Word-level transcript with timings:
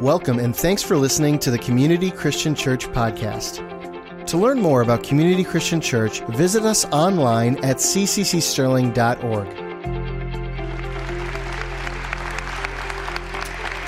Welcome 0.00 0.40
and 0.40 0.56
thanks 0.56 0.82
for 0.82 0.96
listening 0.96 1.38
to 1.38 1.52
the 1.52 1.58
Community 1.58 2.10
Christian 2.10 2.56
Church 2.56 2.88
podcast. 2.88 4.26
To 4.26 4.36
learn 4.36 4.60
more 4.60 4.80
about 4.80 5.04
Community 5.04 5.44
Christian 5.44 5.80
Church, 5.80 6.20
visit 6.30 6.64
us 6.64 6.84
online 6.86 7.64
at 7.64 7.76
cccsterling.org. 7.76 9.48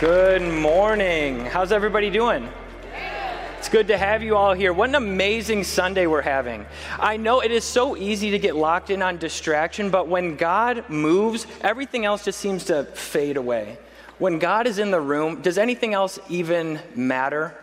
Good 0.00 0.42
morning. 0.62 1.40
How's 1.40 1.72
everybody 1.72 2.08
doing? 2.08 2.48
It's 3.58 3.68
good 3.68 3.88
to 3.88 3.98
have 3.98 4.22
you 4.22 4.36
all 4.36 4.54
here. 4.54 4.72
What 4.72 4.90
an 4.90 4.94
amazing 4.94 5.64
Sunday 5.64 6.06
we're 6.06 6.22
having. 6.22 6.64
I 7.00 7.16
know 7.16 7.40
it 7.40 7.50
is 7.50 7.64
so 7.64 7.96
easy 7.96 8.30
to 8.30 8.38
get 8.38 8.54
locked 8.54 8.90
in 8.90 9.02
on 9.02 9.16
distraction, 9.16 9.90
but 9.90 10.06
when 10.06 10.36
God 10.36 10.88
moves, 10.88 11.48
everything 11.62 12.04
else 12.04 12.24
just 12.24 12.38
seems 12.38 12.62
to 12.66 12.84
fade 12.84 13.36
away. 13.36 13.78
When 14.18 14.38
God 14.38 14.66
is 14.66 14.78
in 14.78 14.90
the 14.90 15.00
room, 15.00 15.42
does 15.42 15.58
anything 15.58 15.92
else 15.92 16.18
even 16.28 16.80
matter? 16.94 17.54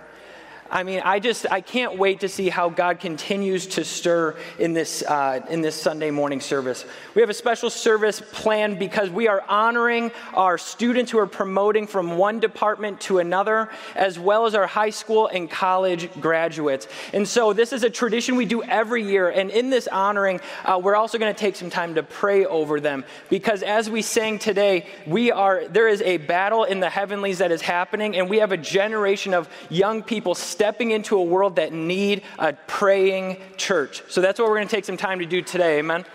I 0.74 0.82
mean, 0.82 1.04
I 1.06 1.20
just 1.20 1.46
I 1.52 1.62
can't 1.62 2.00
wait 2.00 2.22
to 2.22 2.28
see 2.28 2.50
how 2.50 2.68
God 2.68 3.00
continues 3.00 3.68
to 3.68 3.86
stir 3.86 4.36
in 4.58 4.74
this 4.74 5.04
uh, 5.04 5.46
in 5.48 5.62
this 5.62 5.80
Sunday 5.80 6.10
morning 6.10 6.42
service. 6.42 6.84
We 7.14 7.22
have 7.22 7.30
a 7.30 7.36
special 7.36 7.70
service 7.70 8.24
planned 8.32 8.80
because 8.80 9.12
we 9.12 9.28
are 9.28 9.44
honoring 9.48 10.12
our 10.34 10.58
students 10.58 11.12
who 11.12 11.20
are 11.20 11.28
promoting 11.28 11.86
from 11.86 12.18
one 12.18 12.40
department 12.40 13.00
to 13.02 13.20
another, 13.20 13.70
as 13.94 14.18
well 14.18 14.48
as 14.48 14.56
our 14.56 14.66
high 14.66 14.90
school 14.90 15.28
and 15.28 15.48
college 15.48 16.10
graduates. 16.20 16.88
And 17.14 17.28
so 17.28 17.54
this 17.54 17.72
is 17.72 17.84
a 17.84 17.90
tradition 17.92 18.36
we 18.36 18.46
do 18.46 18.64
every 18.64 19.04
year. 19.04 19.30
And 19.30 19.52
in 19.52 19.70
this 19.70 19.88
honoring, 19.88 20.42
uh, 20.66 20.82
we're 20.84 20.96
also 20.96 21.20
going 21.20 21.32
to 21.32 21.40
take 21.40 21.56
some 21.56 21.70
time 21.70 21.94
to 21.94 22.02
pray 22.02 22.48
over 22.48 22.80
them 22.80 23.06
because 23.30 23.62
as 23.62 23.92
we 23.92 24.02
sang 24.02 24.40
today, 24.40 24.88
we 25.06 25.32
are 25.32 25.68
there 25.68 25.88
is 25.88 26.02
a 26.02 26.18
battle 26.18 26.64
in 26.64 26.80
the 26.80 26.90
heavenlies 26.90 27.38
that 27.38 27.52
is 27.52 27.62
happening, 27.62 28.16
and 28.18 28.28
we 28.28 28.40
have 28.40 28.52
a 28.52 28.58
generation 28.58 29.36
of 29.36 29.48
young 29.70 30.02
people 30.02 30.34
stepping 30.64 30.92
into 30.92 31.18
a 31.18 31.22
world 31.22 31.58
that 31.58 31.74
need 31.74 32.24
a 32.40 32.54
praying 32.54 33.36
church. 33.58 34.02
So 34.08 34.22
that's 34.22 34.40
what 34.40 34.48
we're 34.48 34.56
going 34.56 34.70
to 34.70 34.74
take 34.74 34.86
some 34.86 34.96
time 34.96 35.20
to 35.20 35.26
do 35.26 35.42
today. 35.42 35.80
Amen. 35.80 36.06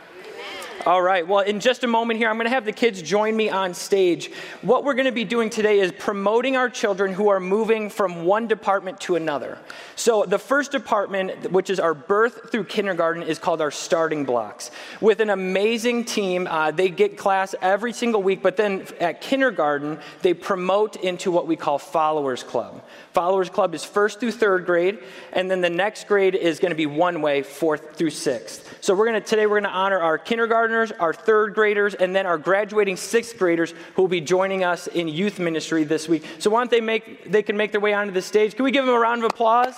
All 0.87 1.03
right. 1.03 1.27
Well, 1.27 1.41
in 1.41 1.59
just 1.59 1.83
a 1.83 1.89
moment 1.89 2.19
here, 2.19 2.29
I'm 2.31 2.37
going 2.37 2.47
to 2.47 2.51
have 2.51 2.65
the 2.65 2.73
kids 2.73 3.03
join 3.03 3.37
me 3.37 3.51
on 3.51 3.75
stage. 3.75 4.31
What 4.63 4.85
we're 4.85 4.95
going 4.95 5.07
to 5.07 5.13
be 5.13 5.25
doing 5.25 5.51
today 5.51 5.81
is 5.81 5.91
promoting 5.91 6.57
our 6.57 6.71
children 6.71 7.13
who 7.13 7.31
are 7.31 7.41
moving 7.41 7.91
from 7.91 8.25
one 8.25 8.47
department 8.47 9.01
to 9.01 9.17
another. 9.17 9.59
So, 9.97 10.25
the 10.25 10.39
first 10.39 10.71
department, 10.71 11.51
which 11.51 11.69
is 11.69 11.81
our 11.81 11.95
birth 11.95 12.53
through 12.53 12.65
kindergarten, 12.65 13.25
is 13.25 13.41
called 13.41 13.61
our 13.61 13.73
starting 13.73 14.25
blocks. 14.25 14.71
With 15.01 15.19
an 15.19 15.31
amazing 15.31 16.05
team, 16.05 16.47
uh, 16.47 16.71
they 16.71 16.91
get 16.91 17.19
class 17.19 17.57
every 17.61 17.93
single 17.93 18.23
week, 18.23 18.41
but 18.41 18.57
then 18.57 18.87
at 19.01 19.21
kindergarten, 19.21 19.99
they 20.23 20.33
promote 20.33 20.95
into 20.97 21.33
what 21.33 21.49
we 21.49 21.57
call 21.57 21.79
Followers 21.79 22.45
Club. 22.45 22.85
Followers 23.13 23.51
Club 23.51 23.75
is 23.75 23.85
first 23.85 24.21
through 24.21 24.33
third 24.33 24.65
grade, 24.65 25.01
and 25.33 25.51
then 25.51 25.61
the 25.61 25.71
next 25.71 26.07
grade 26.07 26.37
is 26.37 26.61
going 26.61 26.71
to 26.71 26.77
be 26.77 26.87
one 26.87 27.21
way, 27.21 27.43
fourth 27.43 27.97
through 27.97 28.11
sixth. 28.11 28.79
So, 28.81 28.95
we're 28.95 29.07
going 29.07 29.21
to 29.21 29.29
today 29.29 29.47
we're 29.47 29.61
going 29.61 29.73
to 29.73 29.77
honor 29.77 29.99
our 29.99 30.19
kindergarten 30.19 30.68
kindergartners, 30.69 30.93
our 31.01 31.15
third 31.15 31.55
graders, 31.55 31.95
and 31.95 32.15
then 32.15 32.27
our 32.27 32.39
graduating 32.39 32.97
sixth 32.97 33.39
graders 33.39 33.73
who 33.95 34.03
will 34.03 34.09
be 34.09 34.21
joining 34.21 34.65
us 34.65 34.87
in 34.87 35.09
youth 35.09 35.39
ministry 35.39 35.85
this 35.85 36.09
week. 36.09 36.25
So 36.39 36.51
why 36.51 36.61
don't 36.61 36.71
they 36.71 36.81
make 36.81 37.31
they 37.31 37.43
can 37.43 37.57
make 37.57 37.73
their 37.73 37.81
way 37.81 37.95
onto 37.95 38.13
the 38.13 38.23
stage? 38.23 38.55
Can 38.55 38.65
we 38.65 38.71
give 38.71 38.85
them 38.85 38.95
a 38.95 38.99
round 38.99 39.25
of 39.25 39.31
applause? 39.31 39.75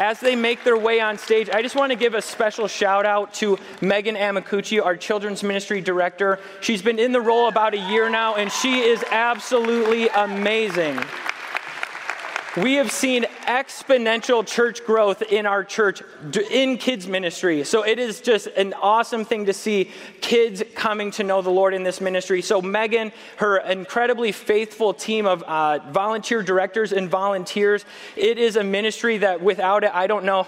as 0.00 0.20
they 0.20 0.36
make 0.36 0.62
their 0.62 0.76
way 0.76 1.00
on 1.00 1.18
stage, 1.18 1.50
I 1.50 1.60
just 1.60 1.74
want 1.74 1.90
to 1.90 1.98
give 1.98 2.14
a 2.14 2.22
special 2.22 2.68
shout 2.68 3.04
out 3.04 3.34
to 3.34 3.58
Megan 3.80 4.14
Amakuchi, 4.14 4.80
our 4.80 4.96
children's 4.96 5.42
ministry 5.42 5.80
director. 5.80 6.38
She's 6.60 6.80
been 6.82 7.00
in 7.00 7.10
the 7.10 7.20
role 7.20 7.48
about 7.48 7.74
a 7.74 7.90
year 7.90 8.08
now, 8.08 8.36
and 8.36 8.50
she 8.50 8.78
is 8.78 9.02
absolutely 9.10 10.08
amazing. 10.10 11.00
We 12.56 12.74
have 12.74 12.90
seen 12.90 13.24
exponential 13.44 14.44
church 14.44 14.84
growth 14.84 15.20
in 15.22 15.44
our 15.44 15.62
church 15.62 16.02
in 16.50 16.78
kids' 16.78 17.06
ministry. 17.06 17.62
So 17.64 17.84
it 17.84 17.98
is 17.98 18.22
just 18.22 18.46
an 18.48 18.72
awesome 18.72 19.26
thing 19.26 19.44
to 19.46 19.52
see 19.52 19.90
kids 20.22 20.62
coming 20.74 21.10
to 21.12 21.24
know 21.24 21.42
the 21.42 21.50
Lord 21.50 21.74
in 21.74 21.82
this 21.82 22.00
ministry. 22.00 22.40
So, 22.40 22.62
Megan, 22.62 23.12
her 23.36 23.58
incredibly 23.58 24.32
faithful 24.32 24.94
team 24.94 25.26
of 25.26 25.42
uh, 25.42 25.80
volunteer 25.90 26.42
directors 26.42 26.92
and 26.92 27.10
volunteers, 27.10 27.84
it 28.16 28.38
is 28.38 28.56
a 28.56 28.64
ministry 28.64 29.18
that 29.18 29.42
without 29.42 29.84
it, 29.84 29.94
I 29.94 30.06
don't 30.06 30.24
know 30.24 30.46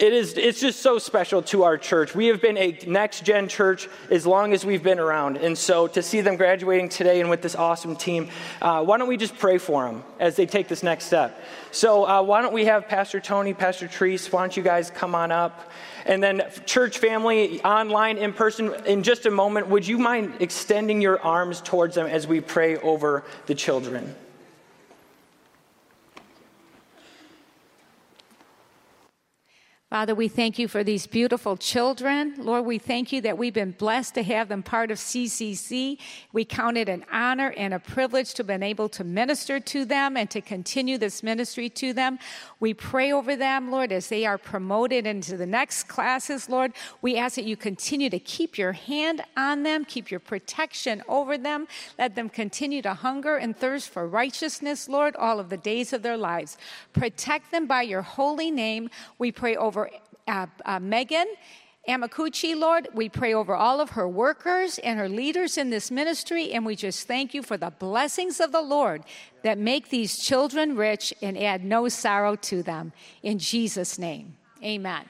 it 0.00 0.14
is 0.14 0.32
it's 0.38 0.58
just 0.58 0.80
so 0.80 0.98
special 0.98 1.42
to 1.42 1.62
our 1.62 1.76
church. 1.76 2.14
We 2.14 2.28
have 2.28 2.40
been 2.40 2.56
a 2.56 2.78
next 2.86 3.22
gen 3.22 3.48
church 3.48 3.86
as 4.10 4.26
long 4.26 4.54
as 4.54 4.64
we've 4.64 4.82
been 4.82 4.98
around. 4.98 5.36
And 5.36 5.56
so 5.56 5.86
to 5.88 6.02
see 6.02 6.22
them 6.22 6.36
graduating 6.36 6.88
today 6.88 7.20
and 7.20 7.28
with 7.28 7.42
this 7.42 7.54
awesome 7.54 7.94
team 7.94 8.30
uh, 8.62 8.82
why 8.82 8.96
don't 8.96 9.08
we 9.08 9.18
just 9.18 9.36
pray 9.36 9.58
for 9.58 9.84
them 9.84 10.02
as 10.18 10.36
they 10.36 10.46
take 10.46 10.68
this 10.68 10.82
next 10.82 11.04
step? 11.04 11.38
So 11.70 12.06
uh, 12.06 12.22
why 12.22 12.40
don't 12.40 12.54
we 12.54 12.64
have 12.64 12.88
pastor 12.88 13.20
tony 13.20 13.52
pastor 13.52 13.88
Treese, 13.88 14.32
why 14.32 14.40
don't 14.40 14.56
you 14.56 14.62
guys 14.62 14.90
come 14.90 15.14
on 15.14 15.30
up? 15.30 15.70
And 16.06 16.22
then 16.22 16.50
church 16.64 16.96
family 16.96 17.62
online 17.62 18.16
in 18.16 18.32
person 18.32 18.74
in 18.86 19.02
just 19.02 19.26
a 19.26 19.30
moment 19.30 19.68
would 19.68 19.86
you 19.86 19.98
mind 19.98 20.36
extending 20.40 21.02
your 21.02 21.20
arms 21.20 21.60
towards 21.60 21.94
them 21.94 22.06
as 22.06 22.26
we 22.26 22.40
pray 22.40 22.78
over 22.78 23.22
the 23.46 23.54
children 23.54 24.14
Father, 29.90 30.14
we 30.14 30.28
thank 30.28 30.56
you 30.56 30.68
for 30.68 30.84
these 30.84 31.08
beautiful 31.08 31.56
children. 31.56 32.34
Lord, 32.38 32.64
we 32.64 32.78
thank 32.78 33.10
you 33.10 33.20
that 33.22 33.36
we've 33.36 33.52
been 33.52 33.72
blessed 33.72 34.14
to 34.14 34.22
have 34.22 34.48
them 34.48 34.62
part 34.62 34.92
of 34.92 34.98
CCC. 34.98 35.98
We 36.32 36.44
count 36.44 36.76
it 36.76 36.88
an 36.88 37.04
honor 37.10 37.52
and 37.56 37.74
a 37.74 37.80
privilege 37.80 38.34
to 38.34 38.42
have 38.44 38.46
been 38.46 38.62
able 38.62 38.88
to 38.90 39.02
minister 39.02 39.58
to 39.58 39.84
them 39.84 40.16
and 40.16 40.30
to 40.30 40.40
continue 40.40 40.96
this 40.96 41.24
ministry 41.24 41.68
to 41.70 41.92
them. 41.92 42.20
We 42.60 42.72
pray 42.72 43.10
over 43.10 43.34
them, 43.34 43.72
Lord, 43.72 43.90
as 43.90 44.08
they 44.08 44.24
are 44.24 44.38
promoted 44.38 45.08
into 45.08 45.36
the 45.36 45.44
next 45.44 45.88
classes, 45.88 46.48
Lord. 46.48 46.72
We 47.02 47.16
ask 47.16 47.34
that 47.34 47.44
you 47.44 47.56
continue 47.56 48.10
to 48.10 48.20
keep 48.20 48.56
your 48.56 48.74
hand 48.74 49.24
on 49.36 49.64
them, 49.64 49.84
keep 49.84 50.08
your 50.08 50.20
protection 50.20 51.02
over 51.08 51.36
them. 51.36 51.66
Let 51.98 52.14
them 52.14 52.28
continue 52.28 52.80
to 52.82 52.94
hunger 52.94 53.38
and 53.38 53.56
thirst 53.56 53.90
for 53.90 54.06
righteousness, 54.06 54.88
Lord, 54.88 55.16
all 55.16 55.40
of 55.40 55.48
the 55.48 55.56
days 55.56 55.92
of 55.92 56.02
their 56.02 56.16
lives. 56.16 56.58
Protect 56.92 57.50
them 57.50 57.66
by 57.66 57.82
your 57.82 58.02
holy 58.02 58.52
name. 58.52 58.88
We 59.18 59.32
pray 59.32 59.56
over 59.56 59.79
uh, 60.30 60.46
uh, 60.64 60.78
Megan 60.78 61.26
Amakuchi, 61.88 62.56
Lord. 62.56 62.88
We 62.94 63.08
pray 63.08 63.34
over 63.34 63.54
all 63.54 63.80
of 63.80 63.90
her 63.90 64.08
workers 64.08 64.78
and 64.78 64.98
her 64.98 65.08
leaders 65.08 65.58
in 65.58 65.70
this 65.70 65.90
ministry, 65.90 66.52
and 66.52 66.64
we 66.64 66.76
just 66.76 67.08
thank 67.08 67.34
you 67.34 67.42
for 67.42 67.56
the 67.56 67.70
blessings 67.70 68.38
of 68.38 68.52
the 68.52 68.62
Lord 68.62 69.02
that 69.42 69.58
make 69.58 69.88
these 69.88 70.18
children 70.18 70.76
rich 70.76 71.12
and 71.20 71.36
add 71.36 71.64
no 71.64 71.88
sorrow 71.88 72.36
to 72.36 72.62
them. 72.62 72.92
In 73.22 73.38
Jesus' 73.38 73.98
name, 73.98 74.36
amen. 74.62 75.04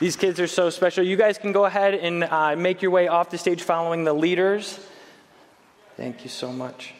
These 0.00 0.16
kids 0.16 0.40
are 0.40 0.48
so 0.48 0.70
special. 0.70 1.04
You 1.04 1.16
guys 1.16 1.38
can 1.38 1.52
go 1.52 1.66
ahead 1.66 1.94
and 1.94 2.24
uh, 2.24 2.56
make 2.56 2.82
your 2.82 2.90
way 2.90 3.06
off 3.06 3.30
the 3.30 3.38
stage 3.38 3.62
following 3.62 4.02
the 4.02 4.12
leaders. 4.12 4.80
Thank 5.96 6.24
you 6.24 6.30
so 6.30 6.52
much. 6.52 6.92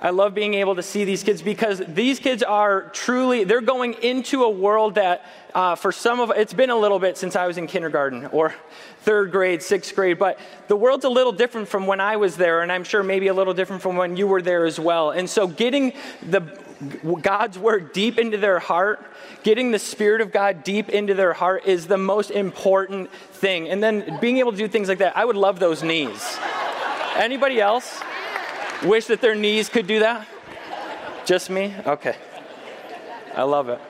I 0.00 0.10
love 0.10 0.32
being 0.32 0.54
able 0.54 0.76
to 0.76 0.82
see 0.82 1.04
these 1.04 1.24
kids 1.24 1.42
because 1.42 1.82
these 1.88 2.20
kids 2.20 2.44
are 2.44 2.82
truly, 2.90 3.42
they're 3.42 3.60
going 3.60 3.94
into 3.94 4.44
a 4.44 4.50
world 4.50 4.94
that 4.94 5.26
uh, 5.54 5.74
for 5.74 5.90
some 5.90 6.20
of, 6.20 6.30
it's 6.30 6.54
been 6.54 6.70
a 6.70 6.76
little 6.76 7.00
bit 7.00 7.18
since 7.18 7.34
I 7.34 7.48
was 7.48 7.58
in 7.58 7.66
kindergarten 7.66 8.26
or 8.26 8.54
third 9.00 9.32
grade, 9.32 9.60
sixth 9.60 9.94
grade, 9.96 10.18
but 10.18 10.38
the 10.68 10.76
world's 10.76 11.04
a 11.04 11.08
little 11.08 11.32
different 11.32 11.66
from 11.66 11.88
when 11.88 12.00
I 12.00 12.16
was 12.16 12.36
there, 12.36 12.62
and 12.62 12.70
I'm 12.70 12.84
sure 12.84 13.02
maybe 13.02 13.26
a 13.26 13.34
little 13.34 13.54
different 13.54 13.82
from 13.82 13.96
when 13.96 14.16
you 14.16 14.28
were 14.28 14.40
there 14.40 14.66
as 14.66 14.78
well. 14.78 15.10
And 15.10 15.28
so 15.28 15.48
getting 15.48 15.92
the, 16.22 16.40
God's 17.20 17.58
word 17.58 17.92
deep 17.92 18.18
into 18.18 18.36
their 18.36 18.60
heart, 18.60 19.04
getting 19.42 19.72
the 19.72 19.80
Spirit 19.80 20.20
of 20.20 20.30
God 20.30 20.62
deep 20.62 20.90
into 20.90 21.14
their 21.14 21.32
heart 21.32 21.66
is 21.66 21.88
the 21.88 21.98
most 21.98 22.30
important 22.30 23.10
thing. 23.12 23.68
And 23.68 23.82
then 23.82 24.18
being 24.20 24.38
able 24.38 24.52
to 24.52 24.58
do 24.58 24.68
things 24.68 24.88
like 24.88 24.98
that, 24.98 25.16
I 25.16 25.24
would 25.24 25.36
love 25.36 25.58
those 25.58 25.82
knees. 25.82 26.38
Anybody 27.16 27.60
else? 27.60 28.00
Wish 28.84 29.06
that 29.06 29.20
their 29.20 29.34
knees 29.34 29.68
could 29.68 29.88
do 29.88 30.00
that? 30.00 30.26
Just 31.24 31.50
me? 31.50 31.74
Okay. 31.84 32.16
I 33.34 33.42
love 33.42 33.68
it. 33.68 33.80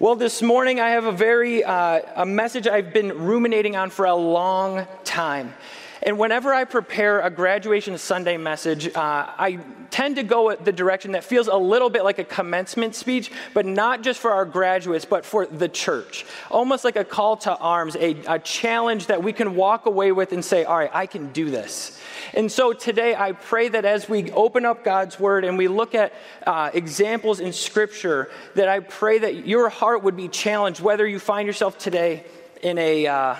Well, 0.00 0.16
this 0.16 0.42
morning 0.42 0.80
I 0.80 0.90
have 0.90 1.04
a 1.04 1.12
very 1.12 1.62
uh, 1.62 2.00
a 2.16 2.26
message 2.26 2.66
I've 2.66 2.92
been 2.92 3.24
ruminating 3.24 3.76
on 3.76 3.90
for 3.90 4.06
a 4.06 4.14
long 4.16 4.88
time. 5.04 5.54
And 6.04 6.18
whenever 6.18 6.52
I 6.52 6.64
prepare 6.64 7.20
a 7.20 7.30
graduation 7.30 7.96
Sunday 7.96 8.36
message, 8.36 8.88
uh, 8.88 8.90
I 8.96 9.60
tend 9.90 10.16
to 10.16 10.24
go 10.24 10.56
the 10.56 10.72
direction 10.72 11.12
that 11.12 11.22
feels 11.22 11.46
a 11.46 11.56
little 11.56 11.90
bit 11.90 12.02
like 12.02 12.18
a 12.18 12.24
commencement 12.24 12.96
speech, 12.96 13.30
but 13.54 13.66
not 13.66 14.02
just 14.02 14.18
for 14.18 14.32
our 14.32 14.44
graduates, 14.44 15.04
but 15.04 15.24
for 15.24 15.46
the 15.46 15.68
church. 15.68 16.24
Almost 16.50 16.84
like 16.84 16.96
a 16.96 17.04
call 17.04 17.36
to 17.38 17.56
arms, 17.56 17.94
a, 17.96 18.16
a 18.26 18.38
challenge 18.40 19.06
that 19.06 19.22
we 19.22 19.32
can 19.32 19.54
walk 19.54 19.86
away 19.86 20.10
with 20.10 20.32
and 20.32 20.44
say, 20.44 20.64
all 20.64 20.78
right, 20.78 20.90
I 20.92 21.06
can 21.06 21.30
do 21.32 21.50
this. 21.50 22.00
And 22.34 22.50
so 22.50 22.72
today, 22.72 23.14
I 23.14 23.32
pray 23.32 23.68
that 23.68 23.84
as 23.84 24.08
we 24.08 24.30
open 24.32 24.64
up 24.64 24.82
God's 24.82 25.20
Word 25.20 25.44
and 25.44 25.56
we 25.56 25.68
look 25.68 25.94
at 25.94 26.12
uh, 26.46 26.70
examples 26.72 27.38
in 27.38 27.52
Scripture, 27.52 28.30
that 28.54 28.68
I 28.68 28.80
pray 28.80 29.18
that 29.18 29.46
your 29.46 29.68
heart 29.68 30.02
would 30.02 30.16
be 30.16 30.28
challenged, 30.28 30.80
whether 30.80 31.06
you 31.06 31.18
find 31.20 31.46
yourself 31.46 31.78
today 31.78 32.24
in 32.60 32.78
a. 32.78 33.06
Uh, 33.06 33.36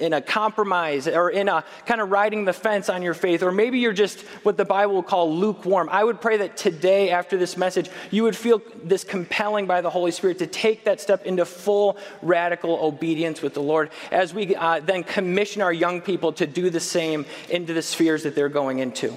in 0.00 0.12
a 0.12 0.20
compromise 0.20 1.06
or 1.06 1.30
in 1.30 1.48
a 1.48 1.64
kind 1.86 2.00
of 2.00 2.10
riding 2.10 2.44
the 2.44 2.52
fence 2.52 2.88
on 2.88 3.02
your 3.02 3.14
faith, 3.14 3.42
or 3.42 3.52
maybe 3.52 3.78
you're 3.78 3.92
just 3.92 4.20
what 4.42 4.56
the 4.56 4.64
Bible 4.64 4.94
will 4.94 5.02
call 5.02 5.34
lukewarm. 5.34 5.88
I 5.90 6.02
would 6.02 6.20
pray 6.20 6.38
that 6.38 6.56
today, 6.56 7.10
after 7.10 7.36
this 7.36 7.56
message, 7.56 7.90
you 8.10 8.22
would 8.24 8.36
feel 8.36 8.62
this 8.82 9.04
compelling 9.04 9.66
by 9.66 9.80
the 9.80 9.90
Holy 9.90 10.10
Spirit 10.10 10.38
to 10.38 10.46
take 10.46 10.84
that 10.84 11.00
step 11.00 11.24
into 11.26 11.44
full 11.44 11.98
radical 12.22 12.78
obedience 12.84 13.42
with 13.42 13.54
the 13.54 13.62
Lord 13.62 13.90
as 14.10 14.34
we 14.34 14.56
uh, 14.56 14.80
then 14.80 15.04
commission 15.04 15.62
our 15.62 15.72
young 15.72 16.00
people 16.00 16.32
to 16.34 16.46
do 16.46 16.70
the 16.70 16.80
same 16.80 17.26
into 17.48 17.74
the 17.74 17.82
spheres 17.82 18.22
that 18.22 18.34
they're 18.34 18.48
going 18.48 18.78
into. 18.78 19.14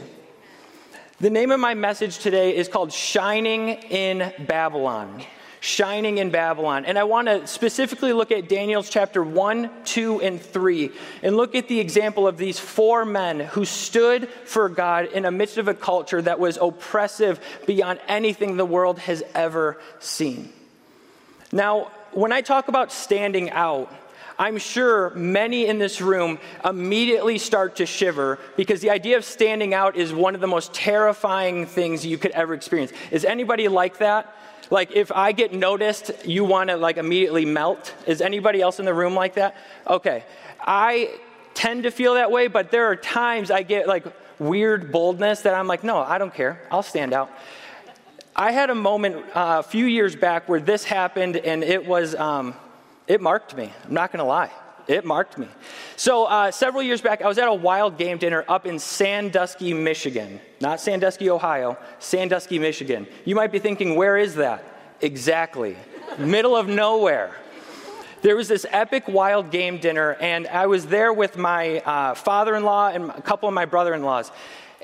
The 1.20 1.30
name 1.30 1.52
of 1.52 1.60
my 1.60 1.74
message 1.74 2.20
today 2.20 2.56
is 2.56 2.68
called 2.68 2.92
Shining 2.92 3.70
in 3.70 4.34
Babylon 4.48 5.24
shining 5.64 6.18
in 6.18 6.30
Babylon. 6.30 6.84
And 6.84 7.00
I 7.00 7.06
want 7.06 7.30
to 7.30 7.48
specifically 7.48 8.12
look 8.12 8.34
at 8.34 8.50
Daniel's 8.50 8.90
chapter 8.90 9.24
1, 9.24 9.72
2, 9.86 10.20
and 10.20 10.42
3, 10.42 10.92
and 11.22 11.38
look 11.38 11.56
at 11.56 11.70
the 11.70 11.80
example 11.80 12.28
of 12.28 12.36
these 12.36 12.60
four 12.60 13.06
men 13.06 13.40
who 13.40 13.64
stood 13.64 14.28
for 14.44 14.68
God 14.68 15.06
in 15.06 15.24
the 15.24 15.32
midst 15.32 15.58
of 15.58 15.70
a 15.70 15.74
culture 15.74 16.22
that 16.22 16.38
was 16.38 16.58
oppressive 16.58 17.40
beyond 17.66 18.02
anything 18.10 18.58
the 18.58 18.66
world 18.66 19.00
has 19.00 19.24
ever 19.34 19.80
seen. 20.00 20.52
Now, 21.54 21.92
when 22.12 22.34
I 22.34 22.42
talk 22.42 22.68
about 22.68 22.92
standing 22.92 23.50
out, 23.50 23.90
I'm 24.38 24.58
sure 24.58 25.12
many 25.12 25.66
in 25.66 25.80
this 25.80 26.02
room 26.02 26.40
immediately 26.66 27.38
start 27.38 27.78
to 27.78 27.86
shiver 27.86 28.38
because 28.58 28.82
the 28.82 28.90
idea 28.90 29.16
of 29.16 29.24
standing 29.24 29.74
out 29.74 29.96
is 29.96 30.12
one 30.12 30.36
of 30.36 30.42
the 30.42 30.48
most 30.48 30.74
terrifying 30.74 31.68
things 31.68 32.06
you 32.06 32.18
could 32.18 32.32
ever 32.32 32.54
experience. 32.54 32.92
Is 33.12 33.24
anybody 33.24 33.70
like 33.70 34.00
that? 34.00 34.36
Like 34.74 34.96
if 34.96 35.12
I 35.12 35.34
get 35.34 35.54
noticed, 35.54 36.26
you 36.26 36.44
want 36.44 36.72
to 36.72 36.78
like 36.78 36.98
immediately 36.98 37.46
melt. 37.46 37.94
Is 38.08 38.22
anybody 38.22 38.60
else 38.60 38.80
in 38.80 38.86
the 38.86 38.94
room 38.94 39.14
like 39.14 39.36
that? 39.36 39.56
Okay. 39.86 40.24
I 40.60 41.12
tend 41.54 41.84
to 41.84 41.92
feel 41.92 42.16
that 42.16 42.32
way, 42.32 42.48
but 42.48 42.72
there 42.72 42.86
are 42.86 42.96
times 42.96 43.52
I 43.52 43.62
get 43.62 43.88
like 43.88 44.04
weird 44.40 44.92
boldness 44.92 45.42
that 45.42 45.54
I'm 45.54 45.68
like, 45.68 45.84
no, 45.84 45.98
I 45.98 46.18
don't 46.18 46.34
care. 46.34 46.60
I'll 46.72 46.82
stand 46.82 47.14
out. 47.14 47.30
I 48.36 48.52
had 48.52 48.72
a 48.72 48.76
moment 48.76 49.18
uh, 49.36 49.62
a 49.64 49.64
few 49.64 49.86
years 49.86 50.16
back 50.16 50.50
where 50.50 50.60
this 50.60 50.84
happened, 50.84 51.38
and 51.38 51.64
it 51.64 51.86
was, 51.86 52.16
um, 52.16 52.56
it 53.08 53.22
marked 53.22 53.56
me. 53.56 53.72
I'm 53.86 53.94
not 53.94 54.12
going 54.12 54.22
to 54.22 54.26
lie. 54.26 54.50
It 54.88 55.06
marked 55.06 55.38
me. 55.38 55.48
So, 55.96 56.26
uh, 56.26 56.52
several 56.52 56.84
years 56.84 57.02
back, 57.02 57.22
I 57.22 57.28
was 57.28 57.38
at 57.38 57.48
a 57.48 57.54
wild 57.54 57.98
game 57.98 58.18
dinner 58.18 58.44
up 58.48 58.66
in 58.66 58.80
Sandusky, 58.80 59.74
Michigan. 59.74 60.42
Not 60.60 60.82
Sandusky, 60.82 61.30
Ohio, 61.30 61.78
Sandusky, 62.00 62.60
Michigan. 62.60 63.08
You 63.24 63.36
might 63.36 63.52
be 63.52 63.60
thinking, 63.60 63.96
where 63.96 64.18
is 64.18 64.36
that? 64.36 64.64
Exactly. 65.00 65.78
Middle 66.18 66.56
of 66.56 66.68
nowhere. 66.68 67.36
There 68.24 68.36
was 68.36 68.48
this 68.48 68.66
epic 68.70 69.08
wild 69.08 69.52
game 69.52 69.80
dinner, 69.80 70.14
and 70.20 70.48
I 70.48 70.68
was 70.68 70.86
there 70.86 71.12
with 71.12 71.38
my 71.38 71.80
uh, 71.80 72.14
father 72.14 72.56
in 72.56 72.64
law 72.64 72.90
and 72.90 73.10
a 73.10 73.22
couple 73.22 73.50
of 73.50 73.56
my 73.56 73.66
brother 73.66 73.94
in 73.94 74.04
laws. 74.04 74.32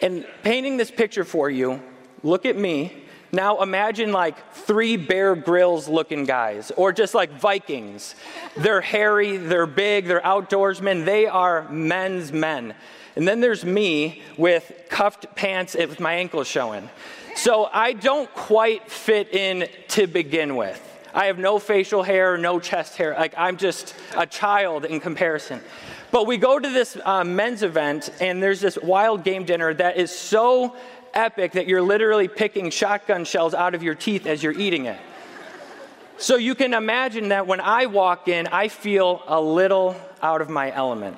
And 0.01 0.25
painting 0.43 0.77
this 0.77 0.91
picture 0.91 1.23
for 1.23 1.49
you, 1.49 1.81
look 2.23 2.45
at 2.45 2.57
me. 2.57 3.05
Now 3.31 3.61
imagine 3.61 4.11
like 4.11 4.51
three 4.53 4.97
Bear 4.97 5.35
Grylls 5.35 5.87
looking 5.87 6.25
guys, 6.25 6.71
or 6.75 6.91
just 6.91 7.13
like 7.13 7.31
Vikings. 7.31 8.15
They're 8.57 8.81
hairy, 8.81 9.37
they're 9.37 9.67
big, 9.67 10.07
they're 10.07 10.21
outdoorsmen, 10.21 11.05
they 11.05 11.27
are 11.27 11.69
men's 11.69 12.31
men. 12.31 12.73
And 13.15 13.27
then 13.27 13.39
there's 13.39 13.65
me 13.65 14.23
with 14.37 14.71
cuffed 14.89 15.35
pants 15.35 15.75
with 15.75 15.99
my 15.99 16.13
ankles 16.13 16.47
showing. 16.47 16.89
So 17.35 17.69
I 17.71 17.93
don't 17.93 18.33
quite 18.33 18.89
fit 18.89 19.33
in 19.33 19.67
to 19.89 20.07
begin 20.07 20.55
with. 20.55 20.85
I 21.13 21.25
have 21.25 21.37
no 21.37 21.59
facial 21.59 22.03
hair, 22.03 22.37
no 22.37 22.59
chest 22.59 22.97
hair. 22.97 23.15
Like 23.17 23.33
I'm 23.37 23.57
just 23.57 23.95
a 24.15 24.25
child 24.25 24.85
in 24.85 24.99
comparison. 24.99 25.61
But 26.11 26.25
we 26.25 26.37
go 26.37 26.57
to 26.57 26.69
this 26.69 26.97
uh, 27.05 27.23
men's 27.23 27.61
event, 27.61 28.09
and 28.19 28.41
there's 28.41 28.61
this 28.61 28.77
wild 28.81 29.23
game 29.23 29.45
dinner 29.45 29.73
that 29.75 29.97
is 29.97 30.13
so 30.13 30.75
epic 31.13 31.53
that 31.53 31.67
you're 31.67 31.81
literally 31.81 32.27
picking 32.27 32.69
shotgun 32.69 33.25
shells 33.25 33.53
out 33.53 33.75
of 33.75 33.83
your 33.83 33.95
teeth 33.95 34.25
as 34.25 34.43
you're 34.43 34.57
eating 34.57 34.85
it. 34.85 34.99
So 36.17 36.35
you 36.35 36.53
can 36.53 36.73
imagine 36.73 37.29
that 37.29 37.47
when 37.47 37.61
I 37.61 37.85
walk 37.85 38.27
in, 38.27 38.47
I 38.47 38.67
feel 38.67 39.23
a 39.27 39.39
little 39.39 39.95
out 40.21 40.41
of 40.41 40.49
my 40.49 40.71
element. 40.71 41.17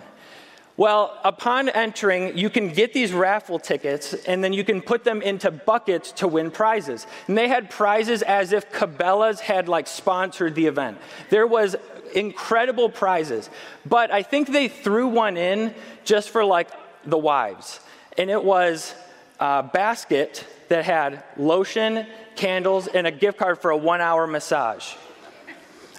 Well, 0.78 1.20
upon 1.24 1.70
entering, 1.70 2.38
you 2.38 2.50
can 2.50 2.70
get 2.70 2.94
these 2.94 3.12
raffle 3.12 3.60
tickets 3.60 4.14
and 4.14 4.44
then 4.44 4.54
you 4.54 4.64
can 4.64 4.82
put 4.82 5.04
them 5.04 5.22
into 5.22 5.52
buckets 5.52 6.12
to 6.14 6.28
win 6.28 6.50
prizes. 6.50 7.06
And 7.28 7.38
they 7.38 7.48
had 7.48 7.70
prizes 7.70 8.22
as 8.22 8.54
if 8.54 8.72
Cabela's 8.72 9.40
had 9.40 9.68
like 9.68 9.88
sponsored 9.88 10.56
the 10.56 10.68
event. 10.68 10.98
There 11.30 11.46
was 11.46 11.76
incredible 12.16 12.90
prizes. 12.90 13.50
But 13.86 14.12
I 14.12 14.24
think 14.24 14.50
they 14.50 14.68
threw 14.68 15.08
one 15.08 15.38
in 15.38 15.74
just 16.04 16.30
for 16.30 16.46
like 16.46 16.70
the 17.06 17.18
wives. 17.18 17.80
And 18.18 18.30
it 18.30 18.44
was 18.44 18.94
uh, 19.42 19.64
basket 19.64 20.46
that 20.70 20.86
had 20.86 21.24
lotion, 21.36 22.06
candles, 22.36 22.88
and 22.88 23.06
a 23.08 23.12
gift 23.12 23.40
card 23.40 23.60
for 23.60 23.72
a 23.72 23.78
one 23.78 24.00
hour 24.00 24.28
massage. 24.28 24.94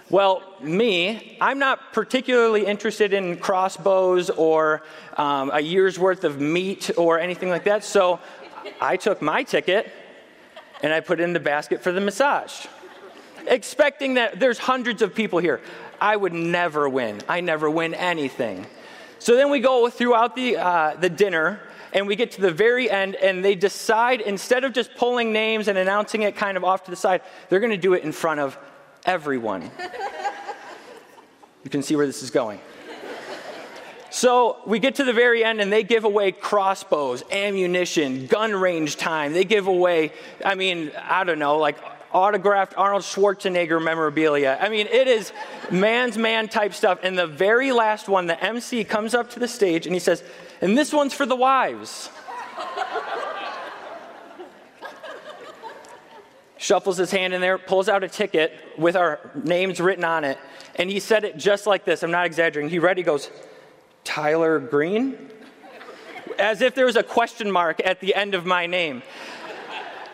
Well, 0.09 0.43
me, 0.61 1.37
I'm 1.41 1.59
not 1.59 1.91
particularly 1.91 2.65
interested 2.65 3.13
in 3.13 3.37
crossbows 3.37 4.29
or 4.29 4.83
um, 5.17 5.51
a 5.53 5.59
year's 5.59 5.99
worth 5.99 6.23
of 6.23 6.39
meat 6.39 6.91
or 6.97 7.19
anything 7.19 7.49
like 7.49 7.65
that, 7.65 7.83
so 7.83 8.19
I 8.79 8.97
took 8.97 9.21
my 9.21 9.43
ticket 9.43 9.91
and 10.81 10.93
I 10.93 10.99
put 10.99 11.19
it 11.19 11.23
in 11.23 11.33
the 11.33 11.39
basket 11.39 11.81
for 11.81 11.91
the 11.91 12.01
massage, 12.01 12.65
expecting 13.47 14.15
that 14.15 14.39
there's 14.39 14.57
hundreds 14.57 15.01
of 15.01 15.15
people 15.15 15.39
here. 15.39 15.61
I 15.99 16.15
would 16.15 16.33
never 16.33 16.87
win. 16.87 17.21
I 17.27 17.41
never 17.41 17.69
win 17.69 17.93
anything. 17.93 18.67
So 19.19 19.35
then 19.35 19.49
we 19.49 19.59
go 19.59 19.89
throughout 19.89 20.35
the, 20.35 20.57
uh, 20.57 20.95
the 20.95 21.09
dinner, 21.09 21.61
and 21.93 22.07
we 22.07 22.15
get 22.15 22.31
to 22.31 22.41
the 22.41 22.51
very 22.51 22.89
end, 22.89 23.15
and 23.15 23.45
they 23.45 23.55
decide 23.55 24.19
instead 24.19 24.63
of 24.63 24.73
just 24.73 24.93
pulling 24.95 25.31
names 25.31 25.67
and 25.67 25.77
announcing 25.77 26.23
it 26.23 26.35
kind 26.35 26.57
of 26.57 26.63
off 26.63 26.83
to 26.85 26.91
the 26.91 26.97
side, 26.97 27.21
they're 27.47 27.59
going 27.59 27.71
to 27.71 27.77
do 27.77 27.93
it 27.93 28.03
in 28.03 28.11
front 28.11 28.39
of 28.39 28.57
everyone. 29.05 29.71
you 31.63 31.69
can 31.69 31.83
see 31.83 31.95
where 31.95 32.07
this 32.07 32.23
is 32.23 32.31
going. 32.31 32.59
So 34.09 34.57
we 34.67 34.77
get 34.77 34.95
to 34.95 35.03
the 35.03 35.13
very 35.13 35.43
end 35.43 35.59
and 35.59 35.73
they 35.73 35.81
give 35.81 36.03
away 36.03 36.31
crossbows, 36.31 37.23
ammunition, 37.31 38.27
gun 38.27 38.53
range 38.53 38.97
time. 38.97 39.33
They 39.33 39.43
give 39.43 39.65
away, 39.65 40.13
I 40.45 40.53
mean, 40.53 40.91
I 41.01 41.23
don't 41.23 41.39
know, 41.39 41.57
like 41.57 41.77
autographed 42.11 42.75
Arnold 42.77 43.01
Schwarzenegger 43.01 43.83
memorabilia. 43.83 44.59
I 44.61 44.69
mean, 44.69 44.85
it 44.85 45.07
is 45.07 45.33
man's 45.71 46.15
man 46.15 46.47
type 46.47 46.75
stuff. 46.75 46.99
And 47.01 47.17
the 47.17 47.25
very 47.25 47.71
last 47.71 48.07
one, 48.07 48.27
the 48.27 48.41
MC 48.41 48.83
comes 48.83 49.15
up 49.15 49.31
to 49.31 49.39
the 49.39 49.47
stage 49.47 49.87
and 49.87 49.95
he 49.95 49.99
says, 49.99 50.23
and 50.63 50.77
this 50.77 50.93
one's 50.93 51.13
for 51.13 51.25
the 51.25 51.35
wives. 51.35 52.09
Shuffles 56.57 56.95
his 56.95 57.11
hand 57.11 57.33
in 57.33 57.41
there, 57.41 57.57
pulls 57.57 57.89
out 57.89 58.01
a 58.01 58.07
ticket 58.07 58.57
with 58.77 58.95
our 58.95 59.19
names 59.43 59.81
written 59.81 60.05
on 60.05 60.23
it, 60.23 60.39
and 60.75 60.89
he 60.89 61.01
said 61.01 61.25
it 61.25 61.35
just 61.35 61.67
like 61.67 61.83
this. 61.83 62.01
I'm 62.01 62.11
not 62.11 62.25
exaggerating. 62.25 62.69
He 62.69 62.79
read, 62.79 62.97
he 62.97 63.03
goes, 63.03 63.29
Tyler 64.05 64.59
Green? 64.59 65.29
As 66.39 66.61
if 66.61 66.75
there 66.75 66.85
was 66.85 66.95
a 66.95 67.03
question 67.03 67.51
mark 67.51 67.81
at 67.83 67.99
the 67.99 68.15
end 68.15 68.33
of 68.33 68.45
my 68.45 68.65
name. 68.65 69.03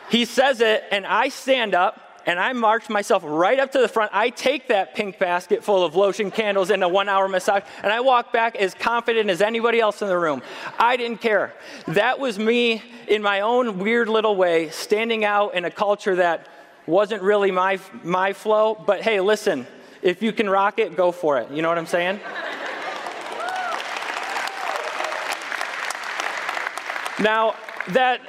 He 0.10 0.25
says 0.25 0.62
it, 0.62 0.84
and 0.89 1.06
I 1.06 1.29
stand 1.29 1.75
up 1.75 2.09
and 2.26 2.40
I 2.40 2.54
march 2.54 2.90
myself 2.90 3.24
right 3.26 3.60
up 3.60 3.72
to 3.72 3.80
the 3.80 3.88
front. 3.88 4.12
I 4.14 4.30
take 4.30 4.68
that 4.68 4.96
pink 4.96 5.20
basket 5.20 5.64
full 5.64 5.84
of 5.84 5.96
lotion, 5.96 6.32
candles, 6.32 6.70
and 6.70 6.84
a 6.84 6.88
one 6.88 7.10
hour 7.10 7.28
massage, 7.28 7.64
and 7.84 7.92
I 7.92 8.00
walk 8.02 8.32
back 8.34 8.56
as 8.56 8.74
confident 8.74 9.30
as 9.30 9.42
anybody 9.42 9.80
else 9.80 10.02
in 10.02 10.08
the 10.08 10.18
room. 10.18 10.42
I 10.78 10.98
didn't 10.98 11.22
care. 11.22 11.54
That 11.88 12.20
was 12.20 12.38
me 12.38 12.84
in 13.08 13.22
my 13.22 13.42
own 13.42 13.80
weird 13.80 14.10
little 14.10 14.36
way, 14.36 14.70
standing 14.70 15.26
out 15.26 15.56
in 15.56 15.66
a 15.66 15.72
culture 15.72 16.16
that 16.16 16.48
wasn't 16.86 17.22
really 17.22 17.52
my, 17.52 17.80
my 18.04 18.34
flow. 18.34 18.76
But 18.76 19.02
hey, 19.02 19.20
listen, 19.20 19.68
if 20.02 20.22
you 20.22 20.32
can 20.32 20.50
rock 20.50 20.80
it, 20.80 20.96
go 20.96 21.12
for 21.12 21.40
it. 21.40 21.52
You 21.52 21.62
know 21.62 21.70
what 21.70 21.78
I'm 21.78 21.86
saying? 21.86 22.20
now, 27.20 27.56
that 27.90 28.22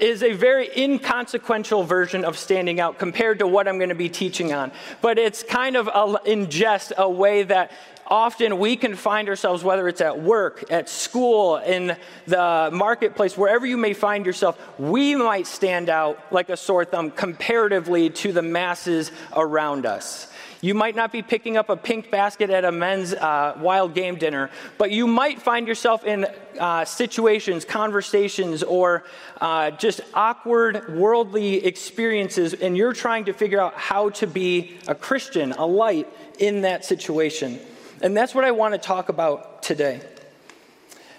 is 0.00 0.22
a 0.22 0.32
very 0.32 0.68
inconsequential 0.76 1.84
version 1.84 2.24
of 2.24 2.38
standing 2.38 2.80
out 2.80 2.98
compared 2.98 3.38
to 3.40 3.46
what 3.46 3.68
I'm 3.68 3.78
going 3.78 3.88
to 3.88 3.94
be 3.94 4.08
teaching 4.08 4.52
on. 4.52 4.72
But 5.00 5.18
it's 5.18 5.42
kind 5.42 5.76
of 5.76 5.88
a, 5.88 6.20
in 6.24 6.50
jest 6.50 6.92
a 6.96 7.08
way 7.08 7.42
that 7.44 7.72
often 8.06 8.58
we 8.58 8.76
can 8.76 8.96
find 8.96 9.28
ourselves, 9.28 9.62
whether 9.62 9.86
it's 9.86 10.00
at 10.00 10.20
work, 10.20 10.64
at 10.70 10.88
school, 10.88 11.58
in 11.58 11.96
the 12.26 12.70
marketplace, 12.72 13.36
wherever 13.36 13.66
you 13.66 13.76
may 13.76 13.92
find 13.92 14.26
yourself, 14.26 14.58
we 14.78 15.14
might 15.14 15.46
stand 15.46 15.88
out 15.88 16.18
like 16.32 16.48
a 16.48 16.56
sore 16.56 16.84
thumb 16.84 17.10
comparatively 17.10 18.10
to 18.10 18.32
the 18.32 18.42
masses 18.42 19.12
around 19.36 19.86
us. 19.86 20.28
You 20.60 20.74
might 20.74 20.96
not 20.96 21.12
be 21.12 21.22
picking 21.22 21.56
up 21.56 21.68
a 21.68 21.76
pink 21.76 22.10
basket 22.10 22.50
at 22.50 22.64
a 22.64 22.72
men's 22.72 23.14
uh, 23.14 23.56
wild 23.60 23.94
game 23.94 24.16
dinner, 24.16 24.50
but 24.76 24.90
you 24.90 25.06
might 25.06 25.40
find 25.40 25.68
yourself 25.68 26.04
in 26.04 26.26
uh, 26.58 26.84
situations, 26.84 27.64
conversations, 27.64 28.64
or 28.64 29.04
uh, 29.40 29.70
just 29.72 30.00
awkward 30.14 30.96
worldly 30.96 31.64
experiences, 31.64 32.54
and 32.54 32.76
you're 32.76 32.92
trying 32.92 33.26
to 33.26 33.32
figure 33.32 33.60
out 33.60 33.74
how 33.74 34.10
to 34.10 34.26
be 34.26 34.76
a 34.88 34.96
Christian, 34.96 35.52
a 35.52 35.66
light 35.66 36.08
in 36.40 36.62
that 36.62 36.84
situation. 36.84 37.60
And 38.02 38.16
that's 38.16 38.34
what 38.34 38.44
I 38.44 38.50
want 38.50 38.74
to 38.74 38.78
talk 38.78 39.08
about 39.08 39.62
today. 39.62 40.00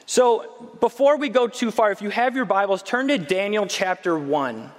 So, 0.06 0.72
before 0.80 1.18
we 1.18 1.30
go 1.30 1.48
too 1.48 1.72
far, 1.72 1.92
if 1.92 2.02
you 2.02 2.10
have 2.10 2.36
your 2.36 2.46
Bibles, 2.46 2.82
turn 2.82 3.10
to 3.10 3.18
Daniel 3.18 3.68
chapter 3.68 4.18
1. 4.18 4.72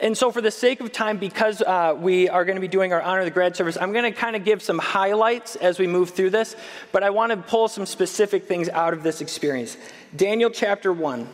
And 0.00 0.16
so, 0.16 0.32
for 0.32 0.40
the 0.40 0.50
sake 0.50 0.80
of 0.80 0.92
time, 0.92 1.18
because 1.18 1.60
uh, 1.60 1.94
we 1.98 2.26
are 2.28 2.46
going 2.46 2.56
to 2.56 2.60
be 2.60 2.68
doing 2.68 2.94
our 2.94 3.02
Honor 3.02 3.22
the 3.22 3.30
Grad 3.30 3.54
service, 3.54 3.76
I'm 3.78 3.92
going 3.92 4.10
to 4.10 4.18
kind 4.18 4.34
of 4.34 4.44
give 4.44 4.62
some 4.62 4.78
highlights 4.78 5.56
as 5.56 5.78
we 5.78 5.86
move 5.86 6.10
through 6.10 6.30
this, 6.30 6.56
but 6.90 7.02
I 7.02 7.10
want 7.10 7.32
to 7.32 7.36
pull 7.36 7.68
some 7.68 7.84
specific 7.84 8.48
things 8.48 8.70
out 8.70 8.94
of 8.94 9.02
this 9.02 9.20
experience. 9.20 9.76
Daniel 10.16 10.48
chapter 10.48 10.90
1. 10.90 11.28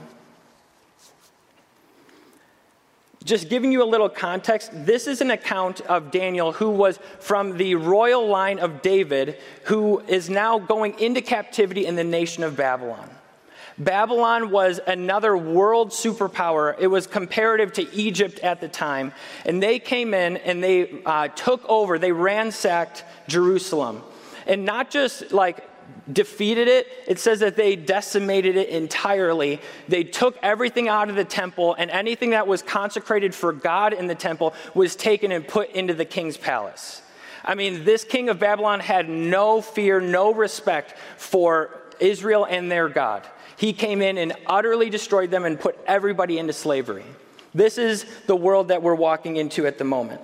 Just 3.25 3.49
giving 3.49 3.71
you 3.71 3.83
a 3.83 3.85
little 3.85 4.09
context, 4.09 4.71
this 4.73 5.07
is 5.07 5.21
an 5.21 5.31
account 5.31 5.81
of 5.83 6.11
Daniel 6.11 6.53
who 6.53 6.71
was 6.71 6.99
from 7.21 7.57
the 7.57 7.77
royal 7.77 8.27
line 8.27 8.59
of 8.59 8.83
David, 8.83 9.39
who 9.65 10.01
is 10.09 10.29
now 10.29 10.59
going 10.59 10.99
into 10.99 11.21
captivity 11.21 11.87
in 11.87 11.97
the 11.97 12.05
nation 12.05 12.43
of 12.43 12.57
Babylon. 12.57 13.11
Babylon 13.79 14.51
was 14.51 14.81
another 14.87 15.37
world 15.37 15.91
superpower. 15.91 16.75
It 16.79 16.87
was 16.87 17.07
comparative 17.07 17.73
to 17.75 17.95
Egypt 17.95 18.39
at 18.41 18.61
the 18.61 18.69
time. 18.69 19.13
And 19.45 19.63
they 19.63 19.79
came 19.79 20.15
in 20.15 20.39
and 20.39 20.65
they 20.65 21.03
uh, 21.05 21.29
took 21.29 21.65
over, 21.69 21.99
they 21.99 22.13
ransacked 22.13 23.05
Jerusalem. 23.29 24.03
And 24.47 24.65
not 24.65 24.91
just 24.91 25.33
like 25.33 25.69
defeated 26.11 26.69
it, 26.69 26.87
it 27.07 27.19
says 27.19 27.41
that 27.41 27.57
they 27.57 27.77
decimated 27.77 28.57
it 28.57 28.69
entirely. 28.69 29.61
They 29.89 30.05
took 30.05 30.39
everything 30.43 30.89
out 30.89 31.11
of 31.11 31.17
the 31.17 31.25
temple, 31.25 31.75
and 31.75 31.91
anything 31.91 32.31
that 32.31 32.47
was 32.47 32.63
consecrated 32.63 33.35
for 33.35 33.53
God 33.53 33.93
in 33.93 34.07
the 34.07 34.15
temple 34.15 34.55
was 34.75 34.95
taken 34.95 35.33
and 35.33 35.47
put 35.47 35.71
into 35.71 35.95
the 35.95 36.05
king's 36.05 36.37
palace. 36.37 37.03
I 37.45 37.55
mean, 37.55 37.85
this 37.85 38.05
king 38.05 38.29
of 38.29 38.39
Babylon 38.39 38.81
had 38.81 39.09
no 39.09 39.61
fear, 39.61 40.01
no 40.01 40.33
respect 40.33 40.95
for 41.17 41.71
Israel 42.01 42.45
and 42.45 42.71
their 42.71 42.89
God. 42.89 43.27
He 43.57 43.73
came 43.73 44.03
in 44.03 44.19
and 44.19 44.35
utterly 44.47 44.91
destroyed 44.91 45.31
them 45.31 45.45
and 45.45 45.59
put 45.59 45.79
everybody 45.87 46.39
into 46.39 46.53
slavery. 46.53 47.05
This 47.55 47.79
is 47.79 48.05
the 48.27 48.37
world 48.37 48.69
that 48.69 48.83
we're 48.83 48.95
walking 48.95 49.37
into 49.37 49.67
at 49.67 49.79
the 49.79 49.85
moment. 49.85 50.21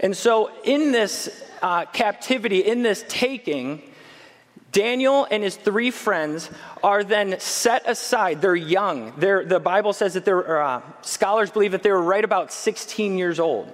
And 0.00 0.16
so, 0.16 0.50
in 0.64 0.90
this 0.90 1.44
uh, 1.62 1.84
captivity, 1.86 2.60
in 2.60 2.82
this 2.82 3.04
taking, 3.08 3.82
Daniel 4.72 5.26
and 5.30 5.44
his 5.44 5.54
three 5.54 5.92
friends 5.92 6.50
are 6.82 7.04
then 7.04 7.38
set 7.38 7.88
aside. 7.88 8.42
They're 8.42 8.56
young. 8.56 9.12
They're, 9.16 9.44
the 9.44 9.60
Bible 9.60 9.92
says 9.92 10.14
that 10.14 10.24
they're, 10.24 10.60
uh, 10.60 10.82
scholars 11.02 11.50
believe 11.50 11.72
that 11.72 11.84
they 11.84 11.92
were 11.92 12.02
right 12.02 12.24
about 12.24 12.52
16 12.52 13.16
years 13.16 13.38
old. 13.38 13.72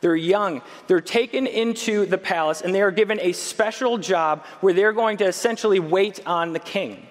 They're 0.00 0.14
young. 0.14 0.62
They're 0.86 1.00
taken 1.00 1.48
into 1.48 2.06
the 2.06 2.18
palace 2.18 2.62
and 2.62 2.72
they 2.72 2.82
are 2.82 2.92
given 2.92 3.18
a 3.20 3.32
special 3.32 3.98
job 3.98 4.44
where 4.60 4.72
they're 4.72 4.92
going 4.92 5.16
to 5.16 5.26
essentially 5.26 5.80
wait 5.80 6.24
on 6.24 6.52
the 6.52 6.60
king. 6.60 7.04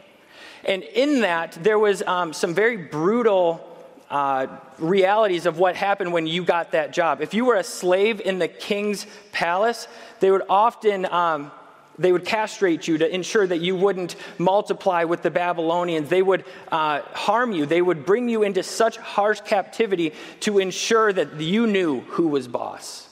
And 0.68 0.84
in 0.84 1.22
that, 1.22 1.54
there 1.64 1.80
was 1.80 2.04
um, 2.04 2.34
some 2.34 2.54
very 2.54 2.78
brutal 2.78 3.64
uh, 4.10 4.48
realities 4.78 5.46
of 5.46 5.58
what 5.58 5.76
happened 5.76 6.14
when 6.14 6.28
you 6.28 6.44
got 6.44 6.72
that 6.72 6.92
job. 6.92 7.22
If 7.22 7.34
you 7.34 7.46
were 7.46 7.56
a 7.56 7.64
slave 7.64 8.22
in 8.22 8.40
the 8.40 8.48
king's 8.48 9.08
palace, 9.32 9.88
they 10.20 10.30
would 10.30 10.44
often 10.50 11.06
um, 11.06 11.52
they 12.00 12.12
would 12.12 12.26
castrate 12.26 12.88
you 12.88 12.98
to 13.00 13.14
ensure 13.14 13.48
that 13.48 13.60
you 13.60 13.76
wouldn't 13.76 14.16
multiply 14.38 15.04
with 15.04 15.24
the 15.24 15.32
Babylonians. 15.32 16.10
They 16.10 16.22
would 16.22 16.46
uh, 16.72 17.02
harm 17.14 17.52
you. 17.52 17.66
They 17.66 17.82
would 17.82 18.06
bring 18.06 18.30
you 18.30 18.44
into 18.44 18.62
such 18.62 18.98
harsh 18.98 19.42
captivity 19.42 20.14
to 20.42 20.60
ensure 20.60 21.12
that 21.12 21.42
you 21.42 21.66
knew 21.66 22.02
who 22.02 22.28
was 22.28 22.48
boss. 22.48 23.10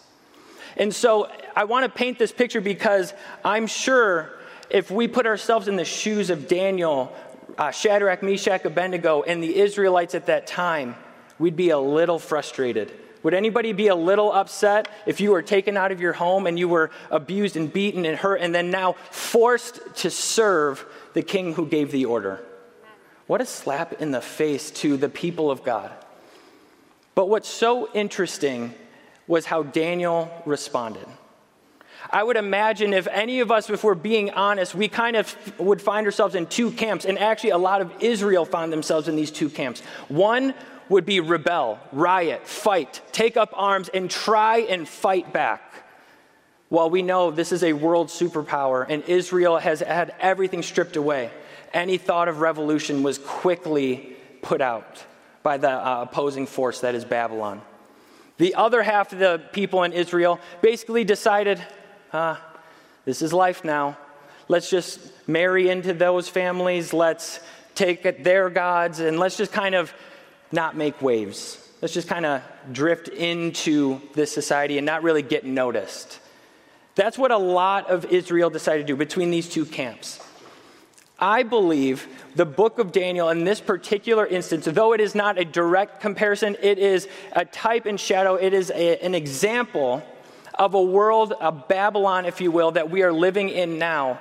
And 0.77 0.93
so 0.93 1.31
I 1.55 1.63
want 1.63 1.85
to 1.85 1.89
paint 1.89 2.19
this 2.19 2.31
picture 2.31 2.61
because 2.61 3.13
I'm 3.43 3.65
sure 3.65 4.37
if 4.69 4.91
we 4.91 5.07
put 5.07 5.25
ourselves 5.25 5.67
in 5.67 5.77
the 5.77 5.85
shoes 5.85 6.29
of 6.29 6.47
Daniel 6.47 7.15
uh, 7.57 7.71
Shadrach, 7.71 8.23
Meshach, 8.23 8.65
Abednego, 8.65 9.23
and 9.23 9.43
the 9.43 9.55
Israelites 9.57 10.15
at 10.15 10.27
that 10.27 10.47
time, 10.47 10.95
we'd 11.39 11.55
be 11.55 11.69
a 11.69 11.79
little 11.79 12.19
frustrated. 12.19 12.91
Would 13.23 13.33
anybody 13.33 13.73
be 13.73 13.87
a 13.87 13.95
little 13.95 14.31
upset 14.31 14.87
if 15.07 15.19
you 15.19 15.31
were 15.31 15.41
taken 15.41 15.77
out 15.77 15.91
of 15.91 15.99
your 15.99 16.13
home 16.13 16.45
and 16.45 16.59
you 16.59 16.67
were 16.67 16.91
abused 17.09 17.57
and 17.57 17.73
beaten 17.73 18.05
and 18.05 18.15
hurt 18.15 18.39
and 18.41 18.53
then 18.53 18.69
now 18.69 18.93
forced 19.09 19.79
to 19.97 20.11
serve 20.11 20.85
the 21.13 21.23
king 21.23 21.53
who 21.53 21.65
gave 21.65 21.91
the 21.91 22.05
order? 22.05 22.43
What 23.25 23.41
a 23.41 23.45
slap 23.45 23.93
in 23.93 24.11
the 24.11 24.21
face 24.21 24.69
to 24.71 24.95
the 24.97 25.09
people 25.09 25.49
of 25.49 25.63
God. 25.63 25.91
But 27.15 27.27
what's 27.27 27.49
so 27.49 27.89
interesting 27.93 28.75
was 29.25 29.45
how 29.45 29.63
Daniel 29.63 30.29
responded. 30.45 31.07
I 32.15 32.23
would 32.23 32.37
imagine 32.37 32.93
if 32.93 33.09
any 33.11 33.41
of 33.41 33.51
us, 33.51 33.69
if 33.69 33.83
we're 33.83 33.93
being 33.93 34.29
honest, 34.31 34.73
we 34.73 34.87
kind 34.87 35.17
of 35.17 35.35
would 35.59 35.81
find 35.81 36.07
ourselves 36.07 36.33
in 36.33 36.45
two 36.45 36.71
camps. 36.71 37.03
And 37.03 37.19
actually, 37.19 37.49
a 37.49 37.57
lot 37.57 37.81
of 37.81 37.91
Israel 38.01 38.45
found 38.45 38.71
themselves 38.71 39.09
in 39.09 39.17
these 39.17 39.31
two 39.31 39.49
camps. 39.49 39.81
One 40.07 40.53
would 40.87 41.05
be 41.05 41.19
rebel, 41.19 41.77
riot, 41.91 42.47
fight, 42.47 43.01
take 43.11 43.35
up 43.35 43.49
arms, 43.53 43.89
and 43.89 44.09
try 44.09 44.59
and 44.59 44.87
fight 44.87 45.33
back. 45.33 45.61
While 46.69 46.89
we 46.89 47.01
know 47.01 47.31
this 47.31 47.51
is 47.51 47.63
a 47.63 47.73
world 47.73 48.07
superpower 48.07 48.85
and 48.87 49.03
Israel 49.03 49.57
has 49.57 49.81
had 49.81 50.15
everything 50.21 50.63
stripped 50.63 50.95
away, 50.95 51.31
any 51.73 51.97
thought 51.97 52.29
of 52.29 52.39
revolution 52.39 53.03
was 53.03 53.17
quickly 53.17 54.15
put 54.41 54.61
out 54.61 55.03
by 55.43 55.57
the 55.57 55.69
uh, 55.69 56.03
opposing 56.03 56.47
force 56.47 56.79
that 56.79 56.95
is 56.95 57.03
Babylon. 57.03 57.61
The 58.37 58.55
other 58.55 58.83
half 58.83 59.11
of 59.11 59.19
the 59.19 59.41
people 59.51 59.83
in 59.83 59.91
Israel 59.91 60.39
basically 60.61 61.03
decided 61.03 61.61
ah, 62.13 62.41
this 63.05 63.21
is 63.21 63.33
life 63.33 63.63
now. 63.63 63.97
Let's 64.47 64.69
just 64.69 64.99
marry 65.27 65.69
into 65.69 65.93
those 65.93 66.29
families. 66.29 66.93
Let's 66.93 67.39
take 67.73 68.23
their 68.23 68.49
gods 68.49 68.99
and 68.99 69.19
let's 69.19 69.37
just 69.37 69.51
kind 69.51 69.75
of 69.75 69.93
not 70.51 70.75
make 70.75 71.01
waves. 71.01 71.57
Let's 71.81 71.93
just 71.93 72.07
kind 72.07 72.25
of 72.25 72.41
drift 72.71 73.09
into 73.09 74.01
this 74.13 74.31
society 74.31 74.77
and 74.77 74.85
not 74.85 75.03
really 75.03 75.21
get 75.21 75.45
noticed. 75.45 76.19
That's 76.95 77.17
what 77.17 77.31
a 77.31 77.37
lot 77.37 77.89
of 77.89 78.05
Israel 78.05 78.49
decided 78.49 78.87
to 78.87 78.93
do 78.93 78.95
between 78.95 79.29
these 79.29 79.49
two 79.49 79.65
camps. 79.65 80.19
I 81.19 81.43
believe 81.43 82.07
the 82.35 82.45
book 82.45 82.79
of 82.79 82.91
Daniel 82.91 83.29
in 83.29 83.43
this 83.43 83.61
particular 83.61 84.25
instance, 84.25 84.65
though 84.65 84.93
it 84.93 84.99
is 84.99 85.15
not 85.15 85.37
a 85.37 85.45
direct 85.45 86.01
comparison, 86.01 86.57
it 86.61 86.77
is 86.77 87.07
a 87.33 87.45
type 87.45 87.85
and 87.85 87.99
shadow, 87.99 88.35
it 88.35 88.53
is 88.53 88.69
a, 88.71 89.03
an 89.03 89.15
example 89.15 90.03
of 90.57 90.73
a 90.73 90.81
world, 90.81 91.33
a 91.39 91.51
Babylon, 91.51 92.25
if 92.25 92.41
you 92.41 92.51
will, 92.51 92.71
that 92.71 92.89
we 92.89 93.03
are 93.03 93.13
living 93.13 93.49
in 93.49 93.77
now. 93.77 94.19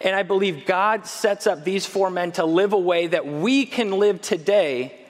And 0.00 0.14
I 0.14 0.22
believe 0.22 0.66
God 0.66 1.06
sets 1.06 1.46
up 1.46 1.64
these 1.64 1.86
four 1.86 2.10
men 2.10 2.32
to 2.32 2.44
live 2.44 2.72
a 2.72 2.78
way 2.78 3.06
that 3.06 3.26
we 3.26 3.64
can 3.66 3.92
live 3.92 4.20
today 4.20 5.00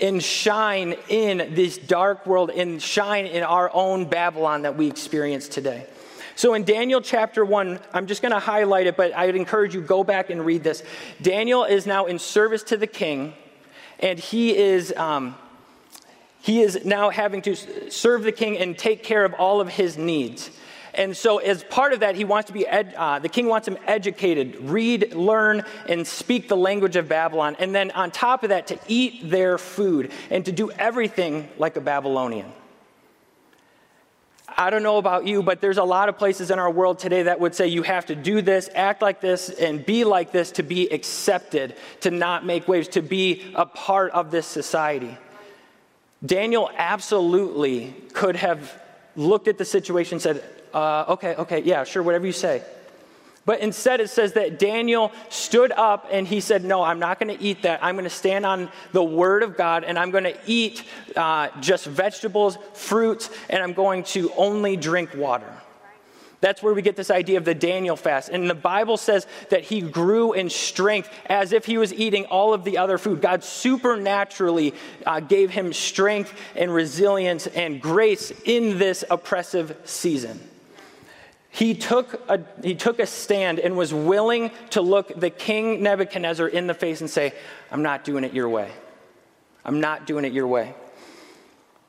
and 0.00 0.22
shine 0.22 0.94
in 1.08 1.54
this 1.54 1.78
dark 1.78 2.26
world 2.26 2.50
and 2.50 2.80
shine 2.80 3.26
in 3.26 3.42
our 3.42 3.70
own 3.72 4.04
Babylon 4.04 4.62
that 4.62 4.76
we 4.76 4.86
experience 4.86 5.48
today. 5.48 5.86
So 6.36 6.54
in 6.54 6.62
Daniel 6.62 7.00
chapter 7.00 7.44
1, 7.44 7.80
I'm 7.92 8.06
just 8.06 8.22
going 8.22 8.32
to 8.32 8.38
highlight 8.38 8.86
it, 8.86 8.96
but 8.96 9.12
I 9.12 9.26
would 9.26 9.34
encourage 9.34 9.74
you 9.74 9.80
go 9.80 10.04
back 10.04 10.30
and 10.30 10.44
read 10.44 10.62
this. 10.62 10.84
Daniel 11.20 11.64
is 11.64 11.84
now 11.84 12.06
in 12.06 12.20
service 12.20 12.62
to 12.64 12.76
the 12.76 12.86
king, 12.86 13.34
and 13.98 14.20
he 14.20 14.56
is 14.56 14.92
um, 14.96 15.34
he 16.48 16.62
is 16.62 16.82
now 16.82 17.10
having 17.10 17.42
to 17.42 17.90
serve 17.90 18.22
the 18.22 18.32
king 18.32 18.56
and 18.56 18.76
take 18.78 19.02
care 19.02 19.22
of 19.22 19.34
all 19.34 19.60
of 19.60 19.68
his 19.68 19.98
needs. 19.98 20.50
And 20.94 21.14
so, 21.14 21.36
as 21.36 21.62
part 21.62 21.92
of 21.92 22.00
that, 22.00 22.16
he 22.16 22.24
wants 22.24 22.46
to 22.46 22.54
be, 22.54 22.66
ed, 22.66 22.94
uh, 22.96 23.18
the 23.18 23.28
king 23.28 23.48
wants 23.48 23.68
him 23.68 23.76
educated, 23.86 24.56
read, 24.62 25.12
learn, 25.12 25.62
and 25.90 26.06
speak 26.06 26.48
the 26.48 26.56
language 26.56 26.96
of 26.96 27.06
Babylon. 27.06 27.54
And 27.58 27.74
then, 27.74 27.90
on 27.90 28.10
top 28.10 28.44
of 28.44 28.48
that, 28.48 28.68
to 28.68 28.78
eat 28.88 29.28
their 29.28 29.58
food 29.58 30.10
and 30.30 30.42
to 30.46 30.50
do 30.50 30.70
everything 30.70 31.50
like 31.58 31.76
a 31.76 31.82
Babylonian. 31.82 32.50
I 34.56 34.70
don't 34.70 34.82
know 34.82 34.96
about 34.96 35.26
you, 35.26 35.42
but 35.42 35.60
there's 35.60 35.76
a 35.76 35.84
lot 35.84 36.08
of 36.08 36.16
places 36.16 36.50
in 36.50 36.58
our 36.58 36.70
world 36.70 36.98
today 36.98 37.24
that 37.24 37.40
would 37.40 37.54
say 37.54 37.68
you 37.68 37.82
have 37.82 38.06
to 38.06 38.16
do 38.16 38.40
this, 38.40 38.70
act 38.74 39.02
like 39.02 39.20
this, 39.20 39.50
and 39.50 39.84
be 39.84 40.04
like 40.04 40.32
this 40.32 40.52
to 40.52 40.62
be 40.62 40.88
accepted, 40.88 41.76
to 42.00 42.10
not 42.10 42.46
make 42.46 42.66
waves, 42.66 42.88
to 42.88 43.02
be 43.02 43.52
a 43.54 43.66
part 43.66 44.12
of 44.12 44.30
this 44.30 44.46
society. 44.46 45.18
Daniel 46.24 46.70
absolutely 46.76 47.94
could 48.12 48.36
have 48.36 48.80
looked 49.14 49.48
at 49.48 49.58
the 49.58 49.64
situation 49.64 50.14
and 50.14 50.22
said, 50.22 50.44
uh, 50.74 51.04
okay, 51.08 51.34
okay, 51.36 51.62
yeah, 51.62 51.84
sure, 51.84 52.02
whatever 52.02 52.26
you 52.26 52.32
say. 52.32 52.62
But 53.48 53.60
instead, 53.60 54.00
it 54.00 54.10
says 54.10 54.34
that 54.34 54.58
Daniel 54.58 55.10
stood 55.30 55.72
up 55.72 56.08
and 56.10 56.28
he 56.28 56.40
said, 56.40 56.64
No, 56.64 56.82
I'm 56.82 56.98
not 56.98 57.18
going 57.18 57.34
to 57.34 57.42
eat 57.42 57.62
that. 57.62 57.82
I'm 57.82 57.94
going 57.94 58.04
to 58.04 58.10
stand 58.10 58.44
on 58.44 58.70
the 58.92 59.02
word 59.02 59.42
of 59.42 59.56
God 59.56 59.84
and 59.84 59.98
I'm 59.98 60.10
going 60.10 60.24
to 60.24 60.36
eat 60.44 60.84
uh, 61.16 61.48
just 61.58 61.86
vegetables, 61.86 62.58
fruits, 62.74 63.30
and 63.48 63.62
I'm 63.62 63.72
going 63.72 64.02
to 64.04 64.30
only 64.36 64.76
drink 64.76 65.14
water. 65.14 65.50
That's 66.40 66.62
where 66.62 66.72
we 66.72 66.82
get 66.82 66.94
this 66.94 67.10
idea 67.10 67.36
of 67.36 67.44
the 67.44 67.54
Daniel 67.54 67.96
fast. 67.96 68.28
And 68.28 68.48
the 68.48 68.54
Bible 68.54 68.96
says 68.96 69.26
that 69.50 69.64
he 69.64 69.80
grew 69.80 70.34
in 70.34 70.50
strength 70.50 71.10
as 71.26 71.52
if 71.52 71.66
he 71.66 71.78
was 71.78 71.92
eating 71.92 72.26
all 72.26 72.54
of 72.54 72.62
the 72.62 72.78
other 72.78 72.96
food. 72.96 73.20
God 73.20 73.42
supernaturally 73.42 74.72
uh, 75.04 75.18
gave 75.18 75.50
him 75.50 75.72
strength 75.72 76.32
and 76.54 76.72
resilience 76.72 77.48
and 77.48 77.82
grace 77.82 78.32
in 78.44 78.78
this 78.78 79.04
oppressive 79.10 79.76
season. 79.84 80.40
He 81.50 81.74
took, 81.74 82.22
a, 82.30 82.40
he 82.62 82.76
took 82.76 83.00
a 83.00 83.06
stand 83.06 83.58
and 83.58 83.76
was 83.76 83.92
willing 83.92 84.52
to 84.70 84.80
look 84.80 85.18
the 85.18 85.30
king 85.30 85.82
Nebuchadnezzar 85.82 86.46
in 86.46 86.68
the 86.68 86.74
face 86.74 87.00
and 87.00 87.10
say, 87.10 87.32
I'm 87.72 87.82
not 87.82 88.04
doing 88.04 88.22
it 88.22 88.32
your 88.32 88.48
way. 88.48 88.70
I'm 89.64 89.80
not 89.80 90.06
doing 90.06 90.24
it 90.24 90.32
your 90.32 90.46
way. 90.46 90.74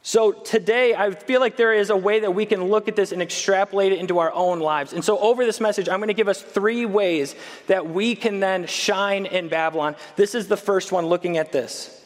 So 0.02 0.32
today, 0.32 0.96
I 0.96 1.12
feel 1.12 1.42
like 1.42 1.58
there 1.58 1.74
is 1.74 1.90
a 1.90 1.98
way 1.98 2.22
that 2.22 2.34
we 2.34 2.46
can 2.46 2.64
look 2.66 2.88
at 2.88 2.96
this 2.96 3.12
and 3.12 3.22
extrapolate 3.22 3.92
it 3.92 4.00
into 4.00 4.20
our 4.20 4.32
own 4.32 4.60
lives. 4.60 4.94
And 4.94 5.04
so, 5.04 5.20
over 5.20 5.46
this 5.46 5.60
message, 5.60 5.90
I'm 5.90 6.00
going 6.00 6.08
to 6.08 6.14
give 6.14 6.30
us 6.30 6.42
three 6.42 6.86
ways 6.86 7.36
that 7.68 7.90
we 7.90 8.16
can 8.16 8.40
then 8.40 8.66
shine 8.66 9.26
in 9.26 9.50
Babylon. 9.50 9.96
This 10.16 10.36
is 10.36 10.48
the 10.48 10.58
first 10.58 10.92
one 10.92 11.08
looking 11.08 11.38
at 11.38 11.52
this. 11.52 12.02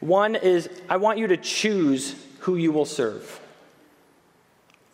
One 0.00 0.36
is 0.36 0.68
I 0.90 0.98
want 0.98 1.18
you 1.18 1.28
to 1.28 1.38
choose 1.38 2.14
who 2.40 2.56
you 2.56 2.70
will 2.70 2.84
serve, 2.84 3.40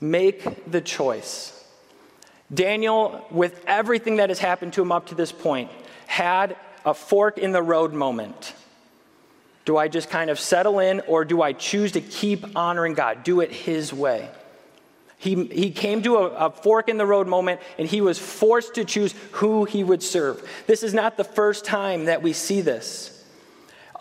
make 0.01 0.71
the 0.71 0.81
choice. 0.81 1.59
Daniel, 2.55 3.27
with 3.31 3.65
everything 3.67 4.17
that 4.17 4.29
has 4.29 4.39
happened 4.39 4.75
to 4.75 4.83
him 4.83 4.93
up 4.93 5.07
to 5.07 5.15
this 5.15 5.33
point, 5.33 5.71
had 6.07 6.57
a 6.85 6.95
fork 6.95 7.39
in 7.39 7.53
the 7.53 7.63
road 7.63 7.93
moment. 7.93 8.52
Do 9.65 9.77
I 9.77 9.89
just 9.89 10.11
kind 10.11 10.31
of 10.31 10.41
settle 10.41 10.81
in 10.81 11.01
or 11.07 11.25
do 11.25 11.43
I 11.43 11.53
choose 11.53 11.93
to 11.93 12.01
keep 12.01 12.57
honoring 12.57 12.95
God? 12.95 13.25
Do 13.25 13.41
it 13.41 13.53
His 13.53 13.93
way. 13.93 14.29
He, 15.19 15.45
he 15.45 15.71
came 15.71 16.03
to 16.03 16.17
a, 16.17 16.47
a 16.47 16.51
fork 16.51 16.89
in 16.89 16.97
the 16.97 17.07
road 17.07 17.29
moment 17.29 17.61
and 17.79 17.87
he 17.87 18.01
was 18.01 18.19
forced 18.19 18.75
to 18.75 18.85
choose 18.85 19.15
who 19.31 19.65
he 19.65 19.85
would 19.85 20.03
serve. 20.03 20.43
This 20.67 20.83
is 20.83 20.93
not 20.93 21.17
the 21.17 21.23
first 21.23 21.65
time 21.65 22.07
that 22.07 22.23
we 22.23 22.33
see 22.33 22.61
this 22.61 23.22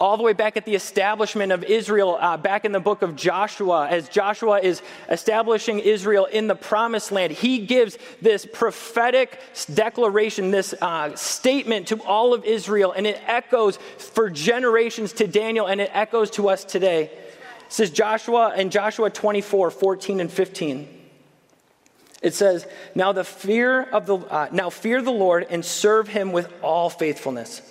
all 0.01 0.17
the 0.17 0.23
way 0.23 0.33
back 0.33 0.57
at 0.57 0.65
the 0.65 0.73
establishment 0.73 1.51
of 1.51 1.63
Israel, 1.63 2.17
uh, 2.19 2.35
back 2.35 2.65
in 2.65 2.71
the 2.71 2.79
book 2.79 3.03
of 3.03 3.15
Joshua, 3.15 3.87
as 3.87 4.09
Joshua 4.09 4.59
is 4.59 4.81
establishing 5.09 5.77
Israel 5.77 6.25
in 6.25 6.47
the 6.47 6.55
promised 6.55 7.11
land, 7.11 7.31
he 7.31 7.59
gives 7.59 7.99
this 8.19 8.47
prophetic 8.51 9.39
declaration, 9.71 10.49
this 10.49 10.73
uh, 10.81 11.15
statement 11.15 11.89
to 11.89 12.01
all 12.01 12.33
of 12.33 12.43
Israel, 12.45 12.91
and 12.91 13.05
it 13.05 13.21
echoes 13.27 13.77
for 13.99 14.27
generations 14.31 15.13
to 15.13 15.27
Daniel, 15.27 15.67
and 15.67 15.79
it 15.79 15.91
echoes 15.93 16.31
to 16.31 16.49
us 16.49 16.65
today. 16.65 17.03
It 17.03 17.35
says 17.69 17.91
Joshua 17.91 18.55
in 18.55 18.71
Joshua 18.71 19.11
24, 19.11 19.69
14 19.69 20.19
and 20.19 20.31
15. 20.31 20.87
It 22.23 22.33
says, 22.33 22.65
"Now 22.95 23.11
the 23.11 23.23
fear 23.23 23.83
of 23.83 24.07
the 24.07 24.17
uh, 24.17 24.47
now 24.51 24.71
fear 24.71 25.03
the 25.03 25.11
Lord 25.11 25.45
and 25.51 25.63
serve 25.63 26.07
Him 26.07 26.31
with 26.31 26.51
all 26.63 26.89
faithfulness." 26.89 27.61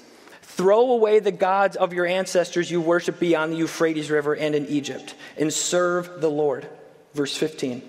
Throw 0.61 0.91
away 0.91 1.21
the 1.21 1.33
gods 1.33 1.75
of 1.75 1.95
your 1.95 2.05
ancestors 2.05 2.71
you 2.71 2.83
worship 2.83 3.19
beyond 3.19 3.51
the 3.51 3.57
Euphrates 3.57 4.11
River 4.11 4.37
and 4.37 4.55
in 4.55 4.67
Egypt, 4.67 5.15
and 5.39 5.51
serve 5.51 6.21
the 6.21 6.29
Lord. 6.29 6.69
Verse 7.15 7.35
15. 7.35 7.81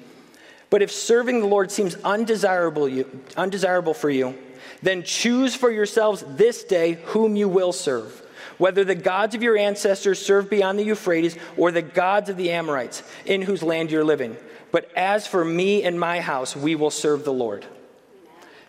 But 0.70 0.82
if 0.82 0.90
serving 0.90 1.42
the 1.42 1.48
Lord 1.48 1.70
seems 1.70 1.96
undesirable, 1.96 2.88
you, 2.88 3.24
undesirable 3.36 3.94
for 3.94 4.10
you, 4.10 4.38
then 4.82 5.04
choose 5.04 5.54
for 5.54 5.70
yourselves 5.70 6.24
this 6.38 6.64
day 6.64 6.94
whom 7.08 7.36
you 7.36 7.50
will 7.50 7.74
serve, 7.74 8.26
whether 8.58 8.86
the 8.86 8.96
gods 8.96 9.36
of 9.36 9.44
your 9.44 9.58
ancestors 9.58 10.26
served 10.26 10.50
beyond 10.50 10.80
the 10.80 10.86
Euphrates 10.86 11.36
or 11.58 11.72
the 11.72 11.82
gods 11.82 12.30
of 12.30 12.38
the 12.38 12.52
Amorites 12.52 13.04
in 13.26 13.42
whose 13.42 13.62
land 13.62 13.92
you're 13.92 14.06
living. 14.06 14.38
But 14.72 14.90
as 14.96 15.28
for 15.28 15.44
me 15.44 15.84
and 15.84 16.00
my 16.00 16.22
house, 16.22 16.56
we 16.56 16.76
will 16.76 16.90
serve 16.90 17.26
the 17.26 17.34
Lord. 17.34 17.66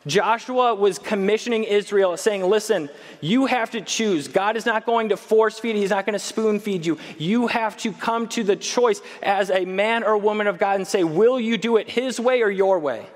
Joshua 0.06 0.74
was 0.74 0.98
commissioning 0.98 1.64
Israel, 1.64 2.16
saying, 2.16 2.42
Listen, 2.42 2.90
you 3.20 3.46
have 3.46 3.70
to 3.70 3.80
choose. 3.80 4.26
God 4.26 4.56
is 4.56 4.66
not 4.66 4.84
going 4.84 5.10
to 5.10 5.16
force 5.16 5.58
feed, 5.58 5.76
He's 5.76 5.90
not 5.90 6.06
going 6.06 6.14
to 6.14 6.18
spoon 6.18 6.58
feed 6.58 6.84
you. 6.84 6.98
You 7.18 7.46
have 7.46 7.76
to 7.78 7.92
come 7.92 8.28
to 8.28 8.42
the 8.42 8.56
choice 8.56 9.00
as 9.22 9.50
a 9.50 9.64
man 9.64 10.02
or 10.02 10.16
woman 10.18 10.46
of 10.46 10.58
God 10.58 10.76
and 10.76 10.86
say, 10.86 11.04
Will 11.04 11.38
you 11.38 11.56
do 11.56 11.76
it 11.76 11.88
His 11.88 12.18
way 12.18 12.42
or 12.42 12.50
your 12.50 12.78
way? 12.78 13.06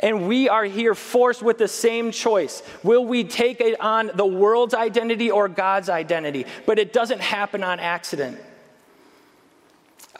And 0.00 0.28
we 0.28 0.48
are 0.48 0.64
here 0.64 0.94
forced 0.94 1.42
with 1.42 1.58
the 1.58 1.66
same 1.66 2.12
choice. 2.12 2.62
Will 2.84 3.04
we 3.04 3.24
take 3.24 3.60
it 3.60 3.80
on 3.80 4.12
the 4.14 4.26
world's 4.26 4.74
identity 4.74 5.28
or 5.28 5.48
God's 5.48 5.88
identity? 5.88 6.46
But 6.66 6.78
it 6.78 6.92
doesn't 6.92 7.20
happen 7.20 7.64
on 7.64 7.80
accident 7.80 8.38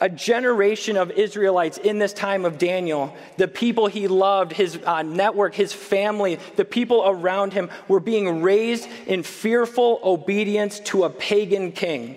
a 0.01 0.09
generation 0.09 0.95
of 0.95 1.11
Israelites 1.11 1.77
in 1.77 1.99
this 1.99 2.13
time 2.13 2.45
of 2.45 2.57
Daniel, 2.57 3.15
the 3.37 3.47
people 3.47 3.87
he 3.87 4.07
loved, 4.07 4.53
his 4.53 4.79
uh, 4.85 5.01
network, 5.01 5.53
his 5.53 5.73
family, 5.73 6.39
the 6.55 6.65
people 6.65 7.03
around 7.05 7.51
him 7.51 7.69
were 7.87 7.99
being 7.99 8.41
raised 8.41 8.87
in 9.07 9.23
fearful 9.23 9.99
obedience 10.03 10.79
to 10.79 11.03
a 11.03 11.09
pagan 11.09 11.71
king. 11.73 12.15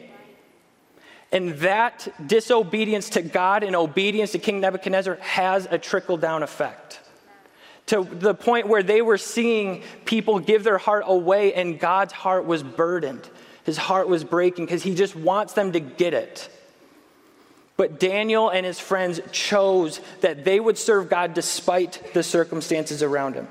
And 1.32 1.54
that 1.60 2.06
disobedience 2.24 3.10
to 3.10 3.22
God 3.22 3.62
and 3.64 3.74
obedience 3.74 4.32
to 4.32 4.38
King 4.38 4.60
Nebuchadnezzar 4.60 5.16
has 5.16 5.66
a 5.68 5.78
trickle 5.78 6.18
down 6.18 6.42
effect. 6.42 7.00
To 7.86 8.04
the 8.04 8.34
point 8.34 8.68
where 8.68 8.82
they 8.82 9.02
were 9.02 9.18
seeing 9.18 9.82
people 10.04 10.38
give 10.38 10.62
their 10.62 10.78
heart 10.78 11.04
away, 11.06 11.54
and 11.54 11.80
God's 11.80 12.12
heart 12.12 12.44
was 12.44 12.62
burdened. 12.62 13.28
His 13.64 13.76
heart 13.76 14.08
was 14.08 14.22
breaking 14.22 14.66
because 14.66 14.82
he 14.82 14.94
just 14.94 15.16
wants 15.16 15.54
them 15.54 15.72
to 15.72 15.80
get 15.80 16.14
it. 16.14 16.48
But 17.76 17.98
Daniel 17.98 18.50
and 18.50 18.66
his 18.66 18.78
friends 18.78 19.20
chose 19.32 20.00
that 20.20 20.44
they 20.44 20.60
would 20.60 20.78
serve 20.78 21.08
God 21.08 21.34
despite 21.34 22.12
the 22.14 22.22
circumstances 22.22 23.02
around 23.02 23.34
him. 23.34 23.48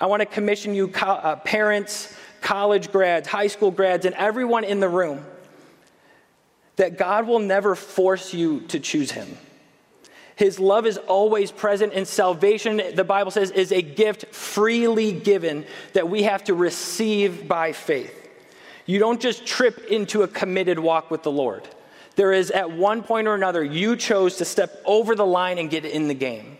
I 0.00 0.06
want 0.06 0.20
to 0.20 0.26
commission 0.26 0.74
you, 0.74 0.90
uh, 1.02 1.36
parents, 1.36 2.14
college 2.40 2.90
grads, 2.90 3.28
high 3.28 3.48
school 3.48 3.70
grads, 3.70 4.06
and 4.06 4.14
everyone 4.14 4.64
in 4.64 4.80
the 4.80 4.88
room 4.88 5.24
that 6.76 6.96
God 6.96 7.26
will 7.26 7.40
never 7.40 7.74
force 7.74 8.32
you 8.32 8.60
to 8.68 8.80
choose 8.80 9.10
him. 9.10 9.36
His 10.36 10.58
love 10.58 10.86
is 10.86 10.96
always 10.96 11.52
present, 11.52 11.92
and 11.92 12.08
salvation, 12.08 12.80
the 12.94 13.04
Bible 13.04 13.30
says, 13.30 13.50
is 13.50 13.72
a 13.72 13.82
gift 13.82 14.34
freely 14.34 15.12
given 15.12 15.66
that 15.92 16.08
we 16.08 16.22
have 16.22 16.44
to 16.44 16.54
receive 16.54 17.46
by 17.46 17.72
faith. 17.72 18.16
You 18.86 18.98
don't 18.98 19.20
just 19.20 19.44
trip 19.44 19.84
into 19.90 20.22
a 20.22 20.28
committed 20.28 20.78
walk 20.78 21.10
with 21.10 21.22
the 21.22 21.30
Lord. 21.30 21.68
There 22.16 22.32
is, 22.32 22.50
at 22.50 22.70
one 22.70 23.02
point 23.02 23.28
or 23.28 23.34
another, 23.34 23.62
you 23.64 23.96
chose 23.96 24.36
to 24.36 24.44
step 24.44 24.82
over 24.84 25.14
the 25.14 25.26
line 25.26 25.58
and 25.58 25.70
get 25.70 25.84
in 25.84 26.08
the 26.08 26.14
game. 26.14 26.58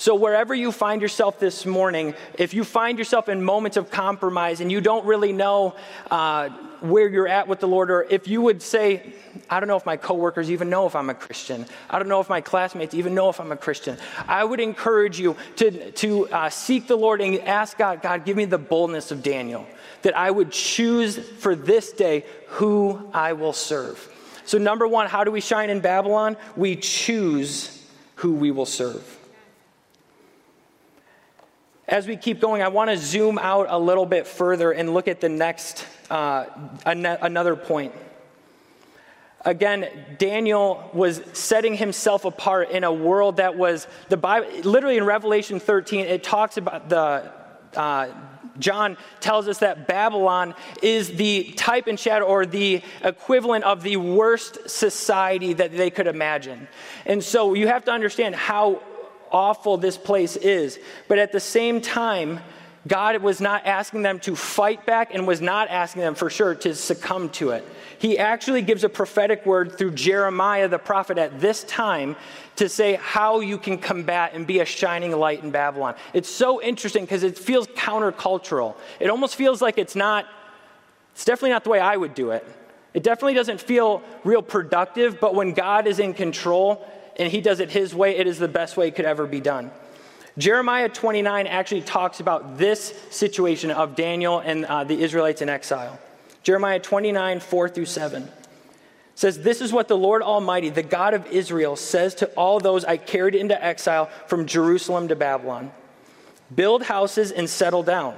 So, 0.00 0.14
wherever 0.14 0.54
you 0.54 0.72
find 0.72 1.02
yourself 1.02 1.38
this 1.38 1.66
morning, 1.66 2.14
if 2.38 2.54
you 2.54 2.64
find 2.64 2.96
yourself 2.96 3.28
in 3.28 3.44
moments 3.44 3.76
of 3.76 3.90
compromise 3.90 4.62
and 4.62 4.72
you 4.72 4.80
don't 4.80 5.04
really 5.04 5.34
know 5.34 5.74
uh, 6.10 6.48
where 6.80 7.06
you're 7.06 7.28
at 7.28 7.48
with 7.48 7.60
the 7.60 7.68
Lord, 7.68 7.90
or 7.90 8.06
if 8.08 8.26
you 8.26 8.40
would 8.40 8.62
say, 8.62 9.12
I 9.50 9.60
don't 9.60 9.68
know 9.68 9.76
if 9.76 9.84
my 9.84 9.98
coworkers 9.98 10.50
even 10.50 10.70
know 10.70 10.86
if 10.86 10.96
I'm 10.96 11.10
a 11.10 11.14
Christian, 11.14 11.66
I 11.90 11.98
don't 11.98 12.08
know 12.08 12.20
if 12.20 12.30
my 12.30 12.40
classmates 12.40 12.94
even 12.94 13.14
know 13.14 13.28
if 13.28 13.40
I'm 13.40 13.52
a 13.52 13.58
Christian, 13.58 13.98
I 14.26 14.42
would 14.42 14.60
encourage 14.60 15.20
you 15.20 15.36
to, 15.56 15.92
to 15.92 16.28
uh, 16.30 16.48
seek 16.48 16.86
the 16.86 16.96
Lord 16.96 17.20
and 17.20 17.38
ask 17.40 17.76
God, 17.76 18.00
God, 18.00 18.24
give 18.24 18.38
me 18.38 18.46
the 18.46 18.56
boldness 18.56 19.10
of 19.10 19.22
Daniel, 19.22 19.66
that 20.00 20.16
I 20.16 20.30
would 20.30 20.50
choose 20.50 21.18
for 21.18 21.54
this 21.54 21.92
day 21.92 22.24
who 22.46 23.10
I 23.12 23.34
will 23.34 23.52
serve. 23.52 24.10
So, 24.44 24.58
number 24.58 24.86
one, 24.86 25.06
how 25.06 25.24
do 25.24 25.30
we 25.30 25.40
shine 25.40 25.70
in 25.70 25.80
Babylon? 25.80 26.36
We 26.56 26.76
choose 26.76 27.84
who 28.16 28.32
we 28.32 28.50
will 28.50 28.66
serve. 28.66 29.18
As 31.88 32.06
we 32.06 32.16
keep 32.16 32.40
going, 32.40 32.62
I 32.62 32.68
want 32.68 32.90
to 32.90 32.96
zoom 32.96 33.38
out 33.38 33.66
a 33.68 33.78
little 33.78 34.06
bit 34.06 34.26
further 34.26 34.70
and 34.70 34.94
look 34.94 35.08
at 35.08 35.20
the 35.20 35.28
next, 35.28 35.84
uh, 36.08 36.46
another 36.86 37.56
point. 37.56 37.92
Again, 39.44 39.88
Daniel 40.18 40.88
was 40.92 41.22
setting 41.32 41.74
himself 41.74 42.24
apart 42.24 42.70
in 42.70 42.84
a 42.84 42.92
world 42.92 43.38
that 43.38 43.56
was 43.56 43.88
the 44.08 44.16
Bible. 44.16 44.48
Literally 44.62 44.98
in 44.98 45.04
Revelation 45.04 45.58
13, 45.58 46.04
it 46.06 46.22
talks 46.22 46.58
about 46.58 46.90
the 46.90 47.32
uh, 47.74 48.08
John 48.58 48.96
tells 49.20 49.48
us 49.48 49.58
that 49.58 49.86
Babylon 49.86 50.54
is 50.82 51.08
the 51.08 51.52
type 51.52 51.86
and 51.86 51.98
shadow 51.98 52.26
or 52.26 52.46
the 52.46 52.82
equivalent 53.02 53.64
of 53.64 53.82
the 53.82 53.96
worst 53.96 54.68
society 54.68 55.52
that 55.54 55.76
they 55.76 55.90
could 55.90 56.06
imagine. 56.06 56.68
And 57.06 57.22
so 57.22 57.54
you 57.54 57.68
have 57.68 57.84
to 57.86 57.92
understand 57.92 58.34
how 58.34 58.82
awful 59.30 59.76
this 59.76 59.96
place 59.96 60.36
is. 60.36 60.78
But 61.08 61.18
at 61.18 61.32
the 61.32 61.40
same 61.40 61.80
time, 61.80 62.40
God 62.86 63.20
was 63.22 63.40
not 63.40 63.66
asking 63.66 64.02
them 64.02 64.20
to 64.20 64.34
fight 64.34 64.86
back 64.86 65.14
and 65.14 65.26
was 65.26 65.40
not 65.40 65.68
asking 65.68 66.02
them 66.02 66.14
for 66.14 66.30
sure 66.30 66.54
to 66.56 66.74
succumb 66.74 67.28
to 67.30 67.50
it. 67.50 67.66
He 68.00 68.16
actually 68.16 68.62
gives 68.62 68.82
a 68.82 68.88
prophetic 68.88 69.44
word 69.44 69.76
through 69.76 69.90
Jeremiah 69.90 70.68
the 70.68 70.78
prophet 70.78 71.18
at 71.18 71.38
this 71.38 71.64
time 71.64 72.16
to 72.56 72.66
say 72.66 72.94
how 72.94 73.40
you 73.40 73.58
can 73.58 73.76
combat 73.76 74.32
and 74.32 74.46
be 74.46 74.60
a 74.60 74.64
shining 74.64 75.12
light 75.12 75.42
in 75.42 75.50
Babylon. 75.50 75.94
It's 76.14 76.30
so 76.30 76.62
interesting 76.62 77.04
because 77.04 77.24
it 77.24 77.36
feels 77.36 77.66
countercultural. 77.66 78.74
It 79.00 79.10
almost 79.10 79.36
feels 79.36 79.60
like 79.60 79.76
it's 79.76 79.94
not, 79.94 80.24
it's 81.12 81.26
definitely 81.26 81.50
not 81.50 81.62
the 81.64 81.68
way 81.68 81.78
I 81.78 81.94
would 81.94 82.14
do 82.14 82.30
it. 82.30 82.48
It 82.94 83.02
definitely 83.02 83.34
doesn't 83.34 83.60
feel 83.60 84.00
real 84.24 84.40
productive, 84.40 85.20
but 85.20 85.34
when 85.34 85.52
God 85.52 85.86
is 85.86 85.98
in 85.98 86.14
control 86.14 86.88
and 87.18 87.30
He 87.30 87.42
does 87.42 87.60
it 87.60 87.70
His 87.70 87.94
way, 87.94 88.16
it 88.16 88.26
is 88.26 88.38
the 88.38 88.48
best 88.48 88.78
way 88.78 88.88
it 88.88 88.96
could 88.96 89.04
ever 89.04 89.26
be 89.26 89.42
done. 89.42 89.70
Jeremiah 90.38 90.88
29 90.88 91.46
actually 91.46 91.82
talks 91.82 92.20
about 92.20 92.56
this 92.56 92.94
situation 93.10 93.70
of 93.70 93.94
Daniel 93.94 94.38
and 94.38 94.64
uh, 94.64 94.84
the 94.84 95.02
Israelites 95.02 95.42
in 95.42 95.50
exile. 95.50 95.98
Jeremiah 96.42 96.80
29, 96.80 97.40
4 97.40 97.68
through 97.68 97.86
7 97.86 98.28
says, 99.14 99.40
This 99.40 99.60
is 99.60 99.72
what 99.72 99.88
the 99.88 99.96
Lord 99.96 100.22
Almighty, 100.22 100.70
the 100.70 100.82
God 100.82 101.12
of 101.12 101.26
Israel, 101.26 101.76
says 101.76 102.14
to 102.16 102.26
all 102.28 102.58
those 102.58 102.84
I 102.84 102.96
carried 102.96 103.34
into 103.34 103.62
exile 103.62 104.06
from 104.26 104.46
Jerusalem 104.46 105.08
to 105.08 105.16
Babylon. 105.16 105.72
Build 106.54 106.82
houses 106.82 107.30
and 107.30 107.48
settle 107.48 107.82
down, 107.82 108.14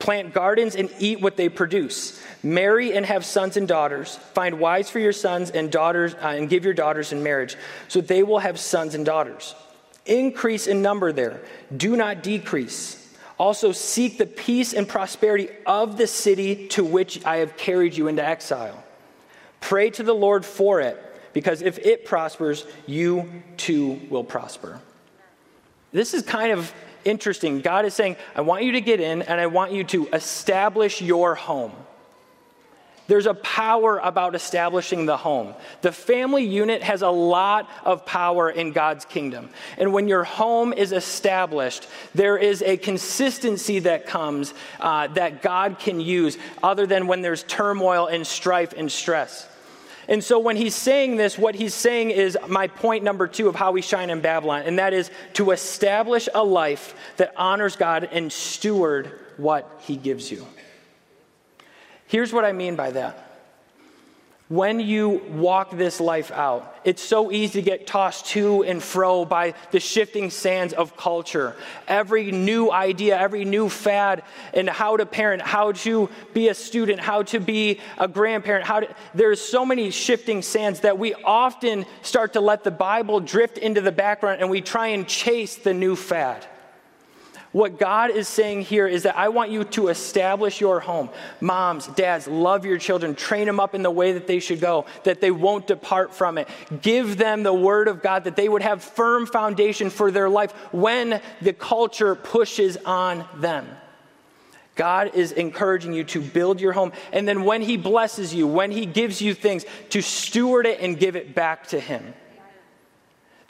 plant 0.00 0.34
gardens 0.34 0.74
and 0.74 0.90
eat 0.98 1.20
what 1.20 1.36
they 1.36 1.48
produce, 1.48 2.20
marry 2.42 2.92
and 2.92 3.06
have 3.06 3.24
sons 3.24 3.56
and 3.56 3.68
daughters, 3.68 4.16
find 4.34 4.58
wives 4.58 4.90
for 4.90 4.98
your 4.98 5.12
sons 5.12 5.50
and 5.50 5.70
daughters, 5.70 6.14
uh, 6.14 6.34
and 6.36 6.50
give 6.50 6.64
your 6.64 6.74
daughters 6.74 7.12
in 7.12 7.22
marriage, 7.22 7.56
so 7.86 8.00
they 8.00 8.24
will 8.24 8.40
have 8.40 8.58
sons 8.58 8.96
and 8.96 9.06
daughters. 9.06 9.54
Increase 10.04 10.66
in 10.66 10.82
number 10.82 11.12
there, 11.12 11.40
do 11.74 11.96
not 11.96 12.22
decrease. 12.22 12.99
Also, 13.40 13.72
seek 13.72 14.18
the 14.18 14.26
peace 14.26 14.74
and 14.74 14.86
prosperity 14.86 15.48
of 15.64 15.96
the 15.96 16.06
city 16.06 16.68
to 16.68 16.84
which 16.84 17.24
I 17.24 17.38
have 17.38 17.56
carried 17.56 17.96
you 17.96 18.06
into 18.06 18.22
exile. 18.22 18.84
Pray 19.62 19.88
to 19.88 20.02
the 20.02 20.12
Lord 20.12 20.44
for 20.44 20.82
it, 20.82 21.02
because 21.32 21.62
if 21.62 21.78
it 21.78 22.04
prospers, 22.04 22.66
you 22.84 23.42
too 23.56 23.98
will 24.10 24.24
prosper. 24.24 24.78
This 25.90 26.12
is 26.12 26.22
kind 26.22 26.52
of 26.52 26.70
interesting. 27.06 27.62
God 27.62 27.86
is 27.86 27.94
saying, 27.94 28.16
I 28.36 28.42
want 28.42 28.64
you 28.64 28.72
to 28.72 28.80
get 28.82 29.00
in 29.00 29.22
and 29.22 29.40
I 29.40 29.46
want 29.46 29.72
you 29.72 29.84
to 29.84 30.08
establish 30.08 31.00
your 31.00 31.34
home. 31.34 31.72
There's 33.10 33.26
a 33.26 33.34
power 33.34 33.98
about 33.98 34.36
establishing 34.36 35.04
the 35.04 35.16
home. 35.16 35.54
The 35.80 35.90
family 35.90 36.44
unit 36.44 36.80
has 36.84 37.02
a 37.02 37.10
lot 37.10 37.68
of 37.84 38.06
power 38.06 38.48
in 38.48 38.70
God's 38.70 39.04
kingdom. 39.04 39.50
And 39.78 39.92
when 39.92 40.06
your 40.06 40.22
home 40.22 40.72
is 40.72 40.92
established, 40.92 41.88
there 42.14 42.38
is 42.38 42.62
a 42.62 42.76
consistency 42.76 43.80
that 43.80 44.06
comes 44.06 44.54
uh, 44.78 45.08
that 45.08 45.42
God 45.42 45.80
can 45.80 45.98
use, 46.00 46.38
other 46.62 46.86
than 46.86 47.08
when 47.08 47.20
there's 47.20 47.42
turmoil 47.42 48.06
and 48.06 48.24
strife 48.24 48.74
and 48.76 48.92
stress. 48.92 49.48
And 50.06 50.22
so 50.22 50.38
when 50.38 50.54
he's 50.54 50.76
saying 50.76 51.16
this, 51.16 51.36
what 51.36 51.56
he's 51.56 51.74
saying 51.74 52.12
is 52.12 52.38
my 52.46 52.68
point 52.68 53.02
number 53.02 53.26
two 53.26 53.48
of 53.48 53.56
how 53.56 53.72
we 53.72 53.82
shine 53.82 54.10
in 54.10 54.20
Babylon, 54.20 54.62
and 54.66 54.78
that 54.78 54.92
is 54.92 55.10
to 55.32 55.50
establish 55.50 56.28
a 56.32 56.44
life 56.44 56.94
that 57.16 57.32
honors 57.36 57.74
God 57.74 58.08
and 58.12 58.32
steward 58.32 59.10
what 59.36 59.80
he 59.82 59.96
gives 59.96 60.30
you. 60.30 60.46
Here's 62.10 62.32
what 62.32 62.44
I 62.44 62.50
mean 62.50 62.74
by 62.74 62.90
that. 62.90 63.28
When 64.48 64.80
you 64.80 65.22
walk 65.30 65.70
this 65.70 66.00
life 66.00 66.32
out, 66.32 66.74
it's 66.82 67.00
so 67.00 67.30
easy 67.30 67.60
to 67.60 67.64
get 67.64 67.86
tossed 67.86 68.26
to 68.30 68.64
and 68.64 68.82
fro 68.82 69.24
by 69.24 69.54
the 69.70 69.78
shifting 69.78 70.28
sands 70.28 70.72
of 70.72 70.96
culture. 70.96 71.54
Every 71.86 72.32
new 72.32 72.68
idea, 72.68 73.16
every 73.16 73.44
new 73.44 73.68
fad 73.68 74.24
and 74.52 74.68
how 74.68 74.96
to 74.96 75.06
parent, 75.06 75.40
how 75.40 75.70
to 75.70 76.08
be 76.34 76.48
a 76.48 76.54
student, 76.54 76.98
how 76.98 77.22
to 77.22 77.38
be 77.38 77.78
a 77.96 78.08
grandparent, 78.08 78.64
how 78.64 78.80
to, 78.80 78.92
there's 79.14 79.40
so 79.40 79.64
many 79.64 79.92
shifting 79.92 80.42
sands 80.42 80.80
that 80.80 80.98
we 80.98 81.14
often 81.14 81.86
start 82.02 82.32
to 82.32 82.40
let 82.40 82.64
the 82.64 82.72
Bible 82.72 83.20
drift 83.20 83.56
into 83.56 83.80
the 83.80 83.92
background 83.92 84.40
and 84.40 84.50
we 84.50 84.60
try 84.60 84.88
and 84.88 85.06
chase 85.06 85.54
the 85.54 85.72
new 85.72 85.94
fad. 85.94 86.44
What 87.52 87.80
God 87.80 88.10
is 88.10 88.28
saying 88.28 88.62
here 88.62 88.86
is 88.86 89.02
that 89.02 89.16
I 89.16 89.28
want 89.28 89.50
you 89.50 89.64
to 89.64 89.88
establish 89.88 90.60
your 90.60 90.78
home. 90.78 91.10
Moms, 91.40 91.88
dads, 91.88 92.28
love 92.28 92.64
your 92.64 92.78
children. 92.78 93.16
Train 93.16 93.46
them 93.46 93.58
up 93.58 93.74
in 93.74 93.82
the 93.82 93.90
way 93.90 94.12
that 94.12 94.28
they 94.28 94.38
should 94.38 94.60
go, 94.60 94.86
that 95.02 95.20
they 95.20 95.32
won't 95.32 95.66
depart 95.66 96.14
from 96.14 96.38
it. 96.38 96.48
Give 96.80 97.16
them 97.16 97.42
the 97.42 97.52
word 97.52 97.88
of 97.88 98.02
God, 98.02 98.24
that 98.24 98.36
they 98.36 98.48
would 98.48 98.62
have 98.62 98.84
firm 98.84 99.26
foundation 99.26 99.90
for 99.90 100.12
their 100.12 100.28
life 100.28 100.52
when 100.72 101.20
the 101.42 101.52
culture 101.52 102.14
pushes 102.14 102.76
on 102.86 103.24
them. 103.38 103.66
God 104.76 105.16
is 105.16 105.32
encouraging 105.32 105.92
you 105.92 106.04
to 106.04 106.20
build 106.20 106.60
your 106.60 106.72
home. 106.72 106.92
And 107.12 107.26
then 107.26 107.42
when 107.44 107.62
He 107.62 107.76
blesses 107.76 108.32
you, 108.32 108.46
when 108.46 108.70
He 108.70 108.86
gives 108.86 109.20
you 109.20 109.34
things, 109.34 109.64
to 109.90 110.00
steward 110.02 110.66
it 110.66 110.80
and 110.80 110.96
give 110.96 111.16
it 111.16 111.34
back 111.34 111.66
to 111.68 111.80
Him. 111.80 112.14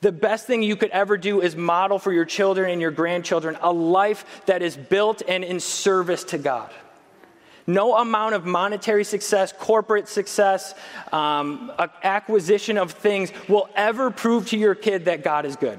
The 0.01 0.13
best 0.13 0.47
thing 0.47 0.63
you 0.63 0.77
could 0.77 0.91
ever 0.91 1.17
do 1.17 1.43
is 1.43 1.55
model 1.55 1.99
for 1.99 2.13
your 2.13 2.25
children 2.25 2.71
and 2.71 2.81
your 2.81 2.91
grandchildren 2.91 3.59
a 3.61 3.73
life 3.73 4.43
that 4.47 4.63
is 4.63 4.77
built 4.77 5.23
and 5.27 5.45
in 5.45 5.61
service 5.61 6.25
to 6.25 6.39
God. 6.39 6.71
No 7.67 7.97
amount 7.97 8.35
of 8.35 8.47
monetary 8.47 9.05
success, 9.05 9.53
corporate 9.53 10.09
success, 10.09 10.75
um, 11.13 11.71
acquisition 12.03 12.79
of 12.79 12.93
things 12.93 13.31
will 13.49 13.69
ever 13.77 14.11
prove 14.11 14.49
to 14.49 14.59
your 14.59 14.75
kid 14.75 15.05
that 15.05 15.23
God 15.23 15.45
is 15.45 15.57
good. 15.57 15.79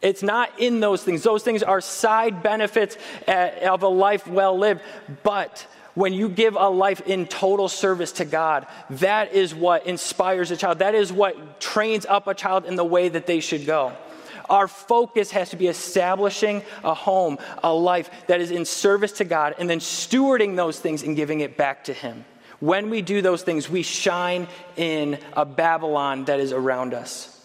It's 0.00 0.22
not 0.22 0.58
in 0.58 0.80
those 0.80 1.02
things. 1.02 1.22
Those 1.22 1.42
things 1.42 1.62
are 1.62 1.80
side 1.80 2.42
benefits 2.42 2.96
eh, 3.26 3.68
of 3.68 3.82
a 3.82 3.88
life 3.88 4.26
well 4.26 4.56
lived. 4.56 4.80
But 5.22 5.66
when 5.98 6.12
you 6.12 6.28
give 6.28 6.54
a 6.54 6.68
life 6.68 7.00
in 7.08 7.26
total 7.26 7.68
service 7.68 8.12
to 8.12 8.24
God, 8.24 8.68
that 8.88 9.32
is 9.32 9.52
what 9.52 9.84
inspires 9.84 10.52
a 10.52 10.56
child. 10.56 10.78
That 10.78 10.94
is 10.94 11.12
what 11.12 11.60
trains 11.60 12.06
up 12.06 12.28
a 12.28 12.34
child 12.34 12.66
in 12.66 12.76
the 12.76 12.84
way 12.84 13.08
that 13.08 13.26
they 13.26 13.40
should 13.40 13.66
go. 13.66 13.92
Our 14.48 14.68
focus 14.68 15.32
has 15.32 15.50
to 15.50 15.56
be 15.56 15.66
establishing 15.66 16.62
a 16.84 16.94
home, 16.94 17.38
a 17.64 17.72
life 17.72 18.10
that 18.28 18.40
is 18.40 18.52
in 18.52 18.64
service 18.64 19.10
to 19.14 19.24
God, 19.24 19.56
and 19.58 19.68
then 19.68 19.80
stewarding 19.80 20.54
those 20.54 20.78
things 20.78 21.02
and 21.02 21.16
giving 21.16 21.40
it 21.40 21.56
back 21.56 21.82
to 21.84 21.92
Him. 21.92 22.24
When 22.60 22.90
we 22.90 23.02
do 23.02 23.20
those 23.20 23.42
things, 23.42 23.68
we 23.68 23.82
shine 23.82 24.46
in 24.76 25.18
a 25.32 25.44
Babylon 25.44 26.26
that 26.26 26.38
is 26.38 26.52
around 26.52 26.94
us. 26.94 27.37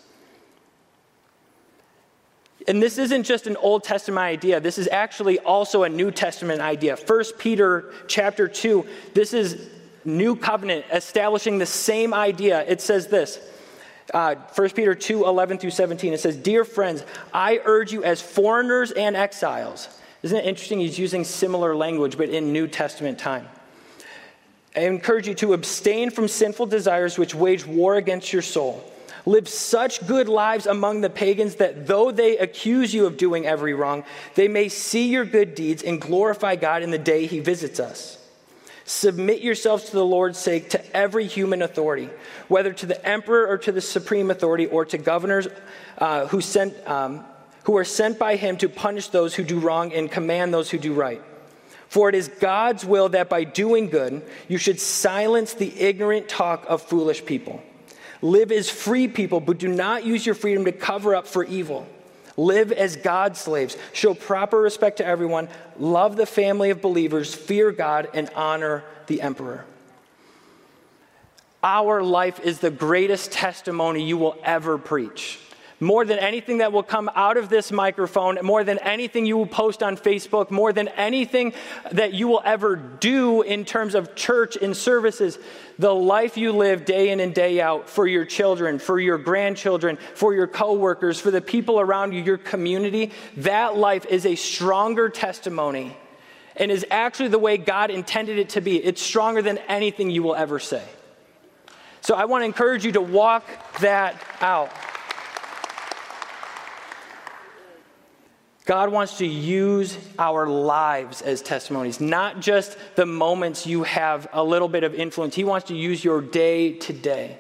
And 2.68 2.82
this 2.82 2.98
isn't 2.98 3.24
just 3.24 3.48
an 3.48 3.58
Old 3.58 3.84
Testament 3.84 4.24
idea. 4.24 4.60
This 4.60 4.78
is 4.78 4.88
actually 4.88 5.40
also 5.40 5.84
a 5.84 5.90
New 5.90 6.12
Testament 6.12 6.62
idea. 6.62 6.96
1 6.96 7.24
Peter 7.38 7.94
chapter 8.08 8.48
2, 8.48 8.86
this 9.14 9.34
is 9.34 9.70
new 10.06 10.36
covenant 10.36 10.86
establishing 10.92 11.58
the 11.58 11.66
same 11.66 12.14
idea. 12.14 12.64
It 12.66 12.82
says 12.82 13.08
this. 13.08 13.40
Uh, 14.14 14.36
1 14.56 14.70
Peter 14.72 14.94
2 14.96 15.26
11 15.26 15.58
through 15.58 15.72
17, 15.72 16.14
it 16.14 16.20
says, 16.20 16.36
Dear 16.36 16.66
friends, 16.66 17.04
I 17.34 17.62
urge 17.66 17.92
you 17.92 18.04
as 18.04 18.22
foreigners 18.22 18.92
and 18.92 19.16
exiles. 19.16 19.88
Isn't 20.24 20.38
it 20.38 20.46
interesting? 20.46 20.80
He's 20.80 21.00
using 21.00 21.24
similar 21.24 21.76
language, 21.76 22.18
but 22.18 22.30
in 22.30 22.54
New 22.54 22.68
Testament 22.68 23.20
time. 23.20 23.48
I 24.76 24.82
encourage 24.82 25.28
you 25.28 25.36
to 25.36 25.54
abstain 25.54 26.10
from 26.10 26.28
sinful 26.28 26.66
desires 26.68 27.18
which 27.18 27.36
wage 27.36 27.66
war 27.66 27.96
against 27.96 28.34
your 28.34 28.42
soul. 28.42 28.84
Live 29.26 29.48
such 29.48 30.06
good 30.06 30.28
lives 30.28 30.66
among 30.66 31.02
the 31.02 31.10
pagans 31.10 31.56
that 31.56 31.88
though 31.88 32.12
they 32.12 32.38
accuse 32.38 32.94
you 32.94 33.06
of 33.06 33.16
doing 33.16 33.46
every 33.46 33.74
wrong, 33.74 34.04
they 34.36 34.50
may 34.50 34.68
see 34.68 35.08
your 35.08 35.24
good 35.24 35.56
deeds 35.56 35.82
and 35.82 36.02
glorify 36.02 36.58
God 36.58 36.84
in 36.84 36.92
the 36.92 36.98
day 36.98 37.26
he 37.26 37.40
visits 37.40 37.80
us. 37.80 38.18
Submit 38.86 39.42
yourselves 39.42 39.86
to 39.86 39.92
the 39.94 40.06
Lord's 40.06 40.38
sake 40.38 40.72
to 40.72 40.96
every 40.96 41.26
human 41.26 41.62
authority, 41.62 42.10
whether 42.50 42.74
to 42.74 42.86
the 42.86 43.08
emperor 43.08 43.48
or 43.48 43.58
to 43.60 43.72
the 43.72 43.80
supreme 43.80 44.30
authority 44.30 44.66
or 44.66 44.84
to 44.86 44.98
governors 44.98 45.48
uh, 46.00 46.28
who, 46.28 46.42
sent, 46.42 46.76
um, 46.86 47.24
who 47.64 47.78
are 47.78 47.86
sent 47.86 48.20
by 48.20 48.36
him 48.36 48.58
to 48.58 48.68
punish 48.68 49.08
those 49.08 49.34
who 49.36 49.44
do 49.46 49.58
wrong 49.58 49.94
and 49.94 50.12
command 50.12 50.54
those 50.54 50.70
who 50.70 50.78
do 50.78 50.94
right. 50.94 51.22
For 51.88 52.10
it 52.10 52.16
is 52.16 52.28
God's 52.28 52.84
will 52.84 53.08
that 53.10 53.30
by 53.30 53.46
doing 53.46 53.88
good, 53.88 54.22
you 54.50 54.58
should 54.58 54.82
silence 54.82 55.54
the 55.54 55.80
ignorant 55.80 56.28
talk 56.28 56.66
of 56.68 56.82
foolish 56.82 57.24
people. 57.24 57.64
Live 58.24 58.54
as 58.54 58.70
free 58.70 59.10
people, 59.10 59.42
but 59.42 59.58
do 59.60 59.68
not 59.68 60.06
use 60.06 60.26
your 60.26 60.34
freedom 60.34 60.64
to 60.64 60.72
cover 60.72 61.14
up 61.14 61.28
for 61.28 61.44
evil. 61.44 61.86
Live 62.38 62.72
as 62.72 62.96
God's 62.96 63.40
slaves. 63.40 63.76
Show 63.92 64.14
proper 64.14 64.62
respect 64.62 64.98
to 64.98 65.06
everyone. 65.06 65.50
Love 65.78 66.16
the 66.16 66.26
family 66.26 66.70
of 66.70 66.82
believers. 66.82 67.36
Fear 67.36 67.74
God 67.74 68.08
and 68.14 68.30
honor 68.34 68.86
the 69.08 69.22
emperor. 69.22 69.66
Our 71.62 72.02
life 72.02 72.40
is 72.40 72.60
the 72.60 72.72
greatest 72.72 73.34
testimony 73.34 74.04
you 74.04 74.18
will 74.18 74.38
ever 74.44 74.78
preach. 74.78 75.40
More 75.84 76.06
than 76.06 76.20
anything 76.20 76.60
that 76.60 76.72
will 76.72 76.84
come 76.84 77.10
out 77.16 77.38
of 77.38 77.50
this 77.50 77.72
microphone, 77.72 78.38
more 78.44 78.64
than 78.64 78.80
anything 78.80 79.26
you 79.26 79.38
will 79.38 79.46
post 79.46 79.84
on 79.84 79.98
Facebook, 79.98 80.52
more 80.52 80.74
than 80.74 80.88
anything 80.90 81.54
that 81.92 82.14
you 82.14 82.28
will 82.28 82.42
ever 82.46 82.76
do 82.76 83.42
in 83.42 83.66
terms 83.66 83.96
of 83.96 84.16
church 84.16 84.56
and 84.56 84.76
services, 84.76 85.38
the 85.80 85.94
life 85.94 86.38
you 86.38 86.52
live 86.52 86.86
day 86.86 87.10
in 87.10 87.20
and 87.20 87.34
day 87.34 87.60
out 87.62 87.90
for 87.90 88.08
your 88.08 88.26
children, 88.26 88.80
for 88.80 89.00
your 89.00 89.18
grandchildren, 89.18 89.98
for 90.16 90.34
your 90.34 90.48
coworkers, 90.48 91.20
for 91.20 91.32
the 91.32 91.42
people 91.42 91.80
around 91.80 92.14
you, 92.14 92.22
your 92.22 92.38
community, 92.38 93.12
that 93.38 93.76
life 93.76 94.06
is 94.06 94.26
a 94.26 94.36
stronger 94.36 95.10
testimony 95.10 95.96
and 96.56 96.72
is 96.72 96.86
actually 96.92 97.30
the 97.30 97.40
way 97.40 97.58
God 97.58 97.90
intended 97.90 98.38
it 98.38 98.50
to 98.50 98.62
be. 98.62 98.78
It's 98.78 99.02
stronger 99.02 99.42
than 99.42 99.58
anything 99.68 100.12
you 100.12 100.24
will 100.24 100.36
ever 100.36 100.60
say. 100.60 100.84
So 102.02 102.16
I 102.16 102.26
want 102.26 102.42
to 102.42 102.46
encourage 102.46 102.86
you 102.86 102.92
to 102.92 103.02
walk 103.02 103.48
that 103.80 104.22
out. 104.42 104.72
God 108.66 108.92
wants 108.92 109.18
to 109.18 109.26
use 109.26 109.98
our 110.18 110.48
lives 110.48 111.22
as 111.22 111.42
testimonies, 111.42 112.00
not 112.00 112.40
just 112.40 112.78
the 112.96 113.06
moments 113.06 113.68
you 113.68 113.84
have 113.84 114.28
a 114.32 114.44
little 114.44 114.70
bit 114.70 114.84
of 114.84 114.96
influence. 114.96 115.36
He 115.36 115.44
wants 115.44 115.68
to 115.68 115.76
use 115.76 116.04
your 116.04 116.22
day 116.22 116.74
to 116.74 116.94
day. 116.94 117.38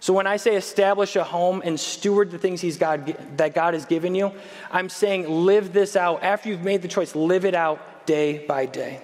So 0.00 0.12
when 0.12 0.26
I 0.26 0.36
say 0.36 0.56
establish 0.56 1.16
a 1.16 1.24
home 1.24 1.62
and 1.64 1.78
steward 1.78 2.30
the 2.30 2.38
things 2.38 2.60
he's 2.60 2.76
God, 2.76 3.16
that 3.36 3.54
God 3.54 3.74
has 3.74 3.86
given 3.86 4.14
you, 4.14 4.32
I'm 4.70 4.88
saying 4.88 5.28
live 5.28 5.72
this 5.72 5.96
out. 5.96 6.22
After 6.22 6.48
you've 6.48 6.62
made 6.62 6.82
the 6.82 6.88
choice, 6.88 7.14
live 7.14 7.44
it 7.44 7.54
out 7.54 8.06
day 8.06 8.44
by 8.46 8.66
day. 8.66 9.02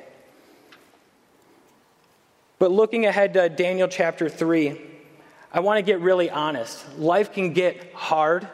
But 2.59 2.71
looking 2.71 3.07
ahead 3.07 3.35
to 3.35 3.49
Daniel 3.49 3.89
chapter 3.89 4.29
3, 4.29 4.81
I 5.53 5.61
want 5.61 5.79
to 5.79 5.83
get 5.83 6.01
really 6.01 6.31
honest. 6.31 6.99
Life 6.99 7.33
can 7.33 7.53
get 7.53 7.93
hard. 7.95 8.49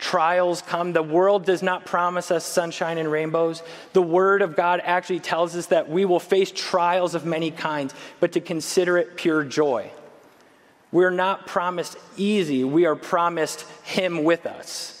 Trials 0.00 0.62
come. 0.62 0.94
The 0.94 1.02
world 1.02 1.44
does 1.44 1.62
not 1.62 1.84
promise 1.84 2.30
us 2.30 2.44
sunshine 2.44 2.96
and 2.96 3.12
rainbows. 3.12 3.62
The 3.92 4.00
Word 4.02 4.40
of 4.40 4.56
God 4.56 4.80
actually 4.82 5.20
tells 5.20 5.54
us 5.54 5.66
that 5.66 5.90
we 5.90 6.06
will 6.06 6.18
face 6.18 6.50
trials 6.50 7.14
of 7.14 7.26
many 7.26 7.50
kinds, 7.50 7.94
but 8.18 8.32
to 8.32 8.40
consider 8.40 8.96
it 8.96 9.16
pure 9.16 9.44
joy. 9.44 9.90
We're 10.90 11.10
not 11.10 11.46
promised 11.46 11.98
easy, 12.16 12.64
we 12.64 12.86
are 12.86 12.96
promised 12.96 13.66
Him 13.84 14.24
with 14.24 14.46
us. 14.46 14.96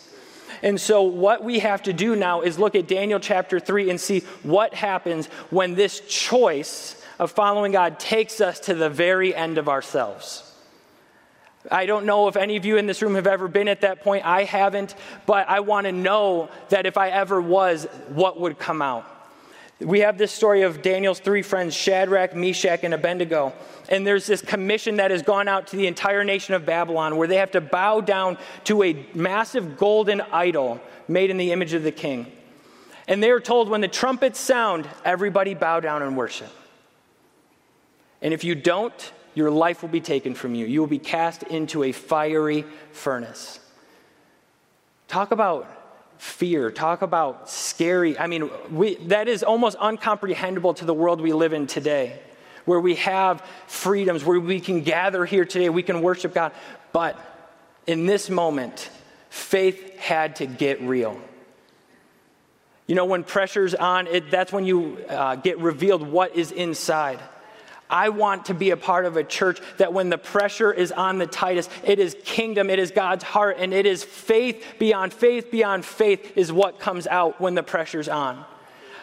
And 0.62 0.78
so, 0.78 1.02
what 1.02 1.42
we 1.42 1.60
have 1.60 1.82
to 1.84 1.94
do 1.94 2.14
now 2.14 2.42
is 2.42 2.58
look 2.58 2.74
at 2.74 2.86
Daniel 2.86 3.18
chapter 3.18 3.58
3 3.58 3.88
and 3.88 3.98
see 3.98 4.20
what 4.42 4.74
happens 4.74 5.26
when 5.48 5.74
this 5.74 6.00
choice 6.00 7.02
of 7.18 7.30
following 7.30 7.72
God 7.72 7.98
takes 7.98 8.42
us 8.42 8.60
to 8.60 8.74
the 8.74 8.90
very 8.90 9.34
end 9.34 9.56
of 9.56 9.68
ourselves. 9.68 10.49
I 11.70 11.86
don't 11.86 12.06
know 12.06 12.28
if 12.28 12.36
any 12.36 12.56
of 12.56 12.64
you 12.64 12.78
in 12.78 12.86
this 12.86 13.02
room 13.02 13.16
have 13.16 13.26
ever 13.26 13.48
been 13.48 13.68
at 13.68 13.82
that 13.82 14.02
point. 14.02 14.24
I 14.24 14.44
haven't, 14.44 14.94
but 15.26 15.48
I 15.48 15.60
want 15.60 15.86
to 15.86 15.92
know 15.92 16.48
that 16.70 16.86
if 16.86 16.96
I 16.96 17.10
ever 17.10 17.40
was, 17.40 17.84
what 18.08 18.40
would 18.40 18.58
come 18.58 18.80
out. 18.80 19.04
We 19.80 20.00
have 20.00 20.18
this 20.18 20.30
story 20.30 20.62
of 20.62 20.82
Daniel's 20.82 21.20
three 21.20 21.42
friends, 21.42 21.74
Shadrach, 21.74 22.34
Meshach, 22.36 22.80
and 22.84 22.92
Abednego. 22.92 23.54
And 23.88 24.06
there's 24.06 24.26
this 24.26 24.42
commission 24.42 24.96
that 24.96 25.10
has 25.10 25.22
gone 25.22 25.48
out 25.48 25.68
to 25.68 25.76
the 25.76 25.86
entire 25.86 26.22
nation 26.22 26.54
of 26.54 26.66
Babylon 26.66 27.16
where 27.16 27.26
they 27.26 27.36
have 27.36 27.50
to 27.52 27.62
bow 27.62 28.02
down 28.02 28.36
to 28.64 28.82
a 28.82 29.06
massive 29.14 29.78
golden 29.78 30.20
idol 30.20 30.80
made 31.08 31.30
in 31.30 31.38
the 31.38 31.52
image 31.52 31.72
of 31.72 31.82
the 31.82 31.92
king. 31.92 32.30
And 33.08 33.22
they 33.22 33.30
are 33.30 33.40
told 33.40 33.68
when 33.68 33.80
the 33.80 33.88
trumpets 33.88 34.38
sound, 34.38 34.86
everybody 35.04 35.54
bow 35.54 35.80
down 35.80 36.02
and 36.02 36.16
worship. 36.16 36.52
And 38.22 38.34
if 38.34 38.44
you 38.44 38.54
don't, 38.54 39.12
your 39.34 39.50
life 39.50 39.82
will 39.82 39.88
be 39.88 40.00
taken 40.00 40.34
from 40.34 40.54
you. 40.54 40.66
You 40.66 40.80
will 40.80 40.86
be 40.88 40.98
cast 40.98 41.42
into 41.44 41.84
a 41.84 41.92
fiery 41.92 42.64
furnace. 42.92 43.60
Talk 45.08 45.30
about 45.30 45.68
fear. 46.18 46.70
Talk 46.70 47.02
about 47.02 47.48
scary. 47.48 48.18
I 48.18 48.26
mean, 48.26 48.50
we, 48.70 48.96
that 49.06 49.26
is 49.26 49.42
almost 49.42 49.78
uncomprehendable 49.78 50.76
to 50.76 50.84
the 50.84 50.94
world 50.94 51.20
we 51.20 51.32
live 51.32 51.52
in 51.52 51.66
today, 51.66 52.20
where 52.64 52.80
we 52.80 52.96
have 52.96 53.44
freedoms, 53.66 54.24
where 54.24 54.38
we 54.38 54.60
can 54.60 54.82
gather 54.82 55.24
here 55.24 55.44
today, 55.44 55.68
we 55.68 55.82
can 55.82 56.02
worship 56.02 56.34
God. 56.34 56.52
But 56.92 57.18
in 57.86 58.06
this 58.06 58.28
moment, 58.28 58.90
faith 59.30 59.98
had 59.98 60.36
to 60.36 60.46
get 60.46 60.82
real. 60.82 61.18
You 62.86 62.96
know, 62.96 63.04
when 63.04 63.24
pressure's 63.24 63.74
on, 63.74 64.08
it, 64.08 64.30
that's 64.30 64.52
when 64.52 64.66
you 64.66 64.98
uh, 65.08 65.36
get 65.36 65.58
revealed 65.58 66.02
what 66.02 66.36
is 66.36 66.50
inside. 66.50 67.20
I 67.90 68.08
want 68.08 68.46
to 68.46 68.54
be 68.54 68.70
a 68.70 68.76
part 68.76 69.04
of 69.04 69.16
a 69.16 69.24
church 69.24 69.60
that 69.78 69.92
when 69.92 70.08
the 70.08 70.18
pressure 70.18 70.72
is 70.72 70.92
on 70.92 71.18
the 71.18 71.26
tightest, 71.26 71.70
it 71.84 71.98
is 71.98 72.16
kingdom, 72.24 72.70
it 72.70 72.78
is 72.78 72.90
God's 72.90 73.24
heart, 73.24 73.56
and 73.58 73.74
it 73.74 73.84
is 73.84 74.04
faith 74.04 74.64
beyond 74.78 75.12
faith 75.12 75.50
beyond 75.50 75.84
faith 75.84 76.36
is 76.36 76.52
what 76.52 76.78
comes 76.78 77.06
out 77.06 77.40
when 77.40 77.54
the 77.54 77.62
pressure's 77.62 78.08
on. 78.08 78.44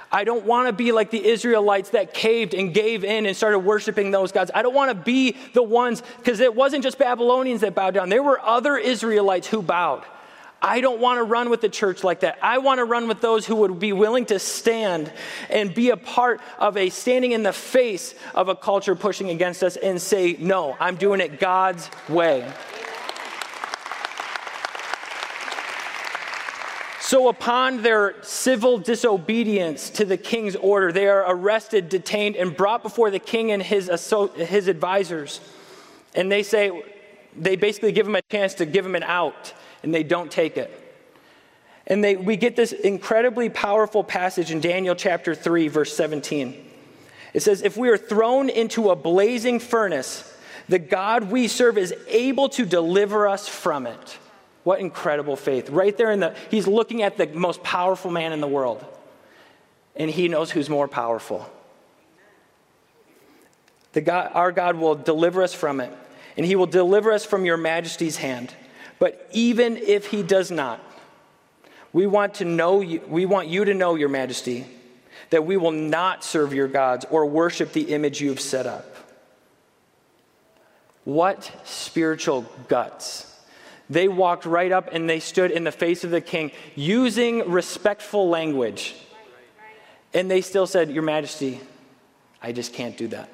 I 0.09 0.23
don't 0.23 0.45
want 0.45 0.67
to 0.67 0.73
be 0.73 0.93
like 0.93 1.11
the 1.11 1.25
Israelites 1.25 1.89
that 1.89 2.13
caved 2.13 2.53
and 2.53 2.73
gave 2.73 3.03
in 3.03 3.25
and 3.25 3.35
started 3.35 3.59
worshiping 3.59 4.11
those 4.11 4.31
gods. 4.31 4.49
I 4.55 4.61
don't 4.61 4.73
want 4.73 4.89
to 4.89 4.95
be 4.95 5.35
the 5.53 5.63
ones, 5.63 6.01
because 6.17 6.39
it 6.39 6.55
wasn't 6.55 6.83
just 6.83 6.97
Babylonians 6.97 7.61
that 7.61 7.75
bowed 7.75 7.93
down, 7.93 8.07
there 8.07 8.23
were 8.23 8.39
other 8.41 8.77
Israelites 8.77 9.47
who 9.47 9.61
bowed. 9.61 10.05
I 10.61 10.81
don't 10.81 10.99
want 10.99 11.19
to 11.19 11.23
run 11.23 11.49
with 11.49 11.61
the 11.61 11.69
church 11.69 12.03
like 12.03 12.21
that. 12.21 12.39
I 12.41 12.57
want 12.57 12.79
to 12.79 12.85
run 12.85 13.07
with 13.07 13.21
those 13.21 13.45
who 13.45 13.57
would 13.57 13.79
be 13.79 13.93
willing 13.93 14.25
to 14.27 14.39
stand 14.39 15.11
and 15.49 15.73
be 15.73 15.91
a 15.91 15.97
part 15.97 16.41
of 16.57 16.77
a 16.77 16.89
standing 16.89 17.33
in 17.33 17.43
the 17.43 17.53
face 17.53 18.15
of 18.33 18.49
a 18.49 18.55
culture 18.55 18.95
pushing 18.95 19.29
against 19.29 19.63
us 19.63 19.75
and 19.75 20.01
say, 20.01 20.35
no, 20.39 20.75
I'm 20.79 20.95
doing 20.95 21.21
it 21.21 21.39
God's 21.39 21.89
way. 22.09 22.51
So, 26.99 27.29
upon 27.29 27.83
their 27.83 28.21
civil 28.21 28.77
disobedience 28.77 29.89
to 29.91 30.03
the 30.03 30.17
king's 30.17 30.57
order, 30.57 30.91
they 30.91 31.07
are 31.07 31.23
arrested, 31.25 31.87
detained, 31.87 32.35
and 32.35 32.53
brought 32.57 32.83
before 32.83 33.11
the 33.11 33.19
king 33.19 33.51
and 33.51 33.63
his, 33.63 33.89
his 34.35 34.67
advisors. 34.67 35.39
And 36.15 36.29
they 36.29 36.43
say, 36.43 36.83
they 37.33 37.55
basically 37.55 37.93
give 37.93 38.07
him 38.07 38.15
a 38.15 38.21
chance 38.23 38.55
to 38.55 38.65
give 38.65 38.85
him 38.85 38.95
an 38.95 39.03
out 39.03 39.53
and 39.83 39.93
they 39.93 40.03
don't 40.03 40.31
take 40.31 40.57
it. 40.57 40.83
And 41.87 42.03
they, 42.03 42.17
we 42.17 42.35
get 42.35 42.55
this 42.55 42.73
incredibly 42.73 43.49
powerful 43.49 44.03
passage 44.03 44.51
in 44.51 44.59
Daniel 44.59 44.93
chapter 44.93 45.33
3, 45.33 45.69
verse 45.69 45.95
17. 45.95 46.65
It 47.33 47.41
says, 47.41 47.61
If 47.61 47.77
we 47.77 47.89
are 47.89 47.97
thrown 47.97 48.49
into 48.49 48.89
a 48.89 48.95
blazing 48.95 49.59
furnace, 49.59 50.33
the 50.67 50.79
God 50.79 51.31
we 51.31 51.47
serve 51.47 51.77
is 51.77 51.93
able 52.07 52.49
to 52.49 52.65
deliver 52.65 53.27
us 53.27 53.47
from 53.47 53.87
it. 53.87 54.17
What 54.63 54.81
incredible 54.81 55.37
faith. 55.37 55.69
Right 55.69 55.95
there 55.95 56.11
in 56.11 56.19
the, 56.19 56.35
he's 56.51 56.67
looking 56.67 57.03
at 57.03 57.15
the 57.15 57.27
most 57.27 57.63
powerful 57.63 58.11
man 58.11 58.33
in 58.33 58.41
the 58.41 58.47
world, 58.47 58.83
and 59.95 60.11
he 60.11 60.27
knows 60.27 60.51
who's 60.51 60.69
more 60.69 60.89
powerful. 60.89 61.49
The 63.93 64.01
God, 64.01 64.31
our 64.33 64.51
God 64.51 64.75
will 64.75 64.95
deliver 64.95 65.41
us 65.41 65.53
from 65.53 65.79
it, 65.79 65.91
and 66.35 66.45
he 66.45 66.57
will 66.57 66.67
deliver 66.67 67.13
us 67.13 67.23
from 67.23 67.45
your 67.45 67.55
majesty's 67.55 68.17
hand. 68.17 68.53
But 68.99 69.27
even 69.31 69.77
if 69.77 70.07
he 70.07 70.23
does 70.23 70.51
not, 70.51 70.79
we 71.93 72.07
want 72.07 72.35
to 72.35 72.45
know 72.45 72.81
you, 72.81 73.01
we 73.07 73.25
want 73.25 73.47
you 73.47 73.65
to 73.65 73.73
know, 73.73 73.95
Your 73.95 74.09
Majesty, 74.09 74.65
that 75.29 75.45
we 75.45 75.57
will 75.57 75.71
not 75.71 76.23
serve 76.23 76.53
your 76.53 76.67
gods 76.67 77.05
or 77.09 77.25
worship 77.25 77.73
the 77.73 77.93
image 77.93 78.21
you've 78.21 78.39
set 78.39 78.65
up. 78.65 78.85
What 81.03 81.51
spiritual 81.63 82.45
guts. 82.67 83.23
They 83.89 84.07
walked 84.07 84.45
right 84.45 84.71
up 84.71 84.89
and 84.91 85.09
they 85.09 85.21
stood 85.21 85.51
in 85.51 85.63
the 85.63 85.71
face 85.71 86.03
of 86.03 86.11
the 86.11 86.19
king 86.19 86.51
using 86.75 87.49
respectful 87.49 88.27
language. 88.27 88.95
And 90.13 90.29
they 90.29 90.41
still 90.41 90.67
said, 90.67 90.91
Your 90.91 91.03
Majesty, 91.03 91.61
I 92.41 92.51
just 92.51 92.73
can't 92.73 92.97
do 92.97 93.07
that 93.09 93.29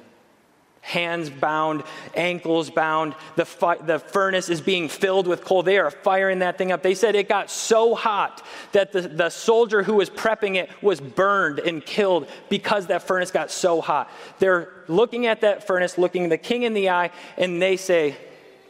hands 0.84 1.30
bound, 1.30 1.82
ankles 2.14 2.68
bound. 2.68 3.14
The, 3.36 3.46
fi- 3.46 3.78
the 3.78 3.98
furnace 3.98 4.50
is 4.50 4.60
being 4.60 4.90
filled 4.90 5.26
with 5.26 5.42
coal. 5.42 5.62
They 5.62 5.78
are 5.78 5.90
firing 5.90 6.40
that 6.40 6.58
thing 6.58 6.72
up. 6.72 6.82
They 6.82 6.94
said 6.94 7.14
it 7.14 7.26
got 7.26 7.50
so 7.50 7.94
hot 7.94 8.44
that 8.72 8.92
the, 8.92 9.00
the 9.00 9.30
soldier 9.30 9.82
who 9.82 9.94
was 9.94 10.10
prepping 10.10 10.56
it 10.56 10.68
was 10.82 11.00
burned 11.00 11.58
and 11.58 11.84
killed 11.84 12.28
because 12.50 12.88
that 12.88 13.02
furnace 13.02 13.30
got 13.30 13.50
so 13.50 13.80
hot. 13.80 14.10
They're 14.38 14.84
looking 14.86 15.26
at 15.26 15.40
that 15.40 15.66
furnace, 15.66 15.96
looking 15.96 16.28
the 16.28 16.38
king 16.38 16.64
in 16.64 16.74
the 16.74 16.90
eye, 16.90 17.10
and 17.38 17.60
they 17.62 17.78
say, 17.78 18.16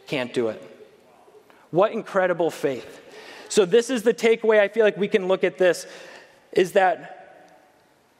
Can't 0.07 0.33
do 0.33 0.47
it. 0.47 0.63
What 1.71 1.91
incredible 1.91 2.49
faith. 2.49 3.01
So, 3.49 3.65
this 3.65 3.89
is 3.89 4.03
the 4.03 4.13
takeaway 4.13 4.59
I 4.59 4.69
feel 4.69 4.85
like 4.85 4.97
we 4.97 5.09
can 5.09 5.27
look 5.27 5.43
at 5.43 5.57
this 5.57 5.85
is 6.53 6.71
that 6.71 7.51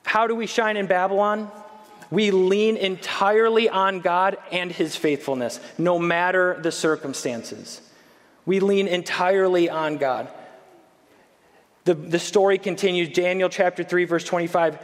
how 0.03 0.27
do 0.27 0.35
we 0.35 0.47
shine 0.47 0.75
in 0.75 0.85
Babylon? 0.85 1.49
We 2.11 2.31
lean 2.31 2.77
entirely 2.77 3.69
on 3.69 4.01
God 4.01 4.37
and 4.51 4.71
His 4.71 4.95
faithfulness, 4.95 5.59
no 5.77 5.97
matter 5.99 6.59
the 6.61 6.71
circumstances. 6.71 7.81
We 8.45 8.59
lean 8.59 8.87
entirely 8.87 9.69
on 9.69 9.97
God. 9.97 10.29
The, 11.85 11.93
the 11.93 12.19
story 12.19 12.57
continues, 12.57 13.09
Daniel 13.09 13.49
chapter 13.49 13.83
3, 13.83 14.05
verse 14.05 14.23
25. 14.23 14.79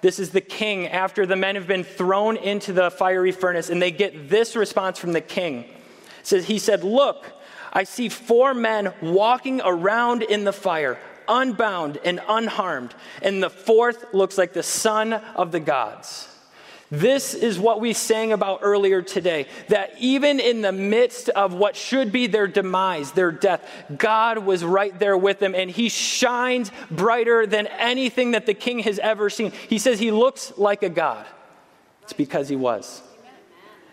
This 0.00 0.18
is 0.18 0.30
the 0.30 0.40
king 0.40 0.88
after 0.88 1.26
the 1.26 1.36
men 1.36 1.54
have 1.54 1.66
been 1.66 1.84
thrown 1.84 2.36
into 2.36 2.72
the 2.72 2.90
fiery 2.90 3.32
furnace, 3.32 3.70
and 3.70 3.80
they 3.80 3.90
get 3.90 4.28
this 4.28 4.54
response 4.54 4.98
from 4.98 5.12
the 5.12 5.20
king. 5.20 5.64
Says, 6.22 6.46
he 6.46 6.58
said, 6.58 6.84
Look, 6.84 7.32
I 7.72 7.84
see 7.84 8.08
four 8.08 8.54
men 8.54 8.92
walking 9.00 9.60
around 9.64 10.22
in 10.22 10.44
the 10.44 10.52
fire, 10.52 10.98
unbound 11.26 11.98
and 12.04 12.20
unharmed, 12.28 12.94
and 13.22 13.42
the 13.42 13.50
fourth 13.50 14.12
looks 14.12 14.38
like 14.38 14.52
the 14.52 14.62
son 14.62 15.12
of 15.12 15.52
the 15.52 15.60
gods. 15.60 16.28
This 16.90 17.34
is 17.34 17.58
what 17.58 17.80
we 17.80 17.92
sang 17.92 18.32
about 18.32 18.60
earlier 18.62 19.02
today 19.02 19.46
that 19.68 19.94
even 19.98 20.38
in 20.38 20.60
the 20.60 20.72
midst 20.72 21.28
of 21.30 21.54
what 21.54 21.76
should 21.76 22.12
be 22.12 22.26
their 22.26 22.46
demise, 22.46 23.12
their 23.12 23.32
death, 23.32 23.68
God 23.96 24.38
was 24.38 24.62
right 24.64 24.96
there 24.98 25.16
with 25.16 25.38
them 25.38 25.54
and 25.54 25.70
he 25.70 25.88
shines 25.88 26.70
brighter 26.90 27.46
than 27.46 27.66
anything 27.66 28.32
that 28.32 28.46
the 28.46 28.54
king 28.54 28.80
has 28.80 28.98
ever 28.98 29.30
seen. 29.30 29.52
He 29.68 29.78
says 29.78 29.98
he 29.98 30.10
looks 30.10 30.52
like 30.58 30.82
a 30.82 30.90
God. 30.90 31.26
It's 32.02 32.12
because 32.12 32.48
he 32.48 32.56
was. 32.56 33.02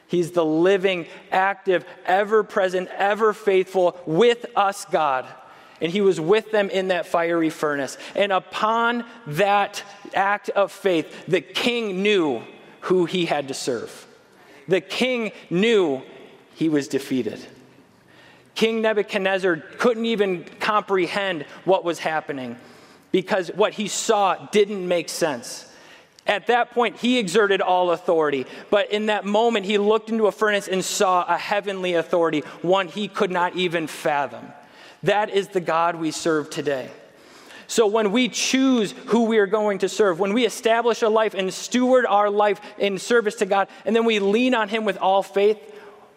He's 0.07 0.31
the 0.31 0.43
living, 0.43 1.07
active, 1.31 1.85
ever 2.05 2.43
present, 2.43 2.89
ever 2.97 3.31
faithful, 3.31 3.97
with 4.05 4.45
us 4.57 4.83
God. 4.83 5.25
And 5.79 5.89
he 5.89 6.01
was 6.01 6.19
with 6.19 6.51
them 6.51 6.69
in 6.69 6.89
that 6.89 7.05
fiery 7.05 7.49
furnace. 7.49 7.97
And 8.13 8.33
upon 8.33 9.05
that 9.27 9.81
act 10.13 10.49
of 10.49 10.73
faith, 10.73 11.25
the 11.27 11.39
king 11.39 12.03
knew 12.03 12.43
who 12.81 13.05
he 13.05 13.25
had 13.25 13.47
to 13.47 13.53
serve. 13.53 14.07
The 14.67 14.81
king 14.81 15.31
knew 15.49 16.01
he 16.55 16.69
was 16.69 16.87
defeated. 16.87 17.39
King 18.55 18.81
Nebuchadnezzar 18.81 19.57
couldn't 19.77 20.05
even 20.05 20.43
comprehend 20.59 21.43
what 21.65 21.83
was 21.83 21.99
happening 21.99 22.57
because 23.11 23.49
what 23.49 23.73
he 23.73 23.87
saw 23.87 24.35
didn't 24.51 24.87
make 24.87 25.09
sense. 25.09 25.67
At 26.27 26.47
that 26.47 26.71
point, 26.71 26.97
he 26.97 27.17
exerted 27.17 27.61
all 27.61 27.91
authority. 27.91 28.45
But 28.69 28.91
in 28.91 29.07
that 29.07 29.25
moment, 29.25 29.65
he 29.65 29.77
looked 29.77 30.09
into 30.09 30.27
a 30.27 30.31
furnace 30.31 30.67
and 30.67 30.85
saw 30.85 31.25
a 31.27 31.37
heavenly 31.37 31.95
authority, 31.95 32.41
one 32.61 32.87
he 32.87 33.07
could 33.07 33.31
not 33.31 33.55
even 33.55 33.87
fathom. 33.87 34.47
That 35.03 35.31
is 35.31 35.47
the 35.47 35.61
God 35.61 35.95
we 35.95 36.11
serve 36.11 36.49
today. 36.49 36.91
So 37.71 37.87
when 37.87 38.11
we 38.11 38.27
choose 38.27 38.91
who 39.05 39.23
we 39.23 39.37
are 39.37 39.47
going 39.47 39.77
to 39.77 39.87
serve, 39.87 40.19
when 40.19 40.33
we 40.33 40.45
establish 40.45 41.03
a 41.03 41.07
life 41.07 41.33
and 41.33 41.53
steward 41.53 42.05
our 42.05 42.29
life 42.29 42.59
in 42.77 42.99
service 42.99 43.35
to 43.35 43.45
God, 43.45 43.69
and 43.85 43.95
then 43.95 44.03
we 44.03 44.19
lean 44.19 44.53
on 44.53 44.67
Him 44.67 44.83
with 44.83 44.97
all 44.97 45.23
faith, 45.23 45.57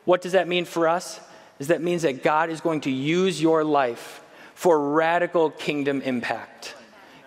what 0.05 0.21
does 0.21 0.33
that 0.33 0.49
mean 0.49 0.65
for 0.65 0.89
us? 0.89 1.21
Is 1.61 1.69
that 1.69 1.81
means 1.81 2.03
that 2.03 2.25
God 2.25 2.51
is 2.51 2.61
going 2.61 2.81
to 2.81 2.91
use 2.91 3.41
your 3.41 3.63
life 3.63 4.21
for 4.57 4.95
radical 4.95 5.49
kingdom 5.49 6.03
impact. 6.03 6.75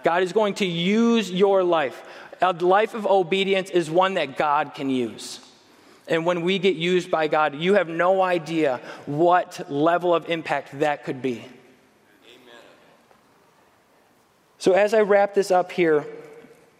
God 0.04 0.24
is 0.24 0.34
going 0.34 0.56
to 0.56 0.66
use 0.66 1.32
your 1.32 1.64
life. 1.64 2.04
A 2.42 2.52
life 2.52 2.96
of 2.96 3.08
obedience 3.08 3.70
is 3.70 3.90
one 3.90 4.16
that 4.16 4.36
God 4.36 4.74
can 4.76 4.90
use. 4.90 5.40
And 6.10 6.26
when 6.26 6.42
we 6.42 6.60
get 6.60 6.76
used 6.76 7.10
by 7.10 7.30
God, 7.30 7.56
you 7.56 7.76
have 7.76 7.88
no 7.88 8.22
idea 8.22 8.82
what 9.06 9.72
level 9.72 10.14
of 10.14 10.30
impact 10.30 10.80
that 10.82 11.06
could 11.06 11.22
be. 11.22 11.46
So, 14.60 14.74
as 14.74 14.94
I 14.94 15.02
wrap 15.02 15.34
this 15.34 15.52
up 15.52 15.72
here, 15.72 16.06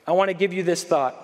I 0.08 0.12
want 0.14 0.30
to 0.30 0.34
give 0.34 0.54
you 0.54 0.64
this 0.64 0.84
thought. 0.84 1.24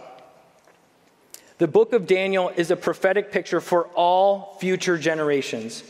The 1.58 1.68
book 1.68 1.94
of 1.94 2.08
Daniel 2.08 2.50
is 2.50 2.72
a 2.72 2.76
prophetic 2.76 3.32
picture 3.32 3.62
for 3.62 3.86
all 3.90 4.58
future 4.60 4.98
generations. 4.98 5.84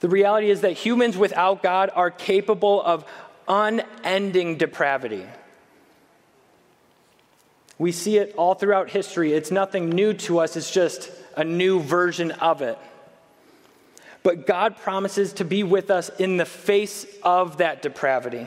The 0.00 0.08
reality 0.08 0.50
is 0.50 0.60
that 0.60 0.72
humans 0.72 1.16
without 1.16 1.62
God 1.62 1.90
are 1.94 2.10
capable 2.10 2.82
of 2.82 3.04
unending 3.48 4.56
depravity. 4.56 5.24
We 7.78 7.92
see 7.92 8.18
it 8.18 8.34
all 8.36 8.54
throughout 8.54 8.90
history. 8.90 9.32
It's 9.32 9.50
nothing 9.50 9.88
new 9.88 10.12
to 10.14 10.40
us, 10.40 10.56
it's 10.56 10.70
just 10.70 11.10
a 11.36 11.44
new 11.44 11.80
version 11.80 12.32
of 12.32 12.62
it. 12.62 12.78
But 14.22 14.46
God 14.46 14.76
promises 14.76 15.32
to 15.34 15.44
be 15.44 15.62
with 15.62 15.90
us 15.90 16.08
in 16.18 16.36
the 16.36 16.44
face 16.44 17.06
of 17.22 17.58
that 17.58 17.82
depravity. 17.82 18.46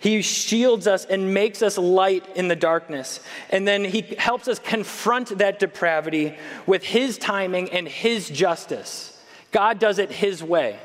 He 0.00 0.22
shields 0.22 0.86
us 0.86 1.04
and 1.04 1.32
makes 1.32 1.62
us 1.62 1.78
light 1.78 2.24
in 2.36 2.48
the 2.48 2.56
darkness. 2.56 3.20
And 3.50 3.66
then 3.66 3.84
he 3.84 4.02
helps 4.18 4.48
us 4.48 4.58
confront 4.58 5.38
that 5.38 5.58
depravity 5.58 6.36
with 6.66 6.82
his 6.82 7.18
timing 7.18 7.70
and 7.70 7.88
his 7.88 8.28
justice. 8.28 9.12
God 9.52 9.78
does 9.78 9.98
it 9.98 10.10
his 10.10 10.42
way. 10.42 10.78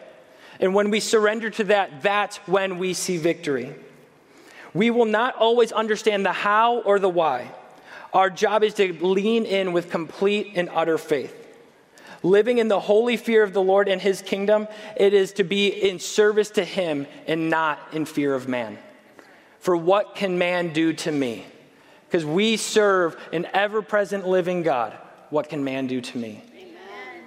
And 0.60 0.74
when 0.74 0.92
we 0.92 1.00
surrender 1.00 1.50
to 1.52 1.64
that, 1.66 2.02
that's 2.02 2.38
when 2.48 2.78
we 2.78 2.94
see 2.94 3.18
victory. 3.18 3.76
We 4.74 4.92
will 4.92 5.06
not 5.06 5.36
always 5.36 5.72
understand 5.72 6.26
the 6.26 6.32
how 6.32 6.80
or 6.82 7.00
the 7.00 7.10
why. 7.10 7.52
Our 8.14 8.30
job 8.30 8.64
is 8.64 8.76
to 8.76 8.94
lean 9.06 9.46
in 9.46 9.74
with 9.74 9.90
complete 9.90 10.54
and 10.56 10.70
utter 10.70 10.98
faith. 10.98 11.36
Living 12.24 12.60
in 12.60 12.68
the 12.68 12.80
holy 12.80 13.18
fear 13.18 13.42
of 13.42 13.52
the 13.52 13.62
Lord 13.62 13.90
and 13.90 14.00
his 14.00 14.22
kingdom, 14.22 14.68
it 14.96 15.14
is 15.14 15.34
to 15.34 15.44
be 15.44 15.68
in 15.68 15.98
service 15.98 16.52
to 16.52 16.64
him 16.64 17.08
and 17.26 17.50
not 17.50 17.80
in 17.92 18.06
fear 18.06 18.36
of 18.36 18.48
man 18.48 18.78
for 19.62 19.78
what 19.78 20.16
can 20.16 20.38
man 20.38 20.74
do 20.74 20.92
to 20.92 21.12
me? 21.12 21.46
Because 22.08 22.26
we 22.26 22.58
serve 22.58 23.16
an 23.32 23.48
ever 23.54 23.82
present 23.82 24.28
living 24.28 24.64
God. 24.64 24.92
What 25.30 25.48
can 25.48 25.64
man 25.64 25.88
do 25.88 26.02
to 26.02 26.18
me? 26.18 26.44
Amen. 26.54 27.24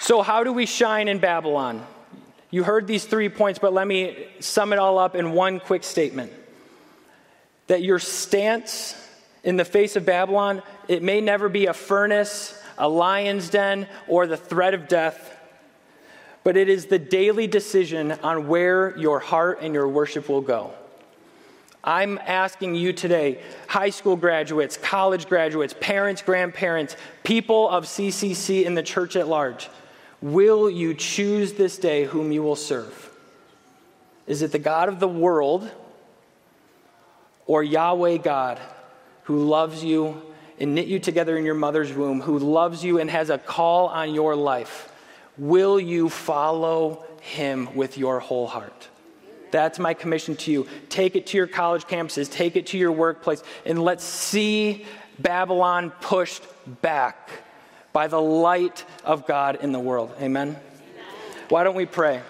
So, 0.00 0.20
how 0.20 0.44
do 0.44 0.52
we 0.52 0.66
shine 0.66 1.08
in 1.08 1.20
Babylon? 1.20 1.86
You 2.50 2.64
heard 2.64 2.88
these 2.88 3.04
three 3.04 3.28
points, 3.28 3.60
but 3.60 3.72
let 3.72 3.86
me 3.86 4.26
sum 4.40 4.72
it 4.72 4.80
all 4.80 4.98
up 4.98 5.14
in 5.14 5.32
one 5.32 5.60
quick 5.60 5.84
statement. 5.84 6.32
That 7.68 7.82
your 7.82 8.00
stance 8.00 8.96
in 9.44 9.56
the 9.56 9.64
face 9.64 9.94
of 9.94 10.04
Babylon, 10.04 10.62
it 10.88 11.04
may 11.04 11.20
never 11.20 11.48
be 11.48 11.66
a 11.66 11.72
furnace, 11.72 12.60
a 12.76 12.88
lion's 12.88 13.48
den, 13.48 13.86
or 14.08 14.26
the 14.26 14.36
threat 14.36 14.74
of 14.74 14.88
death 14.88 15.36
but 16.42 16.56
it 16.56 16.68
is 16.68 16.86
the 16.86 16.98
daily 16.98 17.46
decision 17.46 18.12
on 18.22 18.48
where 18.48 18.96
your 18.96 19.18
heart 19.18 19.58
and 19.62 19.74
your 19.74 19.88
worship 19.88 20.28
will 20.28 20.40
go. 20.40 20.72
I'm 21.82 22.18
asking 22.18 22.74
you 22.74 22.92
today, 22.92 23.40
high 23.66 23.90
school 23.90 24.16
graduates, 24.16 24.76
college 24.76 25.26
graduates, 25.26 25.74
parents, 25.80 26.20
grandparents, 26.20 26.96
people 27.24 27.68
of 27.68 27.84
CCC 27.84 28.64
in 28.64 28.74
the 28.74 28.82
church 28.82 29.16
at 29.16 29.28
large, 29.28 29.70
will 30.20 30.68
you 30.68 30.92
choose 30.92 31.54
this 31.54 31.78
day 31.78 32.04
whom 32.04 32.32
you 32.32 32.42
will 32.42 32.56
serve? 32.56 33.10
Is 34.26 34.42
it 34.42 34.52
the 34.52 34.58
God 34.58 34.88
of 34.88 35.00
the 35.00 35.08
world 35.08 35.70
or 37.46 37.62
Yahweh 37.62 38.18
God 38.18 38.60
who 39.24 39.44
loves 39.44 39.82
you 39.82 40.20
and 40.58 40.74
knit 40.74 40.86
you 40.86 40.98
together 40.98 41.38
in 41.38 41.46
your 41.46 41.54
mother's 41.54 41.92
womb, 41.92 42.20
who 42.20 42.38
loves 42.38 42.84
you 42.84 42.98
and 42.98 43.10
has 43.10 43.30
a 43.30 43.38
call 43.38 43.88
on 43.88 44.14
your 44.14 44.36
life? 44.36 44.89
Will 45.40 45.80
you 45.80 46.10
follow 46.10 47.02
him 47.22 47.74
with 47.74 47.96
your 47.96 48.20
whole 48.20 48.46
heart? 48.46 48.88
That's 49.50 49.78
my 49.78 49.94
commission 49.94 50.36
to 50.36 50.52
you. 50.52 50.68
Take 50.90 51.16
it 51.16 51.26
to 51.28 51.38
your 51.38 51.46
college 51.46 51.84
campuses, 51.84 52.30
take 52.30 52.56
it 52.56 52.66
to 52.68 52.78
your 52.78 52.92
workplace, 52.92 53.42
and 53.64 53.82
let's 53.82 54.04
see 54.04 54.84
Babylon 55.18 55.92
pushed 56.02 56.44
back 56.82 57.30
by 57.94 58.06
the 58.06 58.20
light 58.20 58.84
of 59.02 59.26
God 59.26 59.58
in 59.62 59.72
the 59.72 59.80
world. 59.80 60.12
Amen? 60.20 60.48
Amen. 60.48 60.60
Why 61.48 61.64
don't 61.64 61.74
we 61.74 61.86
pray? 61.86 62.20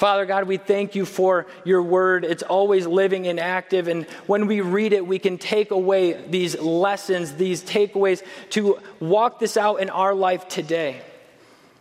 Father 0.00 0.24
God, 0.24 0.44
we 0.44 0.56
thank 0.56 0.94
you 0.94 1.04
for 1.04 1.46
your 1.62 1.82
word. 1.82 2.24
It's 2.24 2.42
always 2.42 2.86
living 2.86 3.26
and 3.26 3.38
active. 3.38 3.86
And 3.86 4.06
when 4.26 4.46
we 4.46 4.62
read 4.62 4.94
it, 4.94 5.06
we 5.06 5.18
can 5.18 5.36
take 5.36 5.72
away 5.72 6.14
these 6.26 6.58
lessons, 6.58 7.34
these 7.34 7.62
takeaways 7.62 8.22
to 8.52 8.78
walk 8.98 9.40
this 9.40 9.58
out 9.58 9.76
in 9.82 9.90
our 9.90 10.14
life 10.14 10.48
today. 10.48 11.02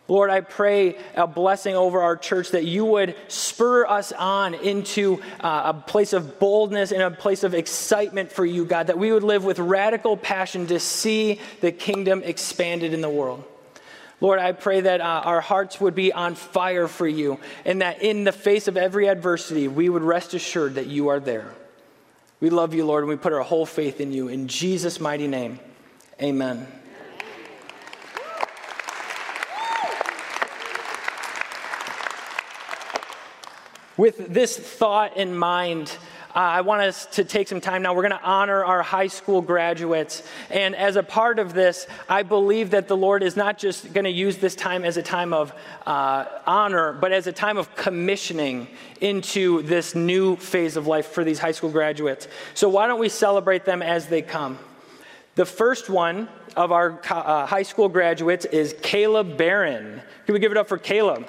Lord, 0.10 0.32
I 0.32 0.42
pray 0.42 0.98
a 1.16 1.28
blessing 1.28 1.78
over 1.78 2.02
our 2.02 2.18
church 2.18 2.50
that 2.50 2.66
you 2.66 2.84
would 2.84 3.16
spur 3.30 3.86
us 3.86 4.12
on 4.12 4.54
into 4.54 5.22
uh, 5.40 5.72
a 5.74 5.74
place 5.74 6.12
of 6.12 6.40
boldness 6.40 6.92
and 6.92 7.02
a 7.02 7.12
place 7.12 7.46
of 7.46 7.54
excitement 7.54 8.34
for 8.34 8.46
you, 8.46 8.66
God, 8.66 8.88
that 8.88 8.98
we 8.98 9.14
would 9.14 9.24
live 9.24 9.46
with 9.46 9.60
radical 9.60 10.18
passion 10.18 10.68
to 10.68 10.80
see 10.82 11.40
the 11.62 11.72
kingdom 11.72 12.22
expanded 12.26 12.94
in 12.94 13.00
the 13.00 13.10
world. 13.10 13.46
Lord, 14.22 14.40
I 14.40 14.52
pray 14.52 14.82
that 14.82 15.00
uh, 15.00 15.22
our 15.24 15.40
hearts 15.40 15.80
would 15.80 15.96
be 15.96 16.12
on 16.12 16.36
fire 16.36 16.88
for 16.88 17.08
you 17.08 17.40
and 17.64 17.82
that 17.82 18.02
in 18.02 18.26
the 18.26 18.34
face 18.34 18.68
of 18.68 18.76
every 18.76 19.08
adversity, 19.08 19.68
we 19.68 19.88
would 19.88 20.04
rest 20.04 20.34
assured 20.34 20.76
that 20.76 20.88
you 20.88 21.08
are 21.08 21.20
there. 21.20 21.54
We 22.42 22.50
love 22.50 22.74
you, 22.74 22.86
Lord, 22.86 23.04
and 23.04 23.10
we 23.10 23.16
put 23.16 23.34
our 23.34 23.42
whole 23.42 23.66
faith 23.66 24.02
in 24.02 24.12
you. 24.12 24.28
In 24.28 24.48
Jesus' 24.48 25.00
mighty 25.00 25.28
name, 25.28 25.60
amen. 26.22 26.68
With 33.96 34.34
this 34.34 34.58
thought 34.58 35.18
in 35.18 35.38
mind, 35.38 35.98
uh, 36.36 36.40
I 36.40 36.62
want 36.62 36.84
us 36.84 37.08
to 37.08 37.24
take 37.24 37.48
some 37.48 37.60
time 37.60 37.82
now. 37.82 37.96
We're 37.96 38.08
going 38.08 38.20
to 38.20 38.24
honor 38.24 38.64
our 38.64 38.84
high 38.84 39.08
school 39.08 39.42
graduates. 39.42 40.22
And 40.52 40.76
as 40.76 40.96
a 40.96 41.02
part 41.02 41.40
of 41.40 41.54
this, 41.54 41.88
I 42.08 42.22
believe 42.22 42.70
that 42.72 42.88
the 42.88 42.96
Lord 42.96 43.24
is 43.24 43.36
not 43.36 43.58
just 43.58 43.94
going 43.94 44.04
to 44.04 44.12
use 44.12 44.38
this 44.38 44.56
time 44.56 44.86
as 44.86 44.98
a 44.98 45.02
time 45.02 45.34
of 45.34 45.52
uh, 45.88 46.26
honor, 46.46 46.94
but 46.94 47.12
as 47.12 47.26
a 47.26 47.32
time 47.32 47.58
of 47.58 47.76
commissioning 47.76 48.68
into 49.02 49.64
this 49.64 49.96
new 49.96 50.36
phase 50.36 50.78
of 50.78 50.86
life 50.86 51.08
for 51.08 51.24
these 51.24 51.40
high 51.40 51.52
school 51.52 51.72
graduates. 51.72 52.28
So 52.54 52.70
why 52.70 52.86
don't 52.86 53.00
we 53.00 53.10
celebrate 53.10 53.66
them 53.66 53.82
as 53.82 54.06
they 54.06 54.22
come? 54.22 54.60
The 55.34 55.48
first 55.48 55.90
one 55.90 56.30
of 56.56 56.72
our 56.72 57.00
uh, 57.10 57.48
high 57.48 57.64
school 57.64 57.90
graduates 57.90 58.46
is 58.46 58.76
Caleb 58.84 59.36
Barron. 59.36 60.02
Can 60.26 60.34
we 60.34 60.40
give 60.40 60.52
it 60.52 60.58
up 60.58 60.68
for 60.68 60.78
Caleb? 60.78 61.28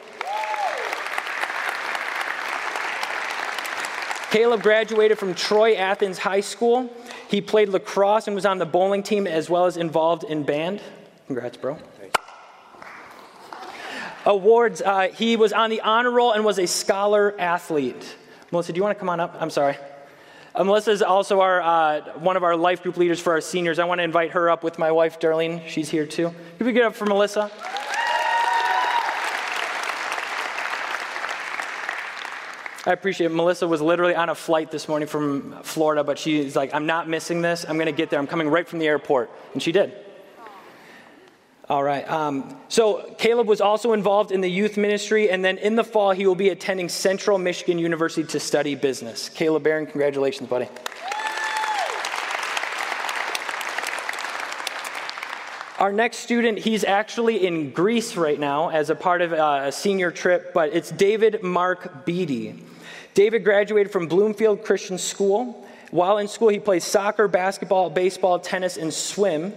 Caleb 4.30 4.62
graduated 4.62 5.18
from 5.18 5.34
Troy 5.34 5.74
Athens 5.74 6.16
High 6.16 6.40
School. 6.40 6.88
He 7.28 7.40
played 7.40 7.68
lacrosse 7.68 8.28
and 8.28 8.36
was 8.36 8.46
on 8.46 8.58
the 8.58 8.66
bowling 8.66 9.02
team 9.02 9.26
as 9.26 9.50
well 9.50 9.66
as 9.66 9.76
involved 9.76 10.22
in 10.22 10.44
band. 10.44 10.80
Congrats, 11.26 11.56
bro. 11.56 11.78
Awards, 14.24 14.82
uh, 14.82 15.08
he 15.08 15.34
was 15.34 15.52
on 15.52 15.68
the 15.70 15.80
honor 15.80 16.12
roll 16.12 16.32
and 16.32 16.44
was 16.44 16.60
a 16.60 16.66
scholar 16.66 17.34
athlete. 17.40 18.16
Melissa, 18.52 18.72
do 18.72 18.76
you 18.76 18.84
want 18.84 18.96
to 18.96 18.98
come 19.00 19.08
on 19.08 19.18
up? 19.18 19.36
I'm 19.40 19.50
sorry. 19.50 19.76
Uh, 20.54 20.62
Melissa 20.62 20.92
is 20.92 21.02
also 21.02 21.40
our, 21.40 21.60
uh, 21.60 22.00
one 22.18 22.36
of 22.36 22.44
our 22.44 22.54
life 22.54 22.84
group 22.84 22.98
leaders 22.98 23.18
for 23.18 23.32
our 23.32 23.40
seniors. 23.40 23.80
I 23.80 23.84
want 23.84 23.98
to 23.98 24.04
invite 24.04 24.30
her 24.32 24.48
up 24.48 24.62
with 24.62 24.78
my 24.78 24.92
wife, 24.92 25.18
Darlene. 25.18 25.66
She's 25.66 25.88
here 25.88 26.06
too. 26.06 26.32
Can 26.58 26.66
we 26.66 26.72
get 26.72 26.84
up 26.84 26.94
for 26.94 27.06
Melissa? 27.06 27.50
I 32.86 32.92
appreciate 32.92 33.26
it. 33.26 33.34
Melissa 33.34 33.68
was 33.68 33.82
literally 33.82 34.14
on 34.14 34.30
a 34.30 34.34
flight 34.34 34.70
this 34.70 34.88
morning 34.88 35.06
from 35.06 35.62
Florida, 35.62 36.02
but 36.02 36.18
she's 36.18 36.56
like, 36.56 36.74
I'm 36.74 36.86
not 36.86 37.08
missing 37.08 37.42
this. 37.42 37.66
I'm 37.68 37.76
going 37.76 37.86
to 37.86 37.92
get 37.92 38.08
there. 38.08 38.18
I'm 38.18 38.26
coming 38.26 38.48
right 38.48 38.66
from 38.66 38.78
the 38.78 38.86
airport. 38.86 39.30
And 39.52 39.62
she 39.62 39.70
did. 39.70 39.92
All 41.68 41.84
right. 41.84 42.08
Um, 42.10 42.58
so 42.68 43.14
Caleb 43.18 43.46
was 43.46 43.60
also 43.60 43.92
involved 43.92 44.32
in 44.32 44.40
the 44.40 44.50
youth 44.50 44.76
ministry, 44.76 45.30
and 45.30 45.44
then 45.44 45.58
in 45.58 45.76
the 45.76 45.84
fall, 45.84 46.10
he 46.12 46.26
will 46.26 46.34
be 46.34 46.48
attending 46.48 46.88
Central 46.88 47.38
Michigan 47.38 47.78
University 47.78 48.26
to 48.28 48.40
study 48.40 48.74
business. 48.74 49.28
Caleb 49.28 49.62
Barron, 49.62 49.86
congratulations, 49.86 50.48
buddy. 50.48 50.68
Our 55.80 55.92
next 55.92 56.18
student, 56.18 56.58
he's 56.58 56.84
actually 56.84 57.46
in 57.46 57.70
Greece 57.70 58.14
right 58.14 58.38
now 58.38 58.68
as 58.68 58.90
a 58.90 58.94
part 58.94 59.22
of 59.22 59.32
uh, 59.32 59.62
a 59.64 59.72
senior 59.72 60.10
trip, 60.10 60.52
but 60.52 60.74
it's 60.74 60.90
David 60.90 61.42
Mark 61.42 62.04
Beatty. 62.04 62.62
David 63.14 63.44
graduated 63.44 63.90
from 63.90 64.06
Bloomfield 64.06 64.62
Christian 64.62 64.98
School. 64.98 65.66
While 65.90 66.18
in 66.18 66.28
school, 66.28 66.50
he 66.50 66.58
played 66.58 66.82
soccer, 66.82 67.28
basketball, 67.28 67.88
baseball, 67.88 68.38
tennis, 68.40 68.76
and 68.76 68.92
swim. 68.92 69.54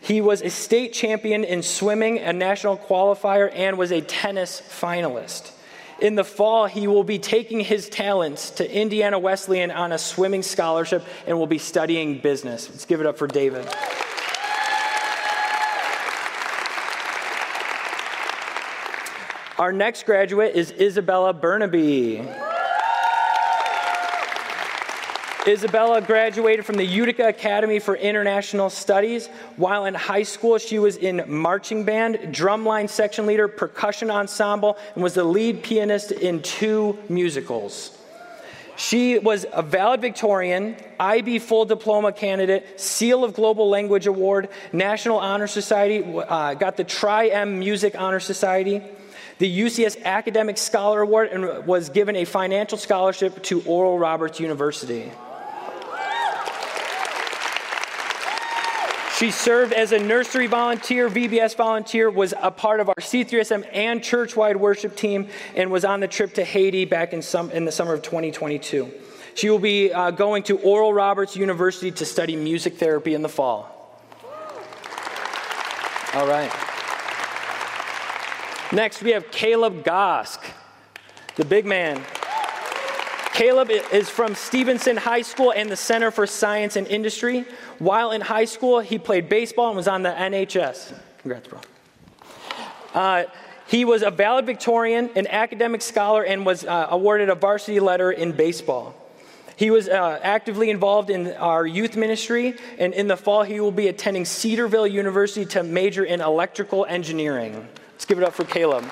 He 0.00 0.20
was 0.20 0.40
a 0.40 0.50
state 0.50 0.92
champion 0.92 1.42
in 1.42 1.64
swimming, 1.64 2.20
a 2.20 2.32
national 2.32 2.78
qualifier, 2.78 3.50
and 3.52 3.76
was 3.76 3.90
a 3.90 4.02
tennis 4.02 4.60
finalist. 4.60 5.50
In 5.98 6.14
the 6.14 6.22
fall, 6.22 6.66
he 6.66 6.86
will 6.86 7.02
be 7.02 7.18
taking 7.18 7.58
his 7.58 7.88
talents 7.88 8.50
to 8.50 8.72
Indiana 8.72 9.18
Wesleyan 9.18 9.72
on 9.72 9.90
a 9.90 9.98
swimming 9.98 10.44
scholarship 10.44 11.04
and 11.26 11.36
will 11.36 11.48
be 11.48 11.58
studying 11.58 12.18
business. 12.18 12.70
Let's 12.70 12.84
give 12.84 13.00
it 13.00 13.06
up 13.06 13.18
for 13.18 13.26
David. 13.26 13.66
Our 19.58 19.72
next 19.72 20.04
graduate 20.04 20.54
is 20.54 20.70
Isabella 20.72 21.32
Burnaby. 21.32 22.22
Isabella 25.46 26.02
graduated 26.02 26.66
from 26.66 26.76
the 26.76 26.84
Utica 26.84 27.28
Academy 27.28 27.78
for 27.78 27.96
International 27.96 28.68
Studies. 28.68 29.28
While 29.56 29.86
in 29.86 29.94
high 29.94 30.24
school, 30.24 30.58
she 30.58 30.78
was 30.78 30.96
in 30.96 31.24
marching 31.26 31.84
band, 31.84 32.16
drumline 32.34 32.90
section 32.90 33.24
leader, 33.24 33.48
percussion 33.48 34.10
ensemble, 34.10 34.76
and 34.94 35.02
was 35.02 35.14
the 35.14 35.24
lead 35.24 35.62
pianist 35.62 36.12
in 36.12 36.42
two 36.42 36.98
musicals. 37.08 37.96
She 38.76 39.18
was 39.18 39.46
a 39.54 39.62
valedictorian, 39.62 40.76
IB 41.00 41.38
full 41.38 41.64
diploma 41.64 42.12
candidate, 42.12 42.78
Seal 42.78 43.24
of 43.24 43.32
Global 43.32 43.70
Language 43.70 44.06
Award, 44.06 44.50
National 44.74 45.18
Honor 45.18 45.46
Society, 45.46 46.04
uh, 46.04 46.52
got 46.52 46.76
the 46.76 46.84
Tri 46.84 47.28
M 47.28 47.58
Music 47.58 47.98
Honor 47.98 48.20
Society, 48.20 48.82
the 49.38 49.60
UCS 49.60 50.02
Academic 50.02 50.58
Scholar 50.58 51.02
Award, 51.02 51.28
and 51.30 51.66
was 51.66 51.90
given 51.90 52.16
a 52.16 52.24
financial 52.24 52.78
scholarship 52.78 53.42
to 53.44 53.62
Oral 53.62 53.98
Roberts 53.98 54.40
University. 54.40 55.12
She 59.18 59.30
served 59.30 59.72
as 59.72 59.92
a 59.92 59.98
nursery 59.98 60.46
volunteer, 60.46 61.08
VBS 61.08 61.56
volunteer, 61.56 62.10
was 62.10 62.34
a 62.38 62.50
part 62.50 62.80
of 62.80 62.90
our 62.90 62.94
C3SM 62.96 63.66
and 63.72 64.02
church-wide 64.02 64.56
worship 64.56 64.94
team, 64.94 65.28
and 65.54 65.70
was 65.70 65.86
on 65.86 66.00
the 66.00 66.08
trip 66.08 66.34
to 66.34 66.44
Haiti 66.44 66.84
back 66.84 67.14
in, 67.14 67.22
some, 67.22 67.50
in 67.50 67.64
the 67.64 67.72
summer 67.72 67.94
of 67.94 68.02
2022. 68.02 68.92
She 69.34 69.48
will 69.48 69.58
be 69.58 69.90
uh, 69.90 70.10
going 70.10 70.42
to 70.44 70.58
Oral 70.58 70.92
Roberts 70.92 71.34
University 71.34 71.90
to 71.92 72.04
study 72.04 72.36
music 72.36 72.76
therapy 72.76 73.14
in 73.14 73.22
the 73.22 73.28
fall. 73.28 73.72
All 76.12 76.26
right. 76.26 76.52
Next, 78.72 79.00
we 79.00 79.12
have 79.12 79.30
Caleb 79.30 79.84
Gosk, 79.84 80.40
the 81.36 81.44
big 81.44 81.66
man. 81.66 82.02
Caleb 83.32 83.70
is 83.70 84.10
from 84.10 84.34
Stevenson 84.34 84.96
High 84.96 85.22
School 85.22 85.52
and 85.52 85.70
the 85.70 85.76
Center 85.76 86.10
for 86.10 86.26
Science 86.26 86.74
and 86.74 86.84
Industry. 86.88 87.44
While 87.78 88.10
in 88.10 88.22
high 88.22 88.46
school, 88.46 88.80
he 88.80 88.98
played 88.98 89.28
baseball 89.28 89.68
and 89.68 89.76
was 89.76 89.86
on 89.86 90.02
the 90.02 90.08
NHS. 90.08 90.94
Congrats, 91.18 91.46
bro. 91.46 91.60
Uh, 92.92 93.24
he 93.68 93.84
was 93.84 94.02
a 94.02 94.10
valedictorian, 94.10 95.10
an 95.14 95.28
academic 95.28 95.80
scholar, 95.80 96.24
and 96.24 96.44
was 96.44 96.64
uh, 96.64 96.88
awarded 96.90 97.28
a 97.28 97.36
varsity 97.36 97.78
letter 97.78 98.10
in 98.10 98.32
baseball. 98.32 98.96
He 99.54 99.70
was 99.70 99.88
uh, 99.88 100.18
actively 100.22 100.70
involved 100.70 101.08
in 101.08 101.32
our 101.34 101.64
youth 101.64 101.96
ministry, 101.96 102.56
and 102.78 102.92
in 102.94 103.06
the 103.06 103.16
fall, 103.16 103.44
he 103.44 103.60
will 103.60 103.70
be 103.70 103.86
attending 103.86 104.24
Cedarville 104.24 104.88
University 104.88 105.46
to 105.46 105.62
major 105.62 106.04
in 106.04 106.20
electrical 106.20 106.84
engineering. 106.84 107.68
Let's 107.96 108.04
give 108.04 108.18
it 108.18 108.24
up 108.24 108.34
for 108.34 108.44
Caleb. 108.44 108.84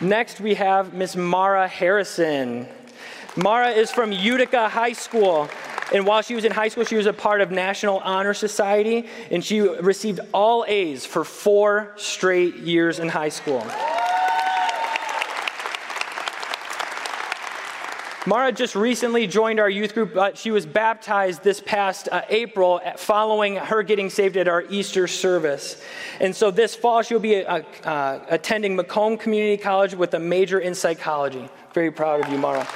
Next, 0.00 0.40
we 0.40 0.54
have 0.54 0.92
Miss 0.92 1.14
Mara 1.14 1.68
Harrison. 1.68 2.66
Mara 3.36 3.68
is 3.68 3.92
from 3.92 4.10
Utica 4.10 4.68
High 4.68 4.92
School. 4.92 5.48
And 5.94 6.04
while 6.04 6.20
she 6.22 6.34
was 6.34 6.44
in 6.44 6.50
high 6.50 6.66
school, 6.66 6.82
she 6.82 6.96
was 6.96 7.06
a 7.06 7.12
part 7.12 7.40
of 7.40 7.52
National 7.52 8.00
Honor 8.00 8.34
Society, 8.34 9.06
and 9.30 9.44
she 9.44 9.60
received 9.60 10.18
all 10.34 10.64
A's 10.66 11.06
for 11.06 11.22
four 11.22 11.92
straight 11.94 12.56
years 12.56 12.98
in 12.98 13.08
high 13.08 13.28
school. 13.28 13.64
Mara 18.26 18.50
just 18.50 18.74
recently 18.74 19.28
joined 19.28 19.60
our 19.60 19.70
youth 19.70 19.94
group, 19.94 20.12
but 20.12 20.36
she 20.36 20.50
was 20.50 20.66
baptized 20.66 21.44
this 21.44 21.60
past 21.60 22.08
uh, 22.10 22.22
April 22.28 22.80
following 22.96 23.54
her 23.54 23.84
getting 23.84 24.10
saved 24.10 24.36
at 24.36 24.48
our 24.48 24.64
Easter 24.68 25.06
service. 25.06 25.80
And 26.18 26.34
so 26.34 26.50
this 26.50 26.74
fall, 26.74 27.02
she'll 27.02 27.20
be 27.20 27.44
uh, 27.44 27.62
uh, 27.84 28.18
attending 28.28 28.74
Macomb 28.74 29.16
Community 29.16 29.56
College 29.56 29.94
with 29.94 30.12
a 30.14 30.18
major 30.18 30.58
in 30.58 30.74
psychology. 30.74 31.48
Very 31.72 31.92
proud 31.92 32.24
of 32.24 32.32
you, 32.32 32.38
Mara. 32.38 32.66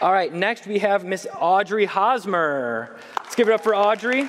All 0.00 0.12
right, 0.12 0.34
next 0.34 0.66
we 0.66 0.80
have 0.80 1.04
Miss 1.04 1.24
Audrey 1.38 1.84
Hosmer. 1.84 2.96
Let's 3.18 3.36
give 3.36 3.48
it 3.48 3.52
up 3.52 3.62
for 3.62 3.76
Audrey. 3.76 4.28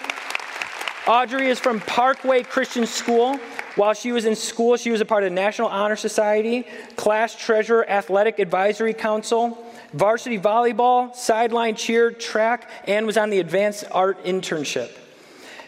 Audrey 1.07 1.47
is 1.47 1.59
from 1.59 1.79
Parkway 1.79 2.43
Christian 2.43 2.85
School. 2.85 3.39
While 3.75 3.93
she 3.93 4.13
was 4.13 4.23
in 4.23 4.37
school, 4.37 4.77
she 4.77 4.89
was 4.89 5.01
a 5.01 5.05
part 5.05 5.23
of 5.23 5.31
the 5.31 5.35
National 5.35 5.67
Honor 5.67 5.97
Society, 5.97 6.65
class 6.95 7.35
treasurer, 7.35 7.87
athletic 7.89 8.39
advisory 8.39 8.93
council, 8.93 9.57
varsity 9.93 10.39
volleyball, 10.39 11.13
sideline 11.13 11.75
cheer, 11.75 12.11
track, 12.11 12.69
and 12.87 13.05
was 13.05 13.17
on 13.17 13.29
the 13.29 13.39
advanced 13.39 13.83
art 13.91 14.23
internship. 14.23 14.91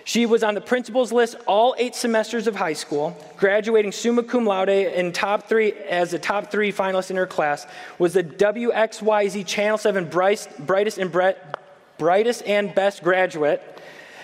She 0.05 0.25
was 0.25 0.41
on 0.41 0.55
the 0.55 0.61
principal's 0.61 1.11
list 1.11 1.35
all 1.47 1.75
eight 1.77 1.93
semesters 1.93 2.47
of 2.47 2.55
high 2.55 2.71
school, 2.71 3.17
graduating 3.35 3.91
summa 3.91 4.23
cum 4.23 4.45
laude 4.45 4.69
in 4.69 5.11
top 5.11 5.49
three 5.49 5.73
as 5.73 6.13
a 6.13 6.19
top 6.19 6.49
three 6.49 6.71
finalist 6.71 7.11
in 7.11 7.17
her 7.17 7.27
class, 7.27 7.67
was 7.99 8.13
the 8.13 8.23
WXYZ 8.23 9.45
Channel 9.45 9.77
7 9.77 10.05
brightest 10.05 10.97
and, 10.97 11.35
brightest 11.97 12.43
and 12.43 12.73
best 12.73 13.03
graduate, 13.03 13.61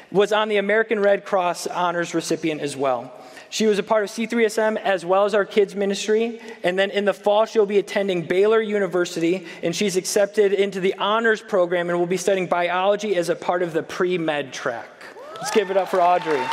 was 0.10 0.32
on 0.32 0.48
the 0.48 0.56
American 0.56 1.02
Red 1.02 1.26
Cross 1.26 1.68
honors 1.68 2.14
recipient 2.14 2.62
as 2.62 2.78
well. 2.78 3.12
She 3.54 3.68
was 3.68 3.78
a 3.78 3.84
part 3.84 4.04
of 4.04 4.10
C3SM 4.10 4.78
as 4.78 5.06
well 5.06 5.26
as 5.26 5.36
our 5.36 5.46
kids' 5.46 5.76
ministry. 5.76 6.42
And 6.64 6.78
then 6.80 6.90
in 6.90 7.06
the 7.06 7.14
fall, 7.14 7.46
she'll 7.46 7.68
be 7.68 7.78
attending 7.78 8.24
Baylor 8.24 8.60
University, 8.60 9.46
and 9.62 9.76
she's 9.76 9.96
accepted 9.96 10.54
into 10.54 10.80
the 10.80 10.96
honors 10.96 11.40
program 11.40 11.92
and 11.92 12.00
will 12.00 12.08
be 12.08 12.18
studying 12.18 12.48
biology 12.48 13.16
as 13.16 13.30
a 13.30 13.36
part 13.36 13.62
of 13.62 13.72
the 13.72 13.84
pre 13.84 14.18
med 14.18 14.54
track. 14.54 14.90
Let's 15.36 15.52
give 15.52 15.70
it 15.70 15.78
up 15.78 15.90
for 15.90 16.02
Audrey. 16.02 16.44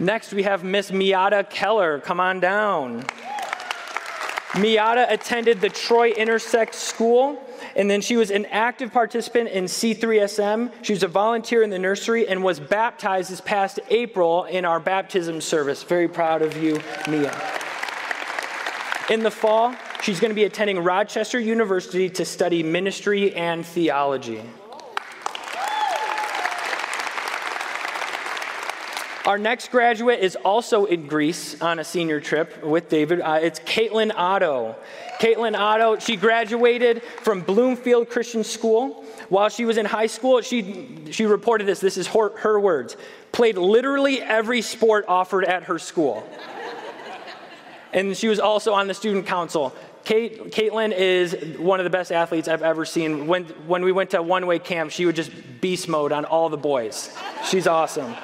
Next, 0.00 0.32
we 0.32 0.42
have 0.42 0.64
Miss 0.64 0.90
Miata 0.90 1.48
Keller. 1.48 2.00
Come 2.00 2.18
on 2.18 2.40
down. 2.40 3.04
Miata 4.54 5.08
attended 5.12 5.60
the 5.60 5.68
Troy 5.68 6.10
Intersect 6.10 6.74
School 6.74 7.40
And 7.78 7.88
then 7.88 8.00
she 8.00 8.16
was 8.16 8.32
an 8.32 8.44
active 8.46 8.92
participant 8.92 9.50
in 9.50 9.66
C3SM. 9.66 10.72
She 10.82 10.92
was 10.92 11.04
a 11.04 11.08
volunteer 11.08 11.62
in 11.62 11.70
the 11.70 11.78
nursery 11.78 12.26
and 12.26 12.42
was 12.42 12.58
baptized 12.58 13.30
this 13.30 13.40
past 13.40 13.78
April 13.88 14.44
in 14.46 14.64
our 14.64 14.80
baptism 14.80 15.40
service. 15.40 15.84
Very 15.84 16.08
proud 16.08 16.42
of 16.42 16.60
you, 16.60 16.80
Mia. 17.08 17.30
In 19.10 19.22
the 19.22 19.30
fall, 19.30 19.76
she's 20.02 20.18
going 20.18 20.30
to 20.30 20.34
be 20.34 20.42
attending 20.42 20.80
Rochester 20.80 21.38
University 21.38 22.10
to 22.10 22.24
study 22.24 22.64
ministry 22.64 23.32
and 23.36 23.64
theology. 23.64 24.42
Our 29.24 29.38
next 29.38 29.70
graduate 29.70 30.18
is 30.18 30.34
also 30.36 30.86
in 30.86 31.06
Greece 31.06 31.60
on 31.60 31.78
a 31.78 31.84
senior 31.84 32.20
trip 32.20 32.64
with 32.64 32.88
David. 32.88 33.20
Uh, 33.20 33.38
it's 33.40 33.60
Caitlin 33.60 34.10
Otto. 34.16 34.74
Caitlin 35.20 35.58
Otto, 35.58 35.98
she 35.98 36.16
graduated 36.16 37.02
from 37.02 37.40
Bloomfield 37.40 38.08
Christian 38.08 38.44
School. 38.44 39.04
While 39.28 39.48
she 39.48 39.64
was 39.64 39.76
in 39.76 39.84
high 39.84 40.06
school, 40.06 40.40
she, 40.40 41.10
she 41.10 41.26
reported 41.26 41.66
this. 41.66 41.80
This 41.80 41.96
is 41.96 42.06
her, 42.08 42.36
her 42.38 42.58
words 42.60 42.96
played 43.32 43.56
literally 43.56 44.20
every 44.20 44.62
sport 44.62 45.04
offered 45.06 45.44
at 45.44 45.64
her 45.64 45.78
school. 45.78 46.28
and 47.92 48.16
she 48.16 48.28
was 48.28 48.40
also 48.40 48.72
on 48.72 48.86
the 48.86 48.94
student 48.94 49.26
council. 49.26 49.74
Kate, 50.04 50.50
Caitlin 50.50 50.92
is 50.92 51.58
one 51.58 51.80
of 51.80 51.84
the 51.84 51.90
best 51.90 52.10
athletes 52.10 52.48
I've 52.48 52.62
ever 52.62 52.84
seen. 52.84 53.26
When, 53.26 53.44
when 53.66 53.84
we 53.84 53.92
went 53.92 54.10
to 54.10 54.22
one 54.22 54.46
way 54.46 54.58
camp, 54.58 54.90
she 54.90 55.04
would 55.04 55.16
just 55.16 55.30
beast 55.60 55.88
mode 55.88 56.12
on 56.12 56.24
all 56.24 56.48
the 56.48 56.56
boys. 56.56 57.14
She's 57.44 57.66
awesome. 57.66 58.14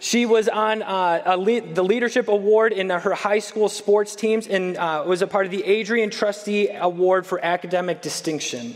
She 0.00 0.26
was 0.26 0.48
on 0.48 0.82
uh, 0.82 1.34
le- 1.38 1.60
the 1.60 1.82
Leadership 1.82 2.28
Award 2.28 2.72
in 2.72 2.88
her 2.90 3.14
high 3.14 3.40
school 3.40 3.68
sports 3.68 4.14
teams 4.14 4.46
and 4.46 4.76
uh, 4.76 5.02
was 5.06 5.22
a 5.22 5.26
part 5.26 5.44
of 5.46 5.50
the 5.50 5.64
Adrian 5.64 6.10
Trustee 6.10 6.68
Award 6.70 7.26
for 7.26 7.44
Academic 7.44 8.00
Distinction. 8.00 8.74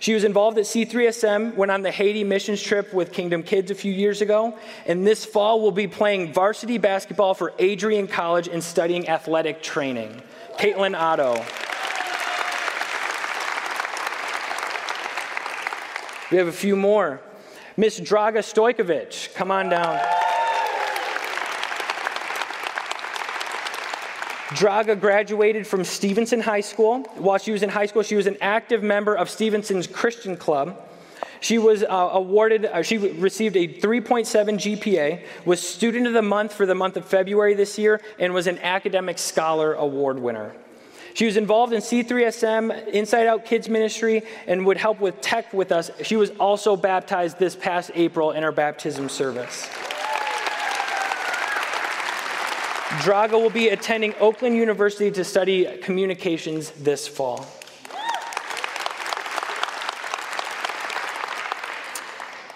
She 0.00 0.12
was 0.12 0.24
involved 0.24 0.58
at 0.58 0.64
C3SM, 0.64 1.54
went 1.54 1.70
on 1.70 1.82
the 1.82 1.90
Haiti 1.90 2.22
missions 2.22 2.60
trip 2.60 2.92
with 2.92 3.12
Kingdom 3.12 3.42
Kids 3.42 3.70
a 3.70 3.74
few 3.74 3.92
years 3.92 4.20
ago, 4.20 4.58
and 4.86 5.06
this 5.06 5.24
fall 5.24 5.60
will 5.60 5.70
be 5.72 5.86
playing 5.86 6.32
varsity 6.32 6.78
basketball 6.78 7.32
for 7.32 7.54
Adrian 7.58 8.06
College 8.06 8.48
and 8.48 8.62
studying 8.62 9.08
athletic 9.08 9.62
training. 9.62 10.20
Caitlin 10.58 10.98
Otto. 10.98 11.34
We 16.30 16.38
have 16.38 16.48
a 16.48 16.52
few 16.52 16.76
more. 16.76 17.20
Miss 17.76 18.00
Draga 18.00 18.38
Stojkovic, 18.38 19.34
come 19.34 19.50
on 19.50 19.68
down. 19.68 20.00
Draga 24.56 24.98
graduated 24.98 25.66
from 25.66 25.84
Stevenson 25.84 26.40
High 26.40 26.62
School. 26.62 27.02
While 27.16 27.36
she 27.36 27.52
was 27.52 27.62
in 27.62 27.68
high 27.68 27.84
school, 27.84 28.02
she 28.02 28.16
was 28.16 28.26
an 28.26 28.38
active 28.40 28.82
member 28.82 29.14
of 29.14 29.28
Stevenson's 29.28 29.86
Christian 29.86 30.34
Club. 30.34 30.80
She 31.40 31.58
was 31.58 31.82
uh, 31.82 31.86
awarded, 31.86 32.64
uh, 32.64 32.82
she 32.82 32.96
received 32.96 33.54
a 33.56 33.68
3.7 33.68 34.80
GPA, 34.80 35.22
was 35.44 35.60
Student 35.60 36.06
of 36.06 36.14
the 36.14 36.22
Month 36.22 36.54
for 36.54 36.64
the 36.64 36.74
month 36.74 36.96
of 36.96 37.04
February 37.04 37.52
this 37.52 37.78
year, 37.78 38.00
and 38.18 38.32
was 38.32 38.46
an 38.46 38.58
Academic 38.60 39.18
Scholar 39.18 39.74
Award 39.74 40.18
winner. 40.18 40.54
She 41.12 41.26
was 41.26 41.36
involved 41.36 41.74
in 41.74 41.82
C3SM, 41.82 42.88
Inside 42.88 43.26
Out 43.26 43.44
Kids 43.44 43.68
Ministry, 43.68 44.22
and 44.46 44.64
would 44.64 44.78
help 44.78 45.00
with 45.00 45.20
tech 45.20 45.52
with 45.52 45.70
us. 45.70 45.90
She 46.02 46.16
was 46.16 46.30
also 46.40 46.76
baptized 46.76 47.38
this 47.38 47.54
past 47.54 47.90
April 47.94 48.32
in 48.32 48.42
our 48.42 48.52
baptism 48.52 49.10
service. 49.10 49.68
Draga 53.02 53.32
will 53.32 53.50
be 53.50 53.68
attending 53.68 54.14
Oakland 54.20 54.56
University 54.56 55.10
to 55.10 55.24
study 55.24 55.78
communications 55.78 56.70
this 56.70 57.06
fall. 57.06 57.46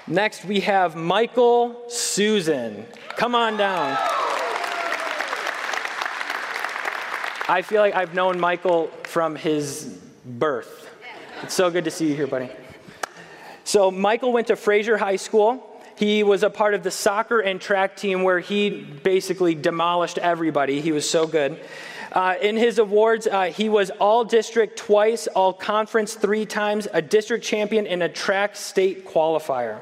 Next, 0.07 0.45
we 0.45 0.61
have 0.61 0.97
Michael 0.97 1.83
Susan. 1.89 2.85
Come 3.17 3.35
on 3.35 3.57
down. 3.57 3.97
I 7.49 7.63
feel 7.63 7.81
like 7.81 7.95
I've 7.95 8.15
known 8.15 8.41
Michael 8.41 8.89
from 9.05 9.37
his 9.37 10.01
birth. 10.25 10.89
It's 11.43 11.55
so 11.55 11.71
good 11.71 11.85
to 11.85 11.91
see 11.91 12.09
you 12.09 12.17
here, 12.17 12.27
buddy. 12.27 12.51
So, 13.65 13.91
Michael 13.91 14.33
went 14.33 14.49
to 14.49 14.57
Fraser 14.57 14.97
High 14.97 15.17
School. 15.17 15.70
He 16.01 16.23
was 16.23 16.43
a 16.43 16.49
part 16.49 16.73
of 16.73 16.83
the 16.83 16.91
soccer 16.91 17.41
and 17.41 17.61
track 17.61 17.95
team 17.95 18.23
where 18.23 18.41
he 18.41 18.71
basically 18.71 19.55
demolished 19.55 20.17
everybody. 20.17 20.81
He 20.81 20.93
was 20.93 21.07
so 21.07 21.27
good. 21.27 21.61
Uh, 22.11 22.37
in 22.41 22.57
his 22.57 22.79
awards, 22.79 23.27
uh, 23.27 23.53
he 23.53 23.69
was 23.69 23.91
all 24.01 24.25
district 24.25 24.79
twice, 24.79 25.27
all 25.27 25.53
conference 25.53 26.15
three 26.15 26.47
times, 26.47 26.89
a 26.95 27.03
district 27.03 27.45
champion, 27.45 27.87
and 27.87 28.03
a 28.03 28.09
track 28.09 28.57
state 28.57 29.07
qualifier. 29.07 29.79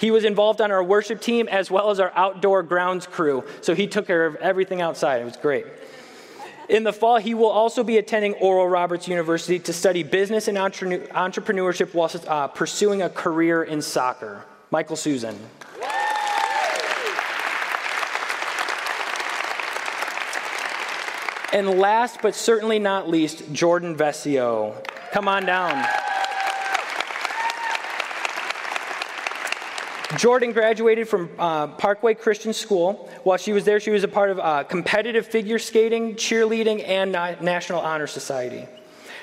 He 0.00 0.10
was 0.10 0.24
involved 0.24 0.60
on 0.60 0.72
our 0.72 0.82
worship 0.82 1.20
team 1.20 1.46
as 1.46 1.70
well 1.70 1.88
as 1.88 2.00
our 2.00 2.10
outdoor 2.16 2.64
grounds 2.64 3.06
crew, 3.06 3.44
so 3.60 3.76
he 3.76 3.86
took 3.86 4.08
care 4.08 4.26
of 4.26 4.34
everything 4.36 4.80
outside. 4.80 5.22
It 5.22 5.24
was 5.24 5.36
great. 5.36 5.66
In 6.68 6.82
the 6.82 6.92
fall, 6.92 7.18
he 7.18 7.32
will 7.32 7.46
also 7.46 7.84
be 7.84 7.98
attending 7.98 8.34
Oral 8.34 8.68
Roberts 8.68 9.06
University 9.06 9.60
to 9.60 9.72
study 9.72 10.02
business 10.02 10.48
and 10.48 10.58
entrepreneurship 10.58 11.94
while 11.94 12.10
uh, 12.26 12.48
pursuing 12.48 13.02
a 13.02 13.08
career 13.08 13.62
in 13.62 13.80
soccer. 13.80 14.44
Michael 14.74 14.96
Susan. 14.96 15.38
And 21.52 21.78
last 21.78 22.18
but 22.20 22.34
certainly 22.34 22.80
not 22.80 23.08
least, 23.08 23.52
Jordan 23.52 23.94
Vesio. 23.94 24.74
Come 25.12 25.28
on 25.28 25.46
down. 25.46 25.86
Jordan 30.16 30.50
graduated 30.50 31.08
from 31.08 31.30
uh, 31.38 31.68
Parkway 31.68 32.14
Christian 32.14 32.52
School. 32.52 33.08
While 33.22 33.38
she 33.38 33.52
was 33.52 33.64
there, 33.64 33.78
she 33.78 33.90
was 33.92 34.02
a 34.02 34.08
part 34.08 34.30
of 34.30 34.40
uh, 34.40 34.64
competitive 34.64 35.24
figure 35.24 35.60
skating, 35.60 36.16
cheerleading, 36.16 36.84
and 36.84 37.12
National 37.12 37.78
Honor 37.78 38.08
Society. 38.08 38.66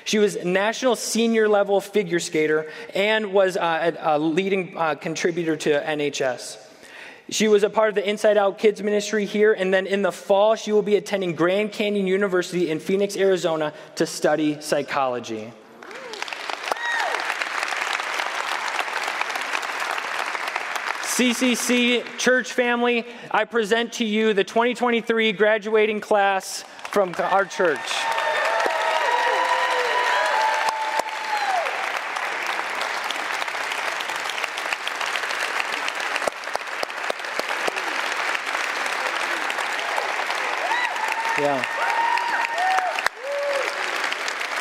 She 0.04 0.18
was 0.18 0.42
national 0.44 0.96
senior 0.96 1.48
level 1.48 1.80
figure 1.80 2.20
skater 2.20 2.70
and 2.94 3.32
was 3.32 3.56
uh, 3.56 3.92
a, 3.98 4.16
a, 4.16 4.18
leading 4.18 4.76
uh, 4.76 4.94
contributor 4.96 5.56
to 5.56 5.80
NHS. 5.80 6.58
She 7.30 7.48
was 7.48 7.62
a 7.62 7.70
part 7.70 7.88
of 7.88 7.94
the 7.94 8.08
Inside 8.08 8.36
Out 8.36 8.58
Kids 8.58 8.82
Ministry 8.82 9.24
here, 9.24 9.52
and 9.52 9.72
then 9.72 9.86
in 9.86 10.02
the 10.02 10.12
fall, 10.12 10.54
she 10.54 10.72
will 10.72 10.82
be 10.82 10.96
attending 10.96 11.34
Grand 11.34 11.72
Canyon 11.72 12.06
University 12.06 12.70
in 12.70 12.80
Phoenix, 12.80 13.16
Arizona 13.16 13.72
to 13.94 14.06
study 14.06 14.60
psychology. 14.60 15.52
CCC 21.12 22.02
church 22.18 22.52
family, 22.52 23.06
I 23.30 23.44
present 23.44 23.92
to 23.94 24.04
you 24.04 24.32
the 24.32 24.44
2023 24.44 25.32
graduating 25.32 26.00
class 26.00 26.64
from 26.90 27.14
our 27.18 27.44
church. 27.44 27.78
Yeah. 41.38 41.64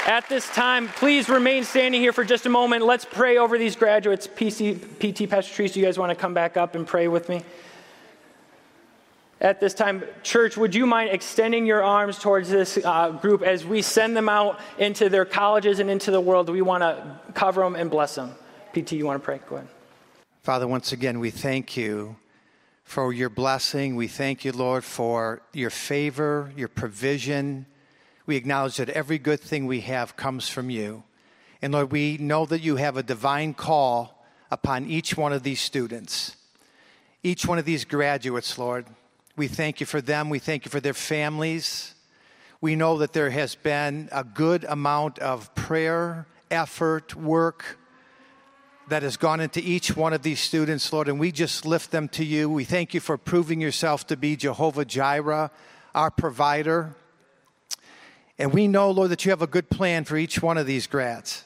At 0.07 0.20
this 0.31 0.49
time, 0.49 0.87
please 0.87 1.27
remain 1.27 1.65
standing 1.65 1.99
here 1.99 2.13
for 2.13 2.23
just 2.23 2.45
a 2.45 2.49
moment. 2.49 2.85
Let's 2.85 3.03
pray 3.03 3.37
over 3.37 3.57
these 3.57 3.75
graduates. 3.75 4.27
PC, 4.27 4.79
PT, 4.97 5.29
Pastor 5.29 5.53
Trees, 5.53 5.73
do 5.73 5.81
you 5.81 5.85
guys 5.85 5.99
want 5.99 6.09
to 6.09 6.15
come 6.15 6.33
back 6.33 6.55
up 6.55 6.73
and 6.73 6.87
pray 6.87 7.09
with 7.09 7.27
me? 7.27 7.43
At 9.41 9.59
this 9.59 9.73
time, 9.73 10.05
church, 10.23 10.55
would 10.55 10.73
you 10.73 10.85
mind 10.85 11.09
extending 11.09 11.65
your 11.65 11.83
arms 11.83 12.17
towards 12.17 12.49
this 12.49 12.79
uh, 12.81 13.09
group 13.09 13.41
as 13.41 13.65
we 13.65 13.81
send 13.81 14.15
them 14.15 14.29
out 14.29 14.61
into 14.77 15.09
their 15.09 15.25
colleges 15.25 15.79
and 15.79 15.89
into 15.89 16.11
the 16.11 16.21
world? 16.21 16.49
We 16.49 16.61
want 16.61 16.81
to 16.81 17.19
cover 17.33 17.61
them 17.61 17.75
and 17.75 17.91
bless 17.91 18.15
them. 18.15 18.33
PT, 18.73 18.93
you 18.93 19.05
want 19.05 19.21
to 19.21 19.25
pray? 19.25 19.41
Go 19.49 19.57
ahead. 19.57 19.67
Father, 20.43 20.65
once 20.65 20.93
again, 20.93 21.19
we 21.19 21.29
thank 21.29 21.75
you 21.75 22.15
for 22.85 23.11
your 23.11 23.29
blessing. 23.29 23.97
We 23.97 24.07
thank 24.07 24.45
you, 24.45 24.53
Lord, 24.53 24.85
for 24.85 25.41
your 25.51 25.71
favor, 25.71 26.53
your 26.55 26.69
provision. 26.69 27.65
We 28.31 28.37
acknowledge 28.37 28.77
that 28.77 28.87
every 28.87 29.19
good 29.19 29.41
thing 29.41 29.67
we 29.67 29.81
have 29.81 30.15
comes 30.15 30.47
from 30.47 30.69
you. 30.69 31.03
And 31.61 31.73
Lord, 31.73 31.91
we 31.91 32.17
know 32.17 32.45
that 32.45 32.61
you 32.61 32.77
have 32.77 32.95
a 32.95 33.03
divine 33.03 33.53
call 33.53 34.25
upon 34.49 34.85
each 34.85 35.17
one 35.17 35.33
of 35.33 35.43
these 35.43 35.59
students, 35.59 36.37
each 37.23 37.45
one 37.45 37.59
of 37.59 37.65
these 37.65 37.83
graduates, 37.83 38.57
Lord. 38.57 38.85
We 39.35 39.49
thank 39.49 39.81
you 39.81 39.85
for 39.85 39.99
them. 39.99 40.29
We 40.29 40.39
thank 40.39 40.63
you 40.63 40.71
for 40.71 40.79
their 40.79 40.93
families. 40.93 41.93
We 42.61 42.77
know 42.77 42.99
that 42.99 43.11
there 43.11 43.31
has 43.31 43.55
been 43.55 44.07
a 44.13 44.23
good 44.23 44.63
amount 44.63 45.19
of 45.19 45.53
prayer, 45.53 46.25
effort, 46.49 47.13
work 47.13 47.79
that 48.87 49.03
has 49.03 49.17
gone 49.17 49.41
into 49.41 49.59
each 49.59 49.97
one 49.97 50.13
of 50.13 50.21
these 50.21 50.39
students, 50.39 50.93
Lord, 50.93 51.09
and 51.09 51.19
we 51.19 51.33
just 51.33 51.65
lift 51.65 51.91
them 51.91 52.07
to 52.07 52.23
you. 52.23 52.49
We 52.49 52.63
thank 52.63 52.93
you 52.93 53.01
for 53.01 53.17
proving 53.17 53.59
yourself 53.59 54.07
to 54.07 54.15
be 54.15 54.37
Jehovah 54.37 54.85
Jireh, 54.85 55.51
our 55.93 56.09
provider. 56.09 56.95
And 58.41 58.51
we 58.51 58.67
know, 58.67 58.89
Lord, 58.89 59.11
that 59.11 59.23
you 59.23 59.29
have 59.29 59.43
a 59.43 59.47
good 59.47 59.69
plan 59.69 60.03
for 60.03 60.17
each 60.17 60.41
one 60.41 60.57
of 60.57 60.65
these 60.65 60.87
grads. 60.87 61.45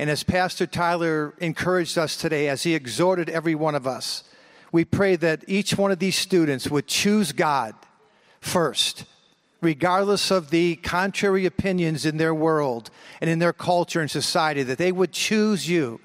And 0.00 0.10
as 0.10 0.24
Pastor 0.24 0.66
Tyler 0.66 1.32
encouraged 1.38 1.96
us 1.96 2.16
today, 2.16 2.48
as 2.48 2.64
he 2.64 2.74
exhorted 2.74 3.30
every 3.30 3.54
one 3.54 3.76
of 3.76 3.86
us, 3.86 4.24
we 4.72 4.84
pray 4.84 5.14
that 5.14 5.44
each 5.46 5.78
one 5.78 5.92
of 5.92 6.00
these 6.00 6.16
students 6.16 6.68
would 6.68 6.88
choose 6.88 7.30
God 7.30 7.76
first, 8.40 9.04
regardless 9.60 10.32
of 10.32 10.50
the 10.50 10.74
contrary 10.74 11.46
opinions 11.46 12.04
in 12.04 12.16
their 12.16 12.34
world 12.34 12.90
and 13.20 13.30
in 13.30 13.38
their 13.38 13.52
culture 13.52 14.00
and 14.00 14.10
society, 14.10 14.64
that 14.64 14.78
they 14.78 14.90
would 14.90 15.12
choose 15.12 15.68
you. 15.68 16.00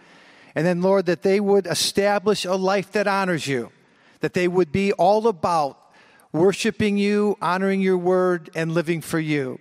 And 0.53 0.63
then, 0.63 0.83
Lord, 0.83 1.07
that 1.07 1.23
they 1.23 1.39
would 1.39 1.65
establish 1.65 2.45
a 2.45 2.53
life 2.53 2.91
that 2.91 3.07
honors 3.07 3.47
you, 3.47 3.71
that 4.19 4.35
they 4.35 4.47
would 4.47 4.71
be 4.71 4.93
all 4.93 5.27
about 5.27 5.79
worshiping 6.31 6.99
you, 6.99 7.35
honoring 7.41 7.81
your 7.81 7.97
word, 7.97 8.51
and 8.53 8.75
living 8.75 9.01
for 9.01 9.19
you. 9.19 9.59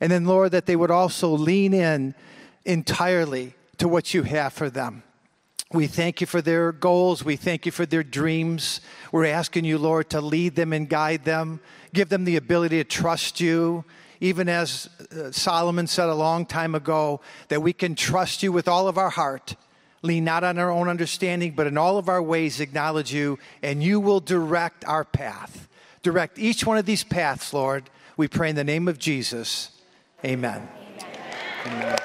And 0.00 0.12
then, 0.12 0.24
Lord, 0.24 0.52
that 0.52 0.66
they 0.66 0.76
would 0.76 0.90
also 0.90 1.30
lean 1.30 1.72
in 1.72 2.14
entirely 2.64 3.54
to 3.78 3.88
what 3.88 4.14
you 4.14 4.22
have 4.24 4.52
for 4.52 4.70
them. 4.70 5.02
We 5.72 5.88
thank 5.88 6.20
you 6.20 6.26
for 6.26 6.40
their 6.40 6.70
goals. 6.70 7.24
We 7.24 7.36
thank 7.36 7.66
you 7.66 7.72
for 7.72 7.86
their 7.86 8.04
dreams. 8.04 8.80
We're 9.10 9.26
asking 9.26 9.64
you, 9.64 9.78
Lord, 9.78 10.10
to 10.10 10.20
lead 10.20 10.54
them 10.54 10.72
and 10.72 10.88
guide 10.88 11.24
them. 11.24 11.60
Give 11.92 12.08
them 12.08 12.24
the 12.24 12.36
ability 12.36 12.78
to 12.78 12.84
trust 12.84 13.40
you. 13.40 13.84
Even 14.20 14.48
as 14.48 14.88
uh, 15.10 15.32
Solomon 15.32 15.86
said 15.86 16.08
a 16.08 16.14
long 16.14 16.46
time 16.46 16.74
ago, 16.74 17.20
that 17.48 17.62
we 17.62 17.72
can 17.72 17.94
trust 17.94 18.42
you 18.42 18.52
with 18.52 18.68
all 18.68 18.88
of 18.88 18.96
our 18.96 19.10
heart, 19.10 19.56
lean 20.02 20.24
not 20.24 20.44
on 20.44 20.58
our 20.58 20.70
own 20.70 20.88
understanding, 20.88 21.52
but 21.52 21.66
in 21.66 21.76
all 21.76 21.98
of 21.98 22.08
our 22.08 22.22
ways 22.22 22.60
acknowledge 22.60 23.12
you, 23.12 23.38
and 23.62 23.82
you 23.82 24.00
will 24.00 24.20
direct 24.20 24.84
our 24.86 25.04
path. 25.04 25.68
Direct 26.02 26.38
each 26.38 26.64
one 26.64 26.78
of 26.78 26.86
these 26.86 27.04
paths, 27.04 27.52
Lord. 27.52 27.90
We 28.16 28.28
pray 28.28 28.48
in 28.48 28.56
the 28.56 28.64
name 28.64 28.88
of 28.88 28.98
Jesus. 28.98 29.75
Amen. 30.26 30.68
Amen. 31.66 31.98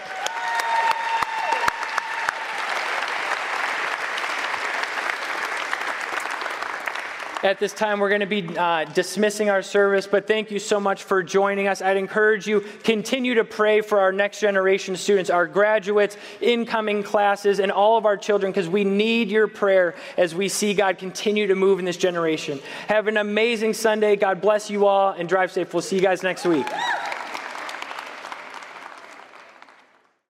At 7.44 7.58
this 7.58 7.74
time, 7.74 8.00
we're 8.00 8.10
going 8.10 8.22
to 8.22 8.28
be 8.28 8.56
uh, 8.56 8.86
dismissing 8.86 9.50
our 9.50 9.64
service, 9.64 10.06
but 10.06 10.28
thank 10.28 10.52
you 10.52 10.60
so 10.60 10.80
much 10.80 11.02
for 11.02 11.24
joining 11.24 11.68
us. 11.68 11.82
I'd 11.82 11.98
encourage 11.98 12.46
you 12.46 12.62
continue 12.84 13.34
to 13.34 13.44
pray 13.44 13.82
for 13.82 14.00
our 14.00 14.12
next 14.12 14.40
generation 14.40 14.96
students, 14.96 15.32
our 15.32 15.48
graduates, 15.48 16.16
incoming 16.42 17.02
classes, 17.02 17.60
and 17.60 17.72
all 17.72 17.98
of 17.98 18.06
our 18.06 18.18
children, 18.18 18.52
because 18.52 18.70
we 18.70 18.84
need 18.84 19.32
your 19.32 19.48
prayer 19.48 19.96
as 20.18 20.36
we 20.36 20.48
see 20.48 20.76
God 20.76 21.00
continue 21.00 21.48
to 21.48 21.56
move 21.56 21.80
in 21.80 21.86
this 21.86 21.98
generation. 21.98 22.60
Have 22.88 23.08
an 23.08 23.18
amazing 23.18 23.74
Sunday. 23.74 24.16
God 24.16 24.40
bless 24.42 24.70
you 24.70 24.86
all, 24.86 25.14
and 25.14 25.28
drive 25.28 25.52
safe. 25.52 25.74
We'll 25.74 25.82
see 25.82 25.96
you 25.96 26.04
guys 26.04 26.22
next 26.22 26.46
week. 26.46 26.68